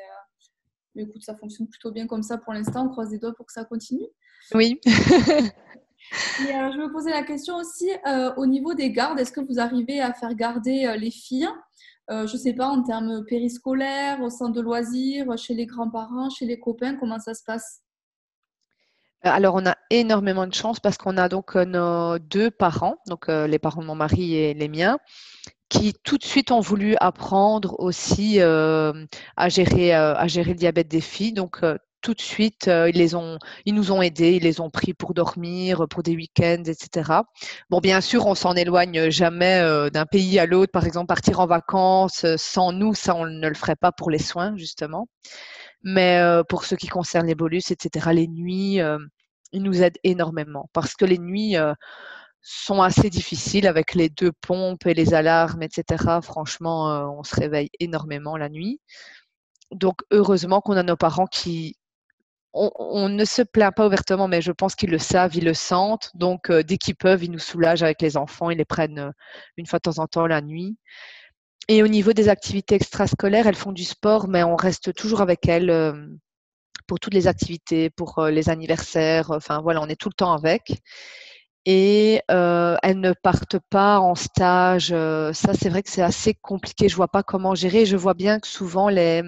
mais 0.96 1.04
écoute, 1.04 1.24
ça 1.24 1.36
fonctionne 1.36 1.68
plutôt 1.68 1.92
bien 1.92 2.08
comme 2.08 2.24
ça 2.24 2.38
pour 2.38 2.54
l'instant. 2.54 2.86
On 2.86 2.90
croise 2.90 3.12
les 3.12 3.20
doigts 3.20 3.34
pour 3.34 3.46
que 3.46 3.54
ça 3.54 3.66
continue. 3.66 4.08
Oui. 4.54 4.80
Euh, 6.42 6.72
je 6.74 6.78
me 6.78 6.92
posais 6.92 7.12
la 7.12 7.24
question 7.24 7.56
aussi 7.56 7.90
euh, 8.06 8.34
au 8.36 8.46
niveau 8.46 8.74
des 8.74 8.92
gardes. 8.92 9.20
Est-ce 9.20 9.32
que 9.32 9.40
vous 9.40 9.60
arrivez 9.60 10.02
à 10.02 10.14
faire 10.14 10.34
garder 10.36 10.86
euh, 10.86 10.98
les 10.98 11.12
filles 11.12 11.48
je 12.12 12.34
ne 12.34 12.38
sais 12.38 12.54
pas, 12.54 12.68
en 12.68 12.84
termes 12.84 13.26
périscolaires, 13.26 14.22
au 14.22 14.30
centre 14.30 14.54
de 14.54 14.62
loisirs, 14.62 15.38
chez 15.38 15.54
les 15.54 15.66
grands-parents, 15.66 16.30
chez 16.30 16.46
les 16.46 16.60
copains, 16.60 16.96
comment 16.96 17.20
ça 17.20 17.34
se 17.34 17.44
passe? 17.46 17.82
Alors, 19.24 19.56
on 19.56 19.66
a 19.66 19.76
énormément 19.90 20.48
de 20.48 20.54
chance 20.54 20.80
parce 20.80 20.98
qu'on 20.98 21.18
a 21.18 21.30
donc 21.30 21.56
nos 21.56 22.18
deux 22.20 22.52
parents, 22.52 22.98
donc 23.08 23.28
les 23.28 23.60
parents 23.60 23.82
de 23.82 23.88
mon 23.88 23.96
mari 23.96 24.36
et 24.36 24.54
les 24.54 24.68
miens, 24.68 24.98
qui 25.70 25.94
tout 26.04 26.18
de 26.18 26.24
suite 26.24 26.52
ont 26.52 26.60
voulu 26.60 26.96
apprendre 27.00 27.80
aussi 27.80 28.42
à, 28.42 28.94
gérer, 29.50 29.94
à 29.94 30.28
gérer 30.28 30.50
le 30.52 30.58
diabète 30.58 30.88
des 30.88 31.02
filles. 31.02 31.34
Tout 32.02 32.14
de 32.14 32.22
suite, 32.22 32.68
euh, 32.68 32.90
ils, 32.90 32.98
les 32.98 33.16
ont, 33.16 33.38
ils 33.66 33.74
nous 33.74 33.92
ont 33.92 34.02
aidés, 34.02 34.34
ils 34.34 34.44
les 34.44 34.60
ont 34.60 34.70
pris 34.70 34.94
pour 34.94 35.14
dormir, 35.14 35.88
pour 35.90 36.04
des 36.04 36.16
week-ends, 36.16 36.64
etc. 36.66 37.12
Bon, 37.70 37.80
bien 37.80 38.02
sûr, 38.02 38.26
on 38.28 38.36
s'en 38.36 38.56
éloigne 38.56 39.10
jamais 39.10 39.60
euh, 39.62 39.90
d'un 39.90 40.06
pays 40.06 40.40
à 40.40 40.46
l'autre. 40.46 40.72
Par 40.72 40.86
exemple, 40.86 41.08
partir 41.08 41.40
en 41.40 41.48
vacances 41.48 42.26
euh, 42.26 42.36
sans 42.38 42.72
nous, 42.72 42.94
ça, 42.94 43.16
on 43.16 43.26
ne 43.26 43.48
le 43.48 43.54
ferait 43.56 43.76
pas 43.76 43.92
pour 43.92 44.10
les 44.10 44.20
soins, 44.20 44.56
justement. 44.58 45.08
Mais 45.84 46.22
pour 46.48 46.66
ce 46.66 46.76
qui 46.76 46.88
concerne 46.88 47.26
les 47.26 47.34
bolus, 47.34 47.72
etc., 47.72 48.10
les 48.14 48.28
nuits, 48.28 48.80
ils 49.52 49.64
nous 49.64 49.82
aident 49.82 49.98
énormément 50.04 50.70
parce 50.74 50.94
que 50.94 51.06
les 51.06 51.18
nuits 51.18 51.56
sont 52.44 52.84
assez 52.84 53.10
difficiles 53.10 53.66
avec 53.66 53.96
les 53.96 54.10
deux 54.10 54.32
pompes 54.32 54.86
et 54.86 54.94
les 54.94 55.16
alarmes, 55.16 55.64
etc. 55.64 56.20
Franchement, 56.22 57.18
on 57.18 57.24
se 57.24 57.36
réveille 57.36 57.70
énormément 57.80 58.38
la 58.38 58.50
nuit. 58.50 58.80
Donc, 59.72 60.02
heureusement 60.12 60.62
qu'on 60.62 60.78
a 60.78 60.84
nos 60.84 60.98
parents 60.98 61.26
qui, 61.26 61.78
on, 62.54 63.10
ne 63.10 63.26
se 63.26 63.42
plaint 63.42 63.74
pas 63.74 63.88
ouvertement, 63.88 64.28
mais 64.28 64.42
je 64.42 64.52
pense 64.52 64.76
qu'ils 64.76 64.92
le 64.92 64.98
savent, 64.98 65.36
ils 65.36 65.46
le 65.46 65.54
sentent. 65.54 66.12
Donc, 66.16 66.50
euh, 66.50 66.64
dès 66.64 66.78
qu'ils 66.78 66.96
peuvent, 66.96 67.24
ils 67.24 67.32
nous 67.32 67.40
soulagent 67.40 67.84
avec 67.84 68.02
les 68.02 68.18
enfants. 68.18 68.50
Ils 68.50 68.58
les 68.58 68.66
prennent 68.66 69.00
euh, 69.00 69.12
une 69.58 69.66
fois 69.66 69.80
de 69.80 69.84
temps 69.84 70.00
en 70.00 70.08
temps 70.08 70.28
la 70.28 70.42
nuit. 70.42 70.78
Et 71.70 71.84
au 71.84 71.88
niveau 71.88 72.14
des 72.14 72.30
activités 72.30 72.76
extrascolaires, 72.76 73.48
elles 73.48 73.56
font 73.56 73.72
du 73.72 73.86
sport, 73.86 74.28
mais 74.28 74.44
on 74.44 74.56
reste 74.56 74.94
toujours 74.94 75.22
avec 75.22 75.48
elles 75.48 75.70
euh, 75.70 75.94
pour 76.88 77.00
toutes 77.00 77.14
les 77.14 77.28
activités, 77.28 77.90
pour 77.90 78.26
les 78.26 78.50
anniversaires. 78.50 79.32
Enfin, 79.32 79.62
voilà, 79.62 79.82
on 79.82 79.88
est 79.88 79.96
tout 79.96 80.10
le 80.10 80.16
temps 80.16 80.34
avec. 80.34 80.82
Et 81.66 82.22
elles 82.28 83.00
ne 83.00 83.14
partent 83.14 83.60
pas 83.70 84.00
en 84.00 84.16
stage. 84.16 84.90
ça, 84.90 85.54
c'est 85.54 85.70
vrai 85.70 85.84
que 85.84 85.92
c'est 85.92 86.02
assez 86.02 86.34
compliqué. 86.34 86.90
Je 86.90 86.96
vois 86.96 87.08
pas 87.08 87.24
comment 87.24 87.56
gérer. 87.56 87.86
Je 87.86 87.96
vois 87.96 88.16
bien 88.16 88.40
que 88.40 88.48
souvent 88.48 88.90
les 88.90 89.22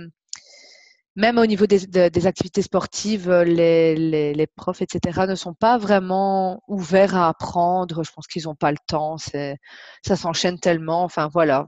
même 1.16 1.38
au 1.38 1.46
niveau 1.46 1.68
des, 1.68 2.28
activités 2.28 2.64
sportives, 2.64 3.30
euh, 3.30 3.44
les, 3.44 4.48
profs, 4.56 4.82
etc., 4.82 5.26
ne 5.28 5.36
sont 5.36 5.54
pas 5.54 5.78
vraiment 5.78 6.64
ouverts 6.68 7.16
à 7.16 7.30
apprendre. 7.30 8.04
Je 8.04 8.12
pense 8.12 8.26
qu'ils 8.28 8.44
n'ont 8.46 8.56
pas 8.56 8.72
le 8.72 8.78
temps. 8.88 9.18
Ça 9.18 10.16
s'enchaîne 10.16 10.60
tellement. 10.60 11.04
Enfin, 11.04 11.30
voilà. 11.32 11.68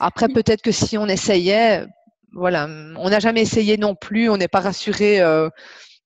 Après, 0.00 0.28
peut-être 0.28 0.62
que 0.62 0.72
si 0.72 0.96
on 0.96 1.06
essayait, 1.06 1.86
voilà, 2.32 2.66
on 2.96 3.10
n'a 3.10 3.20
jamais 3.20 3.42
essayé 3.42 3.76
non 3.76 3.94
plus. 3.94 4.30
On 4.30 4.38
n'est 4.38 4.48
pas 4.48 4.60
rassuré 4.60 5.20
euh, 5.20 5.50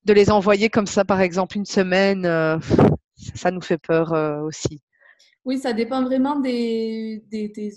de 0.05 0.13
les 0.13 0.31
envoyer 0.31 0.69
comme 0.69 0.87
ça, 0.87 1.05
par 1.05 1.21
exemple, 1.21 1.57
une 1.57 1.65
semaine. 1.65 2.27
Euh, 2.27 2.59
ça 3.35 3.53
nous 3.53 3.63
fait 3.63 3.79
peur 3.79 4.13
aussi. 4.45 4.83
Oui, 5.45 5.59
ça 5.59 5.73
dépend 5.73 6.03
vraiment 6.03 6.41
des, 6.41 7.23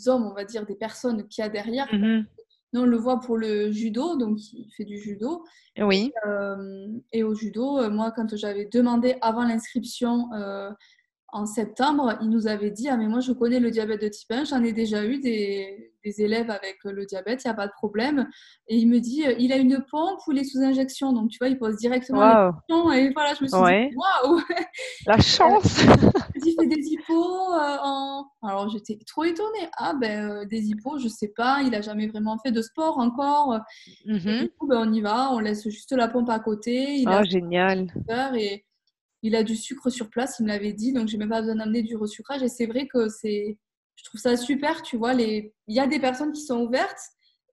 hommes, 0.08 0.26
on 0.26 0.34
va 0.34 0.44
dire, 0.44 0.66
des 0.66 0.76
personnes 0.76 1.28
qu'il 1.28 1.44
y 1.44 1.46
a 1.46 1.50
derrière. 1.50 1.88
Mm-hmm. 1.88 2.26
Nous, 2.74 2.82
on 2.82 2.86
le 2.86 2.98
voit 2.98 3.20
pour 3.20 3.38
le 3.38 3.72
judo, 3.72 4.18
donc 4.18 4.38
il 4.54 4.72
fait 4.76 4.86
du 4.86 4.98
judo. 4.98 5.44
Oui. 5.80 6.12
Et, 6.14 6.28
euh, 6.28 6.88
et 7.12 7.24
au 7.24 7.34
judo, 7.34 7.80
euh, 7.80 7.90
moi, 7.90 8.12
quand 8.16 8.36
j'avais 8.36 8.66
demandé 8.66 9.16
avant 9.22 9.44
l'inscription 9.44 10.32
euh, 10.34 10.72
en 11.32 11.46
septembre, 11.46 12.18
il 12.22 12.30
nous 12.30 12.48
avait 12.48 12.72
dit 12.72 12.90
Ah, 12.90 12.98
mais 12.98 13.08
moi, 13.08 13.20
je 13.20 13.32
connais 13.32 13.60
le 13.60 13.72
diabète 13.72 14.02
de 14.02 14.08
type 14.08 14.32
1, 14.32 14.46
j'en 14.46 14.64
ai 14.64 14.74
déjà 14.74 15.06
eu 15.06 15.20
des, 15.20 15.94
des 16.04 16.22
élèves 16.22 16.50
avec 16.50 16.78
le 16.84 17.06
diabète, 17.06 17.44
il 17.44 17.48
n'y 17.48 17.52
a 17.52 17.56
pas 17.56 17.68
de 17.68 17.72
problème. 17.72 18.28
Et 18.68 18.76
il 18.78 18.88
me 18.88 19.00
dit 19.00 19.24
Il 19.38 19.54
a 19.54 19.58
une 19.58 19.84
pompe 19.90 20.20
ou 20.28 20.34
il 20.34 20.40
est 20.40 20.44
sous 20.44 20.60
injection 20.60 21.14
Donc, 21.14 21.30
tu 21.30 21.38
vois, 21.40 21.48
il 21.48 21.58
pose 21.58 21.78
directement 21.78 22.20
la 22.20 22.52
question. 22.52 22.92
Et 22.92 23.12
voilà, 23.14 23.34
je 23.34 23.44
me 23.44 23.48
suis 23.48 23.90
dit 23.90 23.96
Waouh 23.96 24.42
La 25.08 25.20
chance 25.20 25.84
Il 26.36 26.56
fait 26.60 26.68
des 26.68 26.82
hippos 26.82 27.54
en. 27.54 28.26
Alors, 28.44 28.70
j'étais 28.70 28.98
trop 29.06 29.24
étonnée. 29.24 29.70
Ah, 29.78 29.94
ben, 29.94 30.46
des 30.46 30.70
hippos, 30.70 30.98
je 30.98 31.08
sais 31.08 31.32
pas, 31.36 31.62
il 31.64 31.72
n'a 31.72 31.82
jamais 31.82 32.08
vraiment 32.08 32.38
fait 32.40 32.52
de 32.52 32.62
sport 32.62 32.98
encore. 32.98 33.60
Mm-hmm. 34.06 34.42
du 34.42 34.50
coup, 34.50 34.68
ben, 34.68 34.86
on 34.88 34.92
y 34.92 35.02
va, 35.02 35.32
on 35.32 35.40
laisse 35.40 35.64
juste 35.70 35.92
la 35.94 36.08
pompe 36.08 36.30
à 36.30 36.40
côté. 36.40 36.96
Il 36.96 37.08
oh, 37.10 37.24
génial 37.24 37.88
Et 38.36 38.66
il 39.24 39.36
a 39.36 39.44
du 39.44 39.56
sucre 39.56 39.90
sur 39.90 40.10
place, 40.10 40.38
il 40.40 40.44
me 40.44 40.48
l'avait 40.50 40.74
dit, 40.74 40.94
donc 40.94 41.08
j'ai 41.08 41.18
même 41.18 41.30
pas 41.30 41.42
besoin 41.42 41.56
d'amener 41.56 41.84
du 41.84 41.96
resucrage. 41.96 42.42
Et 42.42 42.50
c'est 42.50 42.66
vrai 42.66 42.88
que 42.88 43.08
c'est, 43.10 43.58
je 43.96 44.04
trouve 44.04 44.20
ça 44.20 44.36
super, 44.36 44.82
tu 44.82 44.98
vois. 44.98 45.14
Les... 45.14 45.54
Il 45.68 45.76
y 45.76 45.80
a 45.80 45.88
des 45.88 46.00
personnes 46.00 46.32
qui 46.32 46.42
sont 46.42 46.62
ouvertes. 46.62 47.02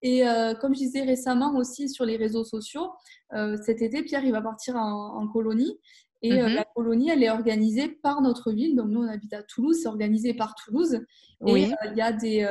Et 0.00 0.26
euh, 0.26 0.54
comme 0.54 0.74
je 0.74 0.80
disais 0.80 1.02
récemment 1.02 1.56
aussi 1.56 1.88
sur 1.88 2.04
les 2.04 2.16
réseaux 2.16 2.44
sociaux, 2.44 2.92
euh, 3.34 3.56
cet 3.64 3.82
été, 3.82 4.02
Pierre, 4.02 4.24
il 4.24 4.32
va 4.32 4.40
partir 4.40 4.76
en, 4.76 5.26
colonie. 5.28 5.78
Et 6.22 6.40
euh, 6.40 6.48
mhm. 6.48 6.54
la 6.54 6.64
colonie, 6.64 7.10
elle 7.10 7.22
est 7.22 7.30
organisée 7.30 7.88
par 7.88 8.22
notre 8.22 8.52
ville. 8.52 8.76
Donc 8.76 8.88
nous, 8.88 9.02
on 9.02 9.08
habite 9.08 9.32
à 9.34 9.42
Toulouse, 9.42 9.78
c'est 9.82 9.88
organisé 9.88 10.34
par 10.34 10.54
Toulouse. 10.54 11.00
Et 11.46 11.64
il 11.64 11.96
y 11.96 12.00
a 12.00 12.12
des, 12.12 12.46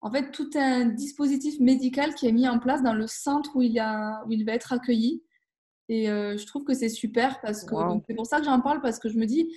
en 0.00 0.10
fait, 0.10 0.30
tout 0.30 0.50
un 0.54 0.86
dispositif 0.86 1.60
médical 1.60 2.14
qui 2.14 2.26
est 2.26 2.32
mis 2.32 2.48
en 2.48 2.58
place 2.58 2.82
dans 2.82 2.94
le 2.94 3.06
centre 3.06 3.56
où 3.56 3.62
il, 3.62 3.78
a, 3.78 4.24
où 4.26 4.32
il 4.32 4.44
va 4.44 4.52
être 4.52 4.72
accueilli. 4.72 5.22
Et 5.88 6.10
euh, 6.10 6.36
je 6.36 6.46
trouve 6.46 6.64
que 6.64 6.74
c'est 6.74 6.88
super 6.88 7.40
parce 7.40 7.64
que 7.64 7.74
c'est 8.06 8.14
pour 8.14 8.26
ça 8.26 8.38
que 8.38 8.44
j'en 8.44 8.60
parle 8.60 8.80
parce 8.80 8.98
que 8.98 9.08
je 9.08 9.18
me 9.18 9.26
dis 9.26 9.48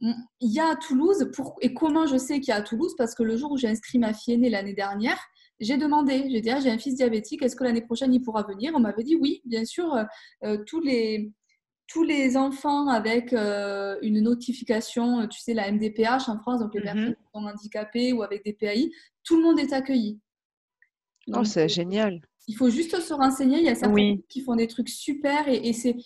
il 0.00 0.52
y 0.52 0.60
a 0.60 0.70
à 0.70 0.76
Toulouse 0.76 1.30
pour, 1.34 1.56
et 1.60 1.72
comment 1.72 2.06
je 2.06 2.16
sais 2.16 2.40
qu'il 2.40 2.48
y 2.48 2.52
a 2.52 2.56
à 2.56 2.62
Toulouse 2.62 2.94
parce 2.98 3.14
que 3.14 3.22
le 3.22 3.36
jour 3.36 3.52
où 3.52 3.56
j'ai 3.56 3.68
inscrit 3.68 3.98
ma 3.98 4.12
fille 4.12 4.34
aînée 4.34 4.50
l'année 4.50 4.74
dernière 4.74 5.18
j'ai 5.60 5.76
demandé 5.76 6.26
j'ai 6.30 6.40
dit 6.40 6.50
ah, 6.50 6.60
j'ai 6.60 6.70
un 6.70 6.78
fils 6.78 6.96
diabétique 6.96 7.42
est-ce 7.42 7.54
que 7.54 7.64
l'année 7.64 7.80
prochaine 7.80 8.12
il 8.12 8.20
pourra 8.20 8.42
venir? 8.42 8.72
On 8.74 8.80
m'avait 8.80 9.04
dit 9.04 9.16
oui 9.16 9.40
bien 9.44 9.64
sûr 9.64 9.94
euh, 9.94 10.04
euh, 10.44 10.58
tous 10.66 10.80
les 10.80 11.32
tous 11.86 12.02
les 12.02 12.36
enfants 12.36 12.88
avec 12.88 13.32
une 13.32 14.20
notification 14.22 15.26
tu 15.28 15.40
sais 15.40 15.54
la 15.54 15.70
MDPH 15.70 16.28
en 16.28 16.38
France 16.38 16.60
donc 16.60 16.74
les 16.74 16.80
mmh 16.80 16.84
personnes 16.84 17.14
qui 17.14 17.22
sont 17.34 17.44
handicapées 17.44 18.12
ou 18.14 18.22
avec 18.22 18.42
des 18.44 18.54
PAI 18.54 18.90
tout 19.22 19.36
le 19.36 19.42
monde 19.42 19.58
est 19.58 19.72
accueilli. 19.72 20.18
Oh, 21.32 21.44
c'est 21.44 21.68
génial 21.68 22.20
il 22.46 22.56
faut 22.56 22.70
juste 22.70 23.00
se 23.00 23.14
renseigner. 23.14 23.58
Il 23.58 23.64
y 23.64 23.68
a 23.68 23.74
certains 23.74 24.16
qui 24.28 24.40
font 24.42 24.56
des 24.56 24.68
trucs 24.68 24.88
super 24.88 25.48
et, 25.48 25.72
c'est 25.72 25.96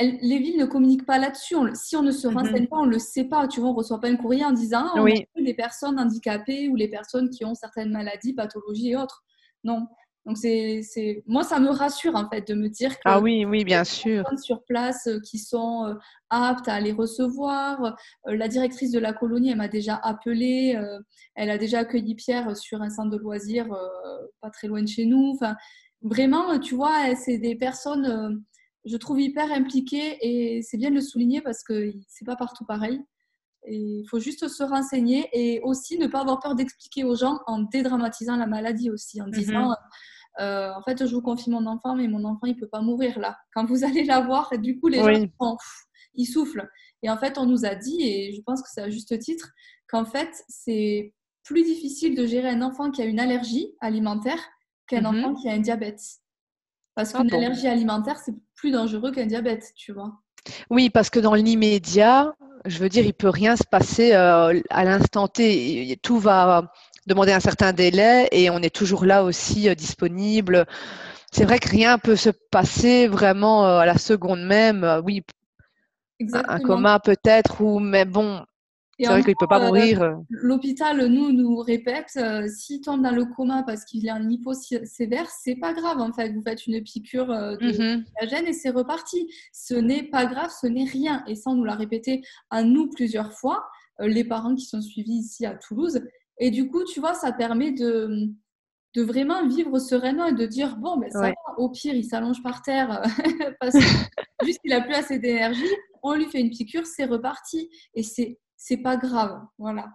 les 0.00 0.38
villes 0.38 0.58
ne 0.58 0.64
communiquent 0.64 1.06
pas 1.06 1.18
là-dessus. 1.18 1.54
Si 1.74 1.94
on 1.94 2.02
ne 2.02 2.10
se 2.10 2.26
mhm. 2.26 2.36
renseigne 2.36 2.66
pas, 2.66 2.78
on 2.78 2.86
ne 2.86 2.90
le 2.90 2.98
sait 2.98 3.24
pas. 3.24 3.46
Tu 3.46 3.60
vois, 3.60 3.68
on 3.68 3.72
ne 3.72 3.78
reçoit 3.78 4.00
pas 4.00 4.08
un 4.08 4.16
courrier 4.16 4.44
en 4.44 4.52
disant 4.52 4.90
ah, 4.94 5.02
oui. 5.02 5.24
les 5.36 5.54
personnes 5.54 6.00
handicapées 6.00 6.68
ou 6.68 6.76
les 6.76 6.88
personnes 6.88 7.30
qui 7.30 7.44
ont 7.44 7.54
certaines 7.54 7.92
maladies, 7.92 8.32
pathologies 8.32 8.90
et 8.90 8.96
autres. 8.96 9.22
Non. 9.62 9.86
Donc, 10.26 10.38
c'est, 10.38 11.22
moi, 11.26 11.44
ça 11.44 11.60
me 11.60 11.68
rassure 11.68 12.16
en 12.16 12.28
fait 12.30 12.48
de 12.48 12.54
me 12.54 12.68
dire 12.68 12.94
que 12.94 13.02
ah 13.04 13.20
oui, 13.20 13.44
oui, 13.44 13.62
bien 13.62 13.84
sûr. 13.84 14.24
sur 14.42 14.64
place 14.64 15.06
euh, 15.06 15.20
qui 15.20 15.38
sont 15.38 15.84
euh, 15.84 15.94
aptes 16.30 16.66
à 16.66 16.80
les 16.80 16.92
recevoir. 16.92 17.94
Euh, 18.26 18.34
la 18.34 18.48
directrice 18.48 18.90
de 18.90 18.98
la 18.98 19.12
colonie, 19.12 19.50
elle 19.50 19.58
m'a 19.58 19.68
déjà 19.68 19.96
appelé. 19.96 20.80
elle 21.34 21.50
a 21.50 21.58
déjà 21.58 21.80
accueilli 21.80 22.14
Pierre 22.14 22.56
sur 22.56 22.80
un 22.80 22.88
centre 22.88 23.10
de 23.10 23.18
loisirs 23.18 23.68
pas 24.40 24.50
très 24.50 24.66
loin 24.66 24.82
de 24.82 24.88
chez 24.88 25.04
nous. 25.04 25.32
Enfin, 25.34 25.56
vraiment, 26.04 26.58
tu 26.60 26.76
vois, 26.76 27.16
c'est 27.16 27.38
des 27.38 27.56
personnes, 27.56 28.06
euh, 28.06 28.30
je 28.84 28.96
trouve, 28.96 29.20
hyper 29.20 29.50
impliquées 29.50 30.18
et 30.20 30.62
c'est 30.62 30.76
bien 30.76 30.90
de 30.90 30.96
le 30.96 31.00
souligner 31.00 31.40
parce 31.40 31.64
que 31.64 31.92
c'est 32.06 32.26
pas 32.26 32.36
partout 32.36 32.64
pareil. 32.64 33.00
il 33.66 34.04
faut 34.10 34.20
juste 34.20 34.46
se 34.46 34.62
renseigner 34.62 35.28
et 35.32 35.60
aussi 35.62 35.98
ne 35.98 36.06
pas 36.06 36.20
avoir 36.20 36.38
peur 36.40 36.54
d'expliquer 36.54 37.02
aux 37.02 37.16
gens 37.16 37.40
en 37.46 37.60
dédramatisant 37.60 38.36
la 38.36 38.46
maladie 38.46 38.90
aussi, 38.90 39.22
en 39.22 39.28
disant 39.28 39.70
mhm. 39.70 39.76
euh, 40.40 40.74
en 40.74 40.82
fait, 40.82 41.06
je 41.06 41.14
vous 41.14 41.22
confie 41.22 41.50
mon 41.50 41.66
enfant, 41.66 41.96
mais 41.96 42.06
mon 42.06 42.24
enfant, 42.24 42.46
il 42.46 42.56
peut 42.56 42.68
pas 42.68 42.82
mourir 42.82 43.18
là. 43.18 43.36
Quand 43.54 43.64
vous 43.64 43.84
allez 43.84 44.04
la 44.04 44.20
voir, 44.20 44.50
du 44.58 44.78
coup, 44.78 44.88
les 44.88 44.98
gens, 44.98 45.56
ils 46.16 46.26
soufflent. 46.26 46.68
Et 47.02 47.10
en 47.10 47.16
fait, 47.16 47.38
on 47.38 47.46
nous 47.46 47.64
a 47.64 47.74
dit, 47.74 48.02
et 48.02 48.34
je 48.34 48.42
pense 48.42 48.62
que 48.62 48.68
c'est 48.70 48.82
à 48.82 48.90
juste 48.90 49.18
titre, 49.18 49.48
qu'en 49.88 50.04
fait, 50.04 50.30
c'est 50.48 51.14
plus 51.42 51.62
difficile 51.62 52.14
de 52.14 52.26
gérer 52.26 52.48
un 52.48 52.62
enfant 52.62 52.90
qui 52.90 53.02
a 53.02 53.04
une 53.04 53.20
allergie 53.20 53.74
alimentaire 53.80 54.40
qu'un 54.86 55.02
mmh 55.02 55.06
enfant 55.06 55.34
qui 55.34 55.48
a 55.48 55.52
un 55.52 55.58
diabète. 55.58 56.00
Parce 56.94 57.14
ah 57.14 57.20
qu'une 57.20 57.34
allergie 57.34 57.66
alimentaire, 57.66 58.18
c'est 58.18 58.34
plus 58.54 58.70
dangereux 58.70 59.10
qu'un 59.10 59.26
diabète, 59.26 59.72
tu 59.74 59.92
vois. 59.92 60.12
Oui, 60.70 60.90
parce 60.90 61.10
que 61.10 61.18
dans 61.18 61.34
l'immédiat, 61.34 62.34
je 62.66 62.78
veux 62.78 62.88
dire, 62.88 63.04
il 63.04 63.14
peut 63.14 63.30
rien 63.30 63.56
se 63.56 63.64
passer 63.64 64.12
euh, 64.12 64.60
à 64.70 64.84
l'instant 64.84 65.26
T. 65.26 65.98
Tout 66.02 66.18
va, 66.18 66.70
demander 67.06 67.32
un 67.32 67.40
certain 67.40 67.72
délai 67.72 68.28
et 68.32 68.50
on 68.50 68.58
est 68.58 68.74
toujours 68.74 69.04
là 69.04 69.24
aussi 69.24 69.68
euh, 69.68 69.74
disponible. 69.74 70.66
C'est 71.32 71.44
vrai 71.44 71.58
que 71.58 71.68
rien 71.68 71.98
peut 71.98 72.16
se 72.16 72.30
passer 72.30 73.08
vraiment 73.08 73.66
à 73.66 73.86
la 73.86 73.98
seconde 73.98 74.44
même. 74.44 75.02
oui, 75.04 75.22
un 76.32 76.60
coma 76.60 77.00
peut-être, 77.00 77.60
ou 77.60 77.80
mais 77.80 78.04
bon, 78.04 78.44
c'est 78.98 79.06
vrai 79.06 79.22
qu'il 79.22 79.30
ne 79.30 79.36
peut 79.38 79.46
pas 79.46 79.60
mourir. 79.60 80.02
Euh. 80.02 80.14
L'hôpital, 80.30 81.06
nous, 81.06 81.32
nous 81.32 81.56
répète, 81.58 82.12
euh, 82.16 82.46
s'il 82.48 82.80
tombe 82.80 83.02
dans 83.02 83.10
le 83.10 83.24
coma 83.24 83.62
parce 83.62 83.84
qu'il 83.84 84.08
a 84.08 84.14
un 84.14 84.28
hypo 84.28 84.52
sévère, 84.54 85.28
c'est 85.30 85.56
pas 85.56 85.72
grave 85.72 85.98
en 85.98 86.12
fait. 86.12 86.32
Vous 86.32 86.42
faites 86.42 86.66
une 86.66 86.82
piqûre 86.82 87.30
euh, 87.30 87.56
de 87.56 87.66
mmh 87.66 88.46
et 88.46 88.52
c'est 88.52 88.70
reparti. 88.70 89.32
Ce 89.52 89.74
n'est 89.74 90.04
pas 90.04 90.26
grave, 90.26 90.50
ce 90.60 90.66
n'est 90.66 90.84
rien. 90.84 91.24
Et 91.26 91.34
ça, 91.34 91.50
on 91.50 91.54
nous 91.54 91.64
l'a 91.64 91.74
répété 91.74 92.22
à 92.50 92.62
nous 92.62 92.88
plusieurs 92.88 93.32
fois, 93.32 93.64
les 94.00 94.24
parents 94.24 94.54
qui 94.54 94.64
sont 94.64 94.82
suivis 94.82 95.18
ici 95.18 95.46
à 95.46 95.54
Toulouse. 95.54 96.00
Et 96.38 96.50
du 96.50 96.68
coup, 96.68 96.84
tu 96.84 97.00
vois, 97.00 97.14
ça 97.14 97.32
permet 97.32 97.72
de, 97.72 98.28
de 98.94 99.02
vraiment 99.02 99.46
vivre 99.46 99.78
sereinement 99.78 100.26
et 100.26 100.34
de 100.34 100.46
dire 100.46 100.76
bon, 100.76 100.96
ben, 100.96 101.10
ça 101.10 101.20
va, 101.20 101.34
au 101.58 101.70
pire, 101.70 101.94
il 101.94 102.04
s'allonge 102.04 102.42
par 102.42 102.62
terre 102.62 103.02
parce 103.60 103.74
que 103.74 104.44
juste 104.44 104.60
qu'il 104.60 104.72
a 104.72 104.80
plus 104.80 104.94
assez 104.94 105.18
d'énergie. 105.18 105.62
On 106.02 106.14
lui 106.14 106.26
fait 106.26 106.40
une 106.40 106.50
piqûre, 106.50 106.86
c'est 106.86 107.06
reparti. 107.06 107.70
Et 107.94 108.02
c'est 108.02 108.38
c'est 108.64 108.78
pas 108.78 108.96
grave. 108.96 109.42
Voilà. 109.58 109.90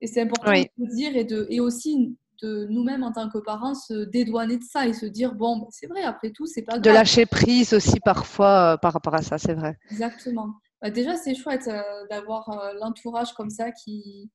Et 0.00 0.06
c'est 0.06 0.22
important 0.22 0.52
de 0.52 0.94
dire 0.94 1.16
et, 1.16 1.24
de, 1.24 1.48
et 1.50 1.58
aussi 1.58 2.16
de 2.42 2.66
nous-mêmes 2.70 3.02
en 3.02 3.10
tant 3.10 3.28
que 3.28 3.38
parents 3.38 3.74
se 3.74 4.04
dédouaner 4.04 4.58
de 4.58 4.62
ça 4.62 4.86
et 4.86 4.92
se 4.92 5.06
dire 5.06 5.34
bon, 5.34 5.58
ben, 5.58 5.66
c'est 5.70 5.88
vrai, 5.88 6.02
après 6.02 6.30
tout, 6.30 6.46
c'est 6.46 6.62
pas 6.62 6.74
grave. 6.74 6.82
De 6.82 6.90
lâcher 6.90 7.26
prise 7.26 7.74
aussi 7.74 7.98
parfois 8.04 8.74
euh, 8.74 8.76
par 8.76 8.92
rapport 8.92 9.14
à 9.14 9.22
ça, 9.22 9.36
c'est 9.38 9.54
vrai. 9.54 9.76
Exactement. 9.90 10.54
Bah, 10.80 10.90
déjà, 10.90 11.16
c'est 11.16 11.34
chouette 11.34 11.66
euh, 11.66 11.82
d'avoir 12.08 12.48
euh, 12.50 12.72
l'entourage 12.80 13.32
comme 13.32 13.50
ça 13.50 13.72
qui, 13.72 14.30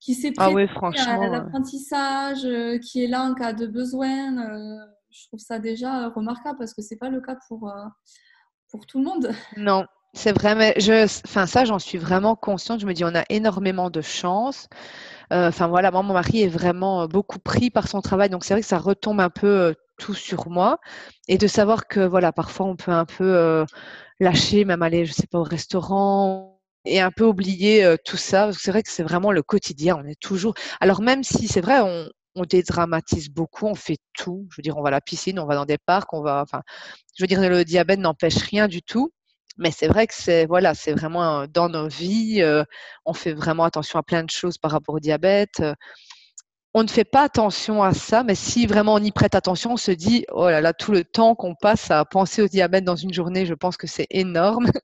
qui 0.00 0.14
s'est 0.14 0.32
ah 0.38 0.50
oui, 0.50 0.66
franchement, 0.66 1.22
à 1.22 1.28
l'apprentissage, 1.28 2.44
qui 2.80 3.04
est 3.04 3.08
là 3.08 3.22
en 3.22 3.34
cas 3.34 3.52
de 3.52 3.68
besoin. 3.68 4.34
je 5.10 5.26
trouve 5.28 5.38
ça 5.38 5.60
déjà 5.60 6.08
remarquable 6.08 6.58
parce 6.58 6.74
que 6.74 6.82
c'est 6.82 6.96
pas 6.96 7.10
le 7.10 7.20
cas 7.20 7.36
pour, 7.46 7.72
pour 8.68 8.84
tout 8.86 8.98
le 8.98 9.04
monde. 9.04 9.30
Non, 9.56 9.84
c'est 10.12 10.32
vrai, 10.32 10.54
mais 10.56 10.74
je, 10.78 11.04
enfin 11.26 11.46
ça, 11.46 11.64
j'en 11.64 11.78
suis 11.78 11.98
vraiment 11.98 12.34
consciente. 12.34 12.80
Je 12.80 12.86
me 12.86 12.92
dis, 12.94 13.04
on 13.04 13.14
a 13.14 13.24
énormément 13.28 13.90
de 13.90 14.00
chance. 14.00 14.68
Euh, 15.32 15.48
enfin 15.48 15.68
voilà, 15.68 15.90
moi, 15.92 16.02
mon 16.02 16.14
mari 16.14 16.42
est 16.42 16.48
vraiment 16.48 17.02
euh, 17.02 17.06
beaucoup 17.08 17.38
pris 17.40 17.70
par 17.70 17.88
son 17.88 18.00
travail, 18.02 18.30
donc 18.30 18.44
c'est 18.44 18.54
vrai 18.54 18.62
que 18.62 18.68
ça 18.68 18.78
retombe 18.78 19.20
un 19.20 19.30
peu 19.30 19.46
euh, 19.48 19.74
tout 19.98 20.14
sur 20.14 20.48
moi. 20.50 20.80
Et 21.28 21.38
de 21.38 21.46
savoir 21.48 21.88
que 21.88 22.00
voilà, 22.00 22.32
parfois 22.32 22.66
on 22.66 22.76
peut 22.76 22.92
un 22.92 23.06
peu 23.06 23.66
lâcher, 24.20 24.64
même 24.66 24.82
aller, 24.82 25.06
je 25.06 25.12
sais 25.14 25.26
pas, 25.28 25.38
au 25.40 25.44
restaurant 25.44 26.60
et 26.86 27.00
un 27.00 27.10
peu 27.12 27.24
oublier 27.24 27.96
tout 28.04 28.16
ça. 28.18 28.50
C'est 28.52 28.70
vrai 28.72 28.82
que 28.84 28.90
c'est 28.90 29.02
vraiment 29.04 29.32
le 29.32 29.42
quotidien. 29.42 29.98
On 30.02 30.06
est 30.08 30.20
toujours. 30.20 30.54
Alors 30.80 31.02
même 31.02 31.24
si 31.24 31.48
c'est 31.48 31.60
vrai, 31.62 31.80
on, 31.80 32.08
on 32.36 32.44
dédramatise 32.44 33.30
beaucoup, 33.30 33.66
on 33.66 33.74
fait 33.76 33.98
tout. 34.14 34.48
Je 34.50 34.56
veux 34.58 34.62
dire, 34.62 34.76
on 34.78 34.82
va 34.82 34.88
à 34.88 34.92
la 34.92 35.00
piscine, 35.02 35.38
on 35.40 35.46
va 35.46 35.54
dans 35.56 35.66
des 35.66 35.78
parcs, 35.78 36.12
on 36.14 36.22
va. 36.22 36.42
Enfin, 36.42 36.62
je 37.16 37.22
veux 37.24 37.28
dire, 37.28 37.40
le 37.42 37.64
diabète 37.64 38.00
n'empêche 38.00 38.36
rien 38.38 38.68
du 38.68 38.82
tout. 38.82 39.12
Mais 39.60 39.70
c'est 39.70 39.88
vrai 39.88 40.06
que 40.06 40.14
c'est 40.16 40.46
voilà, 40.46 40.74
c'est 40.74 40.92
vraiment 40.92 41.46
dans 41.46 41.68
nos 41.68 41.86
vies, 41.86 42.42
on 43.04 43.12
fait 43.12 43.34
vraiment 43.34 43.64
attention 43.64 43.98
à 43.98 44.02
plein 44.02 44.24
de 44.24 44.30
choses 44.30 44.56
par 44.56 44.70
rapport 44.70 44.94
au 44.94 45.00
diabète. 45.00 45.62
On 46.72 46.82
ne 46.82 46.88
fait 46.88 47.04
pas 47.04 47.24
attention 47.24 47.82
à 47.82 47.92
ça, 47.92 48.22
mais 48.22 48.34
si 48.34 48.66
vraiment 48.66 48.94
on 48.94 49.02
y 49.02 49.10
prête 49.10 49.34
attention, 49.34 49.72
on 49.72 49.76
se 49.76 49.90
dit 49.90 50.24
oh 50.32 50.48
là 50.48 50.62
là, 50.62 50.72
tout 50.72 50.92
le 50.92 51.04
temps 51.04 51.34
qu'on 51.34 51.54
passe 51.54 51.90
à 51.90 52.04
penser 52.06 52.40
au 52.40 52.48
diabète 52.48 52.84
dans 52.84 52.96
une 52.96 53.12
journée, 53.12 53.44
je 53.44 53.54
pense 53.54 53.76
que 53.76 53.86
c'est 53.86 54.06
énorme. 54.10 54.66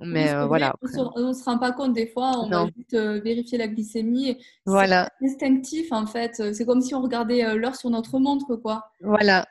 Mais 0.00 0.32
voilà. 0.46 0.74
On 1.16 1.28
ne 1.28 1.32
se 1.32 1.42
rend 1.42 1.58
pas 1.58 1.72
compte 1.72 1.94
des 1.94 2.06
fois, 2.06 2.32
on 2.36 2.50
va 2.50 2.66
juste 2.76 2.94
vérifier 2.94 3.58
la 3.58 3.66
glycémie. 3.66 4.36
Voilà. 4.66 5.08
C'est 5.18 5.26
instinctif 5.26 5.90
en 5.90 6.06
fait. 6.06 6.54
C'est 6.54 6.66
comme 6.66 6.82
si 6.82 6.94
on 6.94 7.00
regardait 7.00 7.56
l'heure 7.56 7.74
sur 7.74 7.90
notre 7.90 8.18
montre, 8.18 8.54
quoi. 8.56 8.84
Voilà, 9.00 9.46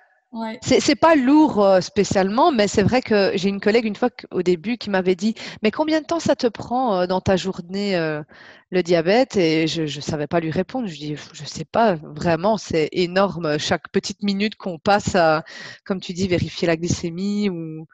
c'est 0.61 0.95
pas 0.95 1.15
lourd 1.15 1.63
euh, 1.63 1.81
spécialement, 1.81 2.51
mais 2.51 2.67
c'est 2.67 2.83
vrai 2.83 3.01
que 3.01 3.31
j'ai 3.35 3.49
une 3.49 3.59
collègue 3.59 3.85
une 3.85 3.95
fois 3.95 4.09
au 4.31 4.41
début 4.41 4.77
qui 4.77 4.89
m'avait 4.89 5.15
dit 5.15 5.35
Mais 5.63 5.71
combien 5.71 6.01
de 6.01 6.05
temps 6.05 6.19
ça 6.19 6.35
te 6.35 6.47
prend 6.47 7.01
euh, 7.01 7.07
dans 7.07 7.21
ta 7.21 7.35
journée 7.37 7.95
euh, 7.95 8.21
le 8.69 8.83
diabète? 8.83 9.37
Et 9.37 9.67
je 9.67 9.83
ne 9.83 10.01
savais 10.01 10.27
pas 10.27 10.39
lui 10.39 10.51
répondre. 10.51 10.87
Je 10.87 10.95
dis 10.95 11.15
Je 11.33 11.45
sais 11.45 11.65
pas, 11.65 11.95
vraiment, 11.95 12.57
c'est 12.57 12.89
énorme. 12.91 13.57
Chaque 13.59 13.89
petite 13.91 14.23
minute 14.23 14.55
qu'on 14.55 14.77
passe 14.79 15.15
à, 15.15 15.43
comme 15.85 15.99
tu 15.99 16.13
dis, 16.13 16.27
vérifier 16.27 16.67
la 16.67 16.77
glycémie 16.77 17.49
ou. 17.49 17.87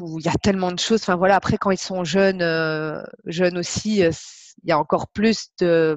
Il 0.00 0.24
y 0.24 0.28
a 0.28 0.34
tellement 0.42 0.72
de 0.72 0.78
choses. 0.78 1.02
Enfin 1.02 1.16
voilà, 1.16 1.36
après 1.36 1.56
quand 1.56 1.70
ils 1.70 1.78
sont 1.78 2.02
jeunes, 2.02 2.42
jeunes 3.26 3.58
aussi, 3.58 3.98
il 3.98 4.68
y 4.68 4.72
a 4.72 4.78
encore 4.78 5.08
plus 5.08 5.50
de 5.60 5.96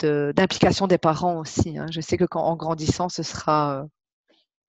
d'implication 0.00 0.86
des 0.86 0.98
parents 0.98 1.38
aussi. 1.38 1.78
Hein. 1.78 1.86
Je 1.90 2.00
sais 2.00 2.16
que 2.16 2.24
quand 2.24 2.42
en 2.42 2.56
grandissant, 2.56 3.08
ce 3.08 3.22
sera 3.22 3.80
euh, 3.80 3.84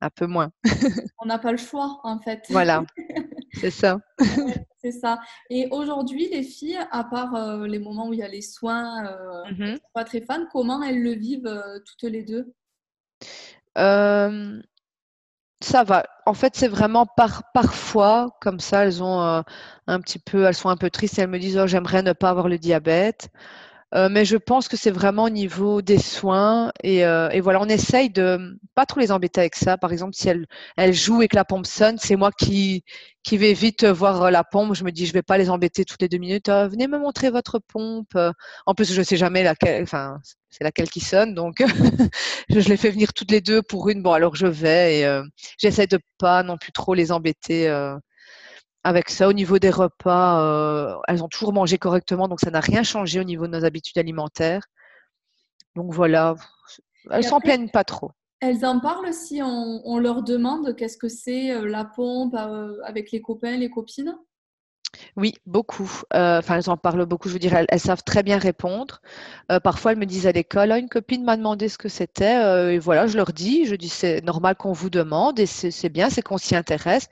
un 0.02 0.10
peu 0.10 0.28
moins. 0.28 0.52
On 1.20 1.26
n'a 1.26 1.40
pas 1.40 1.52
le 1.52 1.58
choix, 1.58 2.00
en 2.04 2.20
fait. 2.20 2.44
Voilà, 2.50 2.84
c'est 3.54 3.72
ça. 3.72 4.00
c'est 4.82 4.92
ça. 4.92 5.20
Et 5.50 5.68
aujourd'hui, 5.72 6.30
les 6.30 6.44
filles, 6.44 6.80
à 6.92 7.04
part 7.04 7.36
euh, 7.36 7.68
les 7.68 7.80
moments 7.80 8.08
où 8.08 8.14
il 8.14 8.20
y 8.20 8.24
a 8.24 8.28
les 8.28 8.42
soins, 8.42 9.06
euh, 9.06 9.52
mmh 9.52 9.78
pas 9.94 10.04
très 10.04 10.22
fan, 10.22 10.48
comment 10.52 10.82
elles 10.84 11.02
le 11.02 11.14
vivent 11.14 11.82
toutes 11.86 12.10
les 12.10 12.24
deux? 12.24 12.54
Ça 15.60 15.84
va. 15.84 16.06
En 16.28 16.36
fait, 16.36 16.56
c'est 16.56 16.68
vraiment 16.68 17.08
par, 17.08 17.52
parfois, 17.52 18.38
comme 18.42 18.60
ça, 18.60 18.86
elles 18.86 19.02
ont 19.02 19.44
un 19.88 20.02
petit 20.02 20.20
peu, 20.20 20.46
elles 20.46 20.54
sont 20.54 20.70
un 20.70 20.78
peu 20.78 20.92
tristes 20.92 21.18
et 21.18 21.24
elles 21.24 21.30
me 21.30 21.40
disent, 21.40 21.58
oh, 21.58 21.66
j'aimerais 21.66 22.04
ne 22.04 22.14
pas 22.14 22.30
avoir 22.30 22.48
le 22.48 22.60
diabète. 22.60 23.32
Euh, 23.96 24.10
mais 24.10 24.26
je 24.26 24.36
pense 24.36 24.68
que 24.68 24.76
c'est 24.76 24.92
vraiment 24.92 25.24
au 25.24 25.30
niveau 25.30 25.82
des 25.82 25.98
soins 25.98 26.74
et, 26.84 27.06
euh, 27.06 27.30
et, 27.30 27.40
voilà, 27.40 27.62
on 27.62 27.70
essaye 27.70 28.10
de 28.10 28.60
pas 28.76 28.86
trop 28.86 29.00
les 29.00 29.14
embêter 29.14 29.40
avec 29.40 29.56
ça. 29.56 29.78
Par 29.78 29.94
exemple, 29.94 30.14
si 30.14 30.28
elle, 30.28 30.46
elle 30.76 30.94
joue 30.94 31.22
et 31.22 31.30
que 31.30 31.38
la 31.38 31.46
pompe 31.46 31.66
sonne, 31.66 31.98
c'est 31.98 32.18
moi 32.18 32.32
qui, 32.38 32.84
qui 33.24 33.38
vais 33.38 33.54
vite 33.54 33.86
voir 33.86 34.30
la 34.30 34.44
pompe. 34.44 34.74
Je 34.76 34.84
me 34.84 34.92
dis, 34.92 35.06
je 35.06 35.14
vais 35.14 35.22
pas 35.22 35.38
les 35.38 35.50
embêter 35.50 35.86
toutes 35.86 36.02
les 36.02 36.10
deux 36.10 36.18
minutes. 36.18 36.50
Euh, 36.50 36.68
venez 36.68 36.88
me 36.88 37.00
montrer 37.00 37.30
votre 37.30 37.60
pompe. 37.60 38.18
En 38.66 38.74
plus, 38.76 38.92
je 38.94 39.02
sais 39.02 39.16
jamais 39.18 39.44
laquelle, 39.44 39.84
enfin, 39.84 40.20
c'est 40.50 40.66
laquelle 40.66 40.90
qui 40.90 41.00
sonne, 41.00 41.34
donc 41.34 41.64
je, 42.50 42.60
je 42.60 42.70
les 42.70 42.78
fais 42.78 42.90
venir 42.90 43.14
toutes 43.14 43.32
les 43.32 43.42
deux 43.42 43.62
pour 43.62 43.88
une. 43.90 44.02
Bon, 44.04 44.12
alors 44.12 44.36
je 44.36 44.48
vais 44.48 45.00
et 45.00 45.22
j'essaie 45.58 45.88
de 45.88 46.00
pas 46.18 46.44
non 46.44 46.58
plus 46.58 46.74
trop 46.74 46.94
les 46.94 47.12
embêter 47.14 47.70
avec 48.88 49.10
ça, 49.10 49.28
au 49.28 49.34
niveau 49.34 49.60
des 49.60 49.70
repas, 49.70 50.42
euh, 50.42 50.96
elles 51.10 51.22
ont 51.22 51.28
toujours 51.28 51.52
mangé 51.52 51.78
correctement, 51.78 52.30
donc 52.30 52.40
ça 52.40 52.52
n'a 52.52 52.62
rien 52.62 52.84
changé 52.84 53.20
au 53.20 53.26
niveau 53.26 53.46
de 53.46 53.52
nos 53.52 53.66
habitudes 53.66 53.98
alimentaires. 53.98 54.66
Donc 55.76 55.94
voilà, 55.94 56.36
elles 57.12 57.26
s'en 57.26 57.42
plaignent 57.42 57.70
pas 57.70 57.84
trop. 57.84 58.12
Elles 58.40 58.66
en 58.66 58.80
parlent 58.80 59.14
si 59.14 59.42
on, 59.44 60.00
leur 60.00 60.24
demande 60.24 60.74
qu'est-ce 60.78 60.96
que 60.96 61.10
c'est 61.10 61.52
euh, 61.52 61.68
la 61.68 61.84
pompe 61.84 62.34
euh, 62.36 62.78
avec 62.86 63.12
les 63.12 63.22
copains, 63.22 63.58
les 63.58 63.70
copines? 63.70 64.18
Oui, 65.16 65.34
beaucoup. 65.46 65.90
Enfin, 66.14 66.58
elles 66.58 66.70
en 66.70 66.78
parlent 66.78 67.06
beaucoup. 67.06 67.30
Je 67.30 67.34
veux 67.34 67.40
dire, 67.40 67.56
elles, 67.56 67.80
savent 67.80 68.04
très 68.04 68.24
bien 68.24 68.38
répondre. 68.38 69.02
parfois, 69.64 69.92
elles 69.92 69.98
me 70.00 70.06
disent 70.06 70.28
à 70.28 70.32
l'école, 70.32 70.72
oh, 70.74 70.78
une 70.78 70.90
copine 70.90 71.24
m'a 71.24 71.38
demandé 71.38 71.70
ce 71.70 71.78
que 71.78 71.90
c'était. 71.90 72.74
et 72.74 72.80
voilà, 72.80 73.08
je 73.08 73.18
leur 73.18 73.34
dis, 73.34 73.66
je 73.66 73.76
dis, 73.76 73.90
c'est 73.90 74.22
normal 74.24 74.56
qu'on 74.56 74.74
vous 74.74 74.90
demande 74.90 75.40
et 75.40 75.46
c'est 75.46 75.90
bien, 75.90 76.10
c'est 76.10 76.22
qu'on 76.22 76.38
s'y 76.38 76.56
intéresse. 76.56 77.08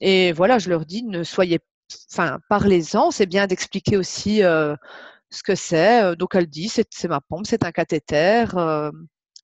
Et 0.00 0.32
voilà, 0.32 0.58
je 0.58 0.70
leur 0.70 0.86
dis, 0.86 1.02
ne 1.04 1.22
soyez, 1.24 1.60
enfin, 2.12 2.38
parlez-en. 2.48 3.10
C'est 3.10 3.26
bien 3.26 3.46
d'expliquer 3.46 3.96
aussi 3.96 4.38
ce 4.38 5.42
que 5.44 5.54
c'est. 5.54 6.16
Donc, 6.16 6.34
elles 6.34 6.48
disent, 6.48 6.82
c'est 6.90 7.08
ma 7.08 7.20
pompe, 7.20 7.46
c'est 7.46 7.64
un 7.64 7.72
cathéter. 7.72 8.46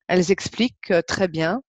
elles 0.07 0.31
expliquent 0.31 0.93
très 1.07 1.27
bien. 1.27 1.61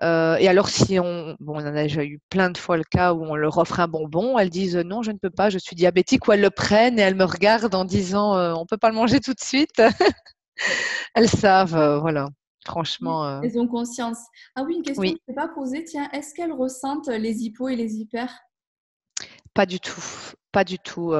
Euh, 0.00 0.36
et 0.36 0.48
alors, 0.48 0.68
si 0.68 0.98
on, 0.98 1.36
bon, 1.38 1.54
on 1.54 1.60
en 1.60 1.66
a 1.76 1.82
déjà 1.82 2.02
eu 2.02 2.18
plein 2.30 2.50
de 2.50 2.56
fois 2.56 2.76
le 2.76 2.84
cas 2.84 3.12
où 3.12 3.24
on 3.24 3.34
leur 3.34 3.58
offre 3.58 3.80
un 3.80 3.88
bonbon, 3.88 4.38
elles 4.38 4.50
disent 4.50 4.76
non, 4.76 5.02
je 5.02 5.10
ne 5.10 5.18
peux 5.18 5.30
pas, 5.30 5.50
je 5.50 5.58
suis 5.58 5.76
diabétique, 5.76 6.26
ou 6.26 6.32
elles 6.32 6.40
le 6.40 6.50
prennent 6.50 6.98
et 6.98 7.02
elles 7.02 7.14
me 7.14 7.24
regardent 7.24 7.74
en 7.74 7.84
disant 7.84 8.36
euh, 8.36 8.54
on 8.54 8.64
peut 8.64 8.78
pas 8.78 8.88
le 8.88 8.94
manger 8.94 9.20
tout 9.20 9.34
de 9.34 9.40
suite. 9.40 9.82
elles 11.14 11.28
savent, 11.28 11.76
euh, 11.76 11.98
voilà. 11.98 12.28
Franchement. 12.64 13.42
Elles 13.42 13.58
ont 13.58 13.66
conscience. 13.66 14.18
Ah 14.54 14.62
oui, 14.62 14.76
une 14.76 14.82
question 14.82 15.02
que 15.02 15.08
je 15.08 15.32
ne 15.32 15.34
pas 15.34 15.48
posée. 15.48 15.84
Tiens, 15.84 16.08
est-ce 16.12 16.32
qu'elles 16.32 16.52
ressentent 16.52 17.08
les 17.08 17.42
hypos 17.42 17.68
et 17.68 17.74
les 17.74 17.96
hyper? 17.96 18.32
Pas 19.52 19.66
du 19.66 19.80
tout. 19.80 20.00
Pas 20.52 20.62
du 20.62 20.78
tout. 20.78 21.12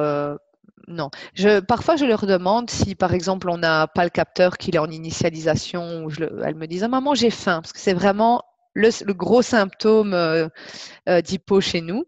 non. 0.87 1.09
Je, 1.33 1.59
parfois, 1.59 1.97
je 1.97 2.05
leur 2.05 2.25
demande 2.25 2.69
si, 2.69 2.95
par 2.95 3.13
exemple, 3.13 3.49
on 3.49 3.57
n'a 3.57 3.87
pas 3.87 4.05
le 4.05 4.09
capteur 4.09 4.57
qu'il 4.57 4.75
est 4.75 4.79
en 4.79 4.89
initialisation, 4.89 6.05
ou 6.05 6.09
je 6.09 6.23
elles 6.45 6.55
me 6.55 6.65
disent 6.65 6.85
ah, 6.85 6.87
Maman, 6.87 7.13
j'ai 7.13 7.29
faim. 7.29 7.59
Parce 7.61 7.73
que 7.73 7.79
c'est 7.79 7.93
vraiment 7.93 8.41
le, 8.73 9.13
gros 9.13 9.41
symptôme 9.41 10.13
euh, 10.13 10.47
euh, 11.09 11.21
d'hypo 11.21 11.61
chez 11.61 11.81
nous. 11.81 12.05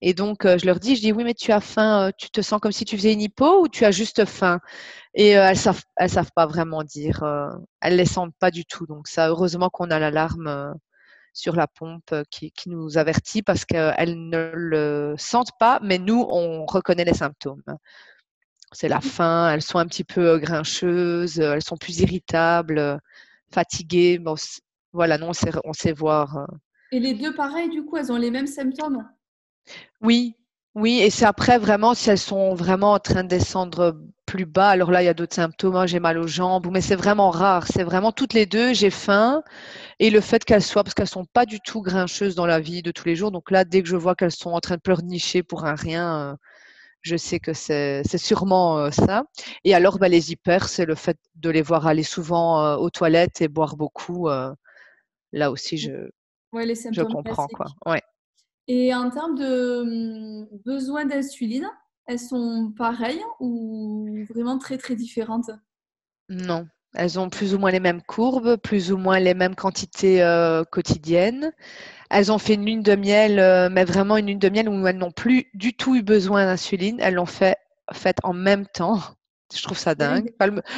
Et 0.00 0.14
donc, 0.14 0.44
euh, 0.44 0.58
je 0.58 0.66
leur 0.66 0.78
dis, 0.78 0.96
je 0.96 1.00
dis, 1.00 1.12
oui, 1.12 1.24
mais 1.24 1.34
tu 1.34 1.52
as 1.52 1.60
faim, 1.60 2.10
tu 2.16 2.30
te 2.30 2.40
sens 2.40 2.60
comme 2.60 2.72
si 2.72 2.84
tu 2.84 2.96
faisais 2.96 3.12
une 3.12 3.20
hypo 3.20 3.62
ou 3.62 3.68
tu 3.68 3.84
as 3.84 3.90
juste 3.90 4.24
faim? 4.24 4.60
Et 5.14 5.30
elles 5.30 5.56
savent, 5.56 5.82
elles 5.96 6.10
savent 6.10 6.30
pas 6.34 6.46
vraiment 6.46 6.84
dire. 6.84 7.24
elles 7.80 7.96
les 7.96 8.04
sentent 8.06 8.34
pas 8.38 8.50
du 8.50 8.64
tout. 8.64 8.86
Donc, 8.86 9.08
ça, 9.08 9.28
heureusement 9.28 9.70
qu'on 9.70 9.90
a 9.90 9.98
l'alarme 9.98 10.74
sur 11.32 11.56
la 11.56 11.66
pompe 11.66 12.14
qui, 12.30 12.52
qui 12.52 12.70
nous 12.70 12.98
avertit 12.98 13.42
parce 13.42 13.64
qu'elles 13.64 14.28
ne 14.28 14.50
le 14.54 15.14
sentent 15.18 15.56
pas, 15.58 15.80
mais 15.82 15.98
nous, 15.98 16.26
on 16.30 16.66
reconnaît 16.66 17.04
les 17.04 17.14
symptômes. 17.14 17.62
c'est 18.72 18.88
la 18.88 19.00
faim, 19.00 19.50
elles 19.52 19.62
sont 19.62 19.78
un 19.78 19.86
petit 19.86 20.04
peu 20.04 20.38
grincheuses, 20.38 21.40
elles 21.40 21.62
sont 21.62 21.76
plus 21.76 22.00
irritables, 22.00 23.00
fatiguées. 23.50 24.18
Bon, 24.18 24.36
voilà, 24.92 25.18
non, 25.18 25.30
on 25.30 25.32
sait, 25.32 25.50
on 25.64 25.72
sait 25.72 25.92
voir. 25.92 26.46
Et 26.92 27.00
les 27.00 27.14
deux, 27.14 27.34
pareil, 27.34 27.68
du 27.68 27.84
coup, 27.84 27.96
elles 27.96 28.10
ont 28.10 28.16
les 28.16 28.30
mêmes 28.30 28.46
symptômes? 28.46 29.06
Oui, 30.00 30.34
oui, 30.74 31.00
et 31.00 31.10
c'est 31.10 31.24
après 31.24 31.58
vraiment 31.58 31.94
si 31.94 32.08
elles 32.08 32.18
sont 32.18 32.54
vraiment 32.54 32.92
en 32.92 32.98
train 32.98 33.24
de 33.24 33.28
descendre 33.28 34.00
plus 34.26 34.46
bas. 34.46 34.68
Alors 34.68 34.90
là, 34.90 35.02
il 35.02 35.06
y 35.06 35.08
a 35.08 35.14
d'autres 35.14 35.34
symptômes. 35.34 35.76
Hein, 35.76 35.86
j'ai 35.86 36.00
mal 36.00 36.18
aux 36.18 36.26
jambes, 36.26 36.68
mais 36.70 36.80
c'est 36.80 36.94
vraiment 36.94 37.30
rare. 37.30 37.66
C'est 37.66 37.82
vraiment 37.82 38.12
toutes 38.12 38.32
les 38.34 38.46
deux. 38.46 38.74
J'ai 38.74 38.90
faim 38.90 39.42
et 39.98 40.10
le 40.10 40.20
fait 40.20 40.44
qu'elles 40.44 40.62
soient, 40.62 40.84
parce 40.84 40.94
qu'elles 40.94 41.08
sont 41.08 41.24
pas 41.24 41.46
du 41.46 41.60
tout 41.60 41.82
grincheuses 41.82 42.34
dans 42.34 42.46
la 42.46 42.60
vie 42.60 42.82
de 42.82 42.92
tous 42.92 43.06
les 43.06 43.16
jours. 43.16 43.32
Donc 43.32 43.50
là, 43.50 43.64
dès 43.64 43.82
que 43.82 43.88
je 43.88 43.96
vois 43.96 44.14
qu'elles 44.14 44.30
sont 44.30 44.50
en 44.52 44.60
train 44.60 44.76
de 44.76 44.80
pleurnicher 44.80 45.42
pour 45.42 45.64
un 45.64 45.74
rien, 45.74 46.32
euh, 46.32 46.36
je 47.02 47.16
sais 47.16 47.40
que 47.40 47.52
c'est 47.54 48.04
sûrement 48.18 48.78
euh, 48.78 48.90
ça. 48.90 49.24
Et 49.64 49.74
alors, 49.74 49.98
bah, 49.98 50.08
les 50.08 50.32
hyper, 50.32 50.68
c'est 50.68 50.86
le 50.86 50.94
fait 50.94 51.18
de 51.36 51.50
les 51.50 51.62
voir 51.62 51.86
aller 51.86 52.02
souvent 52.04 52.62
euh, 52.62 52.76
aux 52.76 52.90
toilettes 52.90 53.40
et 53.40 53.48
boire 53.48 53.76
beaucoup. 53.76 54.28
Là 55.32 55.50
aussi, 55.50 55.78
je, 55.78 56.08
je 56.90 57.02
comprends. 57.02 57.48
Quoi. 57.48 57.66
Ouais. 57.86 58.02
Et 58.68 58.94
en 58.94 59.10
termes 59.10 59.36
de 59.36 60.42
hum, 60.42 60.48
besoin 60.64 61.04
d'insuline, 61.04 61.68
elles 62.06 62.18
sont 62.18 62.72
pareilles 62.76 63.22
ou 63.40 64.24
vraiment 64.28 64.58
très 64.58 64.78
très 64.78 64.96
différentes? 64.96 65.50
Non, 66.28 66.66
elles 66.94 67.18
ont 67.18 67.30
plus 67.30 67.54
ou 67.54 67.58
moins 67.58 67.70
les 67.70 67.80
mêmes 67.80 68.02
courbes, 68.02 68.56
plus 68.56 68.92
ou 68.92 68.96
moins 68.98 69.18
les 69.20 69.34
mêmes 69.34 69.54
quantités 69.54 70.22
euh, 70.22 70.64
quotidiennes. 70.64 71.52
Elles 72.10 72.32
ont 72.32 72.38
fait 72.38 72.54
une 72.54 72.66
lune 72.66 72.82
de 72.82 72.96
miel, 72.96 73.38
euh, 73.38 73.68
mais 73.70 73.84
vraiment 73.84 74.16
une 74.16 74.26
lune 74.26 74.38
de 74.38 74.48
miel 74.48 74.68
où 74.68 74.86
elles 74.86 74.98
n'ont 74.98 75.12
plus 75.12 75.46
du 75.54 75.74
tout 75.74 75.96
eu 75.96 76.02
besoin 76.02 76.46
d'insuline. 76.46 76.98
Elles 77.00 77.14
l'ont 77.14 77.26
fait 77.26 77.56
faite 77.92 78.18
en 78.22 78.34
même 78.34 78.66
temps. 78.66 79.00
Je 79.54 79.62
trouve 79.62 79.78
ça 79.78 79.94
dingue. 79.94 80.30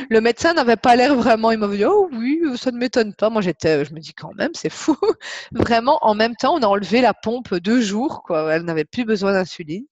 Le, 0.08 0.20
médecin 0.20 0.54
n'avait 0.54 0.76
pas 0.76 0.94
l'air 0.94 1.16
vraiment. 1.16 1.50
Il 1.50 1.58
m'avait 1.58 1.78
dit 1.78 1.84
Oh 1.84 2.08
oui, 2.12 2.40
ça 2.56 2.70
ne 2.70 2.78
m'étonne 2.78 3.14
pas. 3.14 3.28
Moi, 3.28 3.42
j'étais, 3.42 3.84
je 3.84 3.92
me 3.92 3.98
dis 3.98 4.14
quand 4.14 4.32
même, 4.34 4.52
c'est 4.54 4.70
fou. 4.70 4.96
vraiment, 5.52 5.98
en 6.02 6.14
même 6.14 6.36
temps, 6.36 6.54
on 6.54 6.62
a 6.62 6.66
enlevé 6.66 7.00
la 7.00 7.12
pompe 7.12 7.54
deux 7.56 7.80
jours. 7.80 8.22
Quoi. 8.22 8.54
Elle 8.54 8.62
n'avait 8.62 8.84
plus 8.84 9.04
besoin 9.04 9.32
d'insuline. 9.32 9.86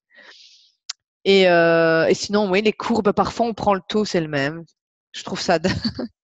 Et, 1.24 1.48
euh, 1.48 2.06
et, 2.06 2.14
sinon, 2.14 2.50
oui, 2.50 2.62
les 2.62 2.72
courbes, 2.72 3.12
parfois, 3.12 3.46
on 3.46 3.54
prend 3.54 3.74
le 3.74 3.82
taux, 3.88 4.04
c'est 4.04 4.20
le 4.20 4.28
même. 4.28 4.64
Je 5.12 5.24
trouve 5.24 5.40
ça 5.40 5.58
dingue. 5.58 5.74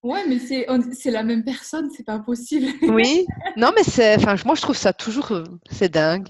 Ouais, 0.02 0.22
mais 0.28 0.38
c'est, 0.38 0.66
c'est 0.92 1.11
la 1.11 1.22
même 1.22 1.44
personne, 1.44 1.90
c'est 1.96 2.05
pas 2.05 2.18
possible. 2.18 2.66
oui, 2.82 3.26
non, 3.57 3.72
mais 3.74 3.82
c'est, 3.82 4.16
enfin, 4.16 4.36
moi, 4.44 4.55
je 4.55 4.62
trouve 4.62 4.76
ça 4.76 4.92
toujours, 4.92 5.32
euh, 5.32 5.44
c'est 5.70 5.90
dingue. 5.90 6.28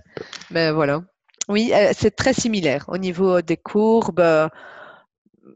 Mais 0.50 0.72
voilà. 0.72 1.02
Oui, 1.48 1.72
euh, 1.74 1.92
c'est 1.94 2.16
très 2.16 2.32
similaire 2.32 2.84
au 2.88 2.96
niveau 2.96 3.42
des 3.42 3.58
courbes 3.58 4.48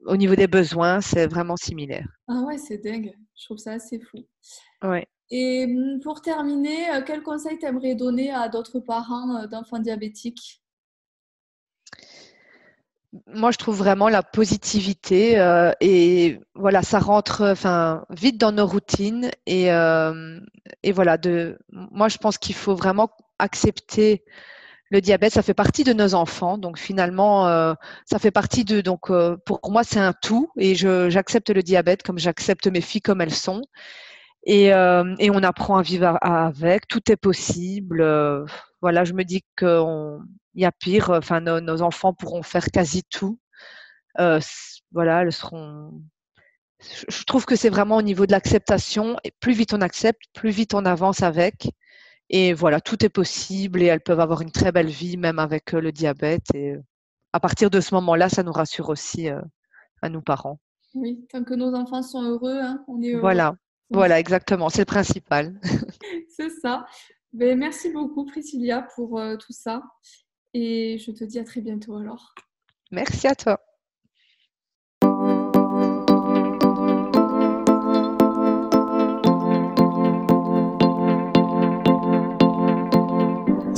au 0.08 0.16
niveau 0.16 0.34
des 0.34 0.46
besoins, 0.46 1.00
c'est 1.00 1.26
vraiment 1.26 1.56
similaire. 1.56 2.08
Ah 2.28 2.42
ouais, 2.46 2.58
c'est 2.58 2.78
dingue. 2.78 3.12
Je 3.36 3.44
trouve 3.44 3.58
ça 3.58 3.72
assez 3.72 4.00
fou. 4.00 4.18
Ouais. 4.82 5.06
Et 5.30 5.66
hum, 5.66 6.00
pour 6.00 6.22
terminer, 6.22 6.90
euh, 6.90 7.02
quel 7.06 7.22
conseil 7.22 7.58
t'aimerais 7.58 7.94
donner 7.94 8.30
à 8.30 8.48
d'autres 8.48 8.80
parents 8.80 9.36
euh, 9.36 9.46
d'enfants 9.46 9.78
diabétiques? 9.78 10.62
Moi, 13.26 13.50
je 13.50 13.58
trouve 13.58 13.76
vraiment 13.76 14.08
la 14.08 14.22
positivité 14.22 15.38
euh, 15.38 15.72
et 15.80 16.40
voilà, 16.54 16.82
ça 16.82 16.98
rentre 16.98 17.42
enfin 17.42 18.04
vite 18.10 18.38
dans 18.38 18.52
nos 18.52 18.66
routines 18.66 19.30
et, 19.46 19.68
et 20.82 20.92
voilà. 20.92 21.16
De, 21.16 21.58
moi, 21.70 22.08
je 22.08 22.18
pense 22.18 22.36
qu'il 22.36 22.54
faut 22.54 22.74
vraiment 22.74 23.08
accepter 23.38 24.24
le 24.90 25.00
diabète, 25.00 25.32
ça 25.34 25.42
fait 25.42 25.54
partie 25.54 25.84
de 25.84 25.92
nos 25.92 26.14
enfants. 26.14 26.58
Donc 26.58 26.78
finalement, 26.78 27.46
euh, 27.48 27.74
ça 28.06 28.18
fait 28.18 28.30
partie 28.30 28.64
de. 28.64 28.80
Donc 28.80 29.10
euh, 29.10 29.36
pour 29.44 29.60
moi, 29.70 29.84
c'est 29.84 30.00
un 30.00 30.12
tout 30.12 30.50
et 30.56 30.74
j'accepte 30.74 31.50
le 31.50 31.62
diabète 31.62 32.02
comme 32.02 32.18
j'accepte 32.18 32.66
mes 32.68 32.80
filles 32.80 33.02
comme 33.02 33.20
elles 33.20 33.34
sont. 33.34 33.62
Et, 34.44 34.72
euh, 34.72 35.14
on 35.20 35.42
apprend 35.42 35.76
à 35.76 35.82
vivre 35.82 36.18
avec. 36.22 36.88
Tout 36.88 37.10
est 37.12 37.16
possible. 37.16 38.04
voilà, 38.80 39.04
je 39.04 39.12
me 39.12 39.24
dis 39.24 39.42
qu'il 39.58 40.18
y 40.54 40.64
a 40.64 40.72
pire. 40.72 41.10
Enfin, 41.10 41.40
nos, 41.40 41.82
enfants 41.82 42.14
pourront 42.14 42.42
faire 42.42 42.66
quasi 42.66 43.02
tout. 43.04 43.38
voilà, 44.16 45.22
elles 45.22 45.32
seront. 45.32 45.92
Je 47.08 47.24
trouve 47.24 47.44
que 47.44 47.56
c'est 47.56 47.70
vraiment 47.70 47.96
au 47.96 48.02
niveau 48.02 48.26
de 48.26 48.32
l'acceptation. 48.32 49.16
Et 49.24 49.32
plus 49.40 49.52
vite 49.52 49.74
on 49.74 49.80
accepte, 49.82 50.22
plus 50.32 50.50
vite 50.50 50.74
on 50.74 50.84
avance 50.86 51.22
avec. 51.22 51.68
Et 52.30 52.52
voilà, 52.52 52.80
tout 52.80 53.04
est 53.04 53.08
possible 53.08 53.82
et 53.82 53.86
elles 53.86 54.00
peuvent 54.00 54.20
avoir 54.20 54.42
une 54.42 54.50
très 54.50 54.72
belle 54.72 54.88
vie 54.88 55.16
même 55.16 55.38
avec 55.38 55.74
euh, 55.74 55.80
le 55.80 55.92
diabète. 55.92 56.54
Et 56.54 56.72
euh, 56.72 56.82
à 57.32 57.40
partir 57.40 57.70
de 57.70 57.80
ce 57.80 57.94
moment-là, 57.94 58.28
ça 58.28 58.42
nous 58.42 58.52
rassure 58.52 58.88
aussi 58.90 59.28
euh, 59.28 59.40
à 60.02 60.08
nous 60.08 60.20
parents. 60.20 60.60
Oui, 60.94 61.26
tant 61.30 61.44
que 61.44 61.54
nos 61.54 61.74
enfants 61.74 62.02
sont 62.02 62.22
heureux, 62.22 62.58
hein, 62.60 62.84
on 62.88 63.00
est 63.02 63.12
heureux. 63.12 63.20
Voilà, 63.20 63.54
voilà, 63.90 64.18
exactement, 64.18 64.68
c'est 64.68 64.82
le 64.82 64.86
principal. 64.86 65.58
c'est 66.28 66.50
ça. 66.50 66.86
Ben, 67.32 67.58
merci 67.58 67.90
beaucoup 67.90 68.24
Priscilla 68.24 68.86
pour 68.94 69.20
tout 69.38 69.52
ça 69.52 69.82
et 70.54 70.96
je 70.98 71.10
te 71.10 71.24
dis 71.24 71.38
à 71.38 71.44
très 71.44 71.60
bientôt 71.60 71.96
alors. 71.96 72.34
Merci 72.90 73.26
à 73.26 73.34
toi. 73.34 73.60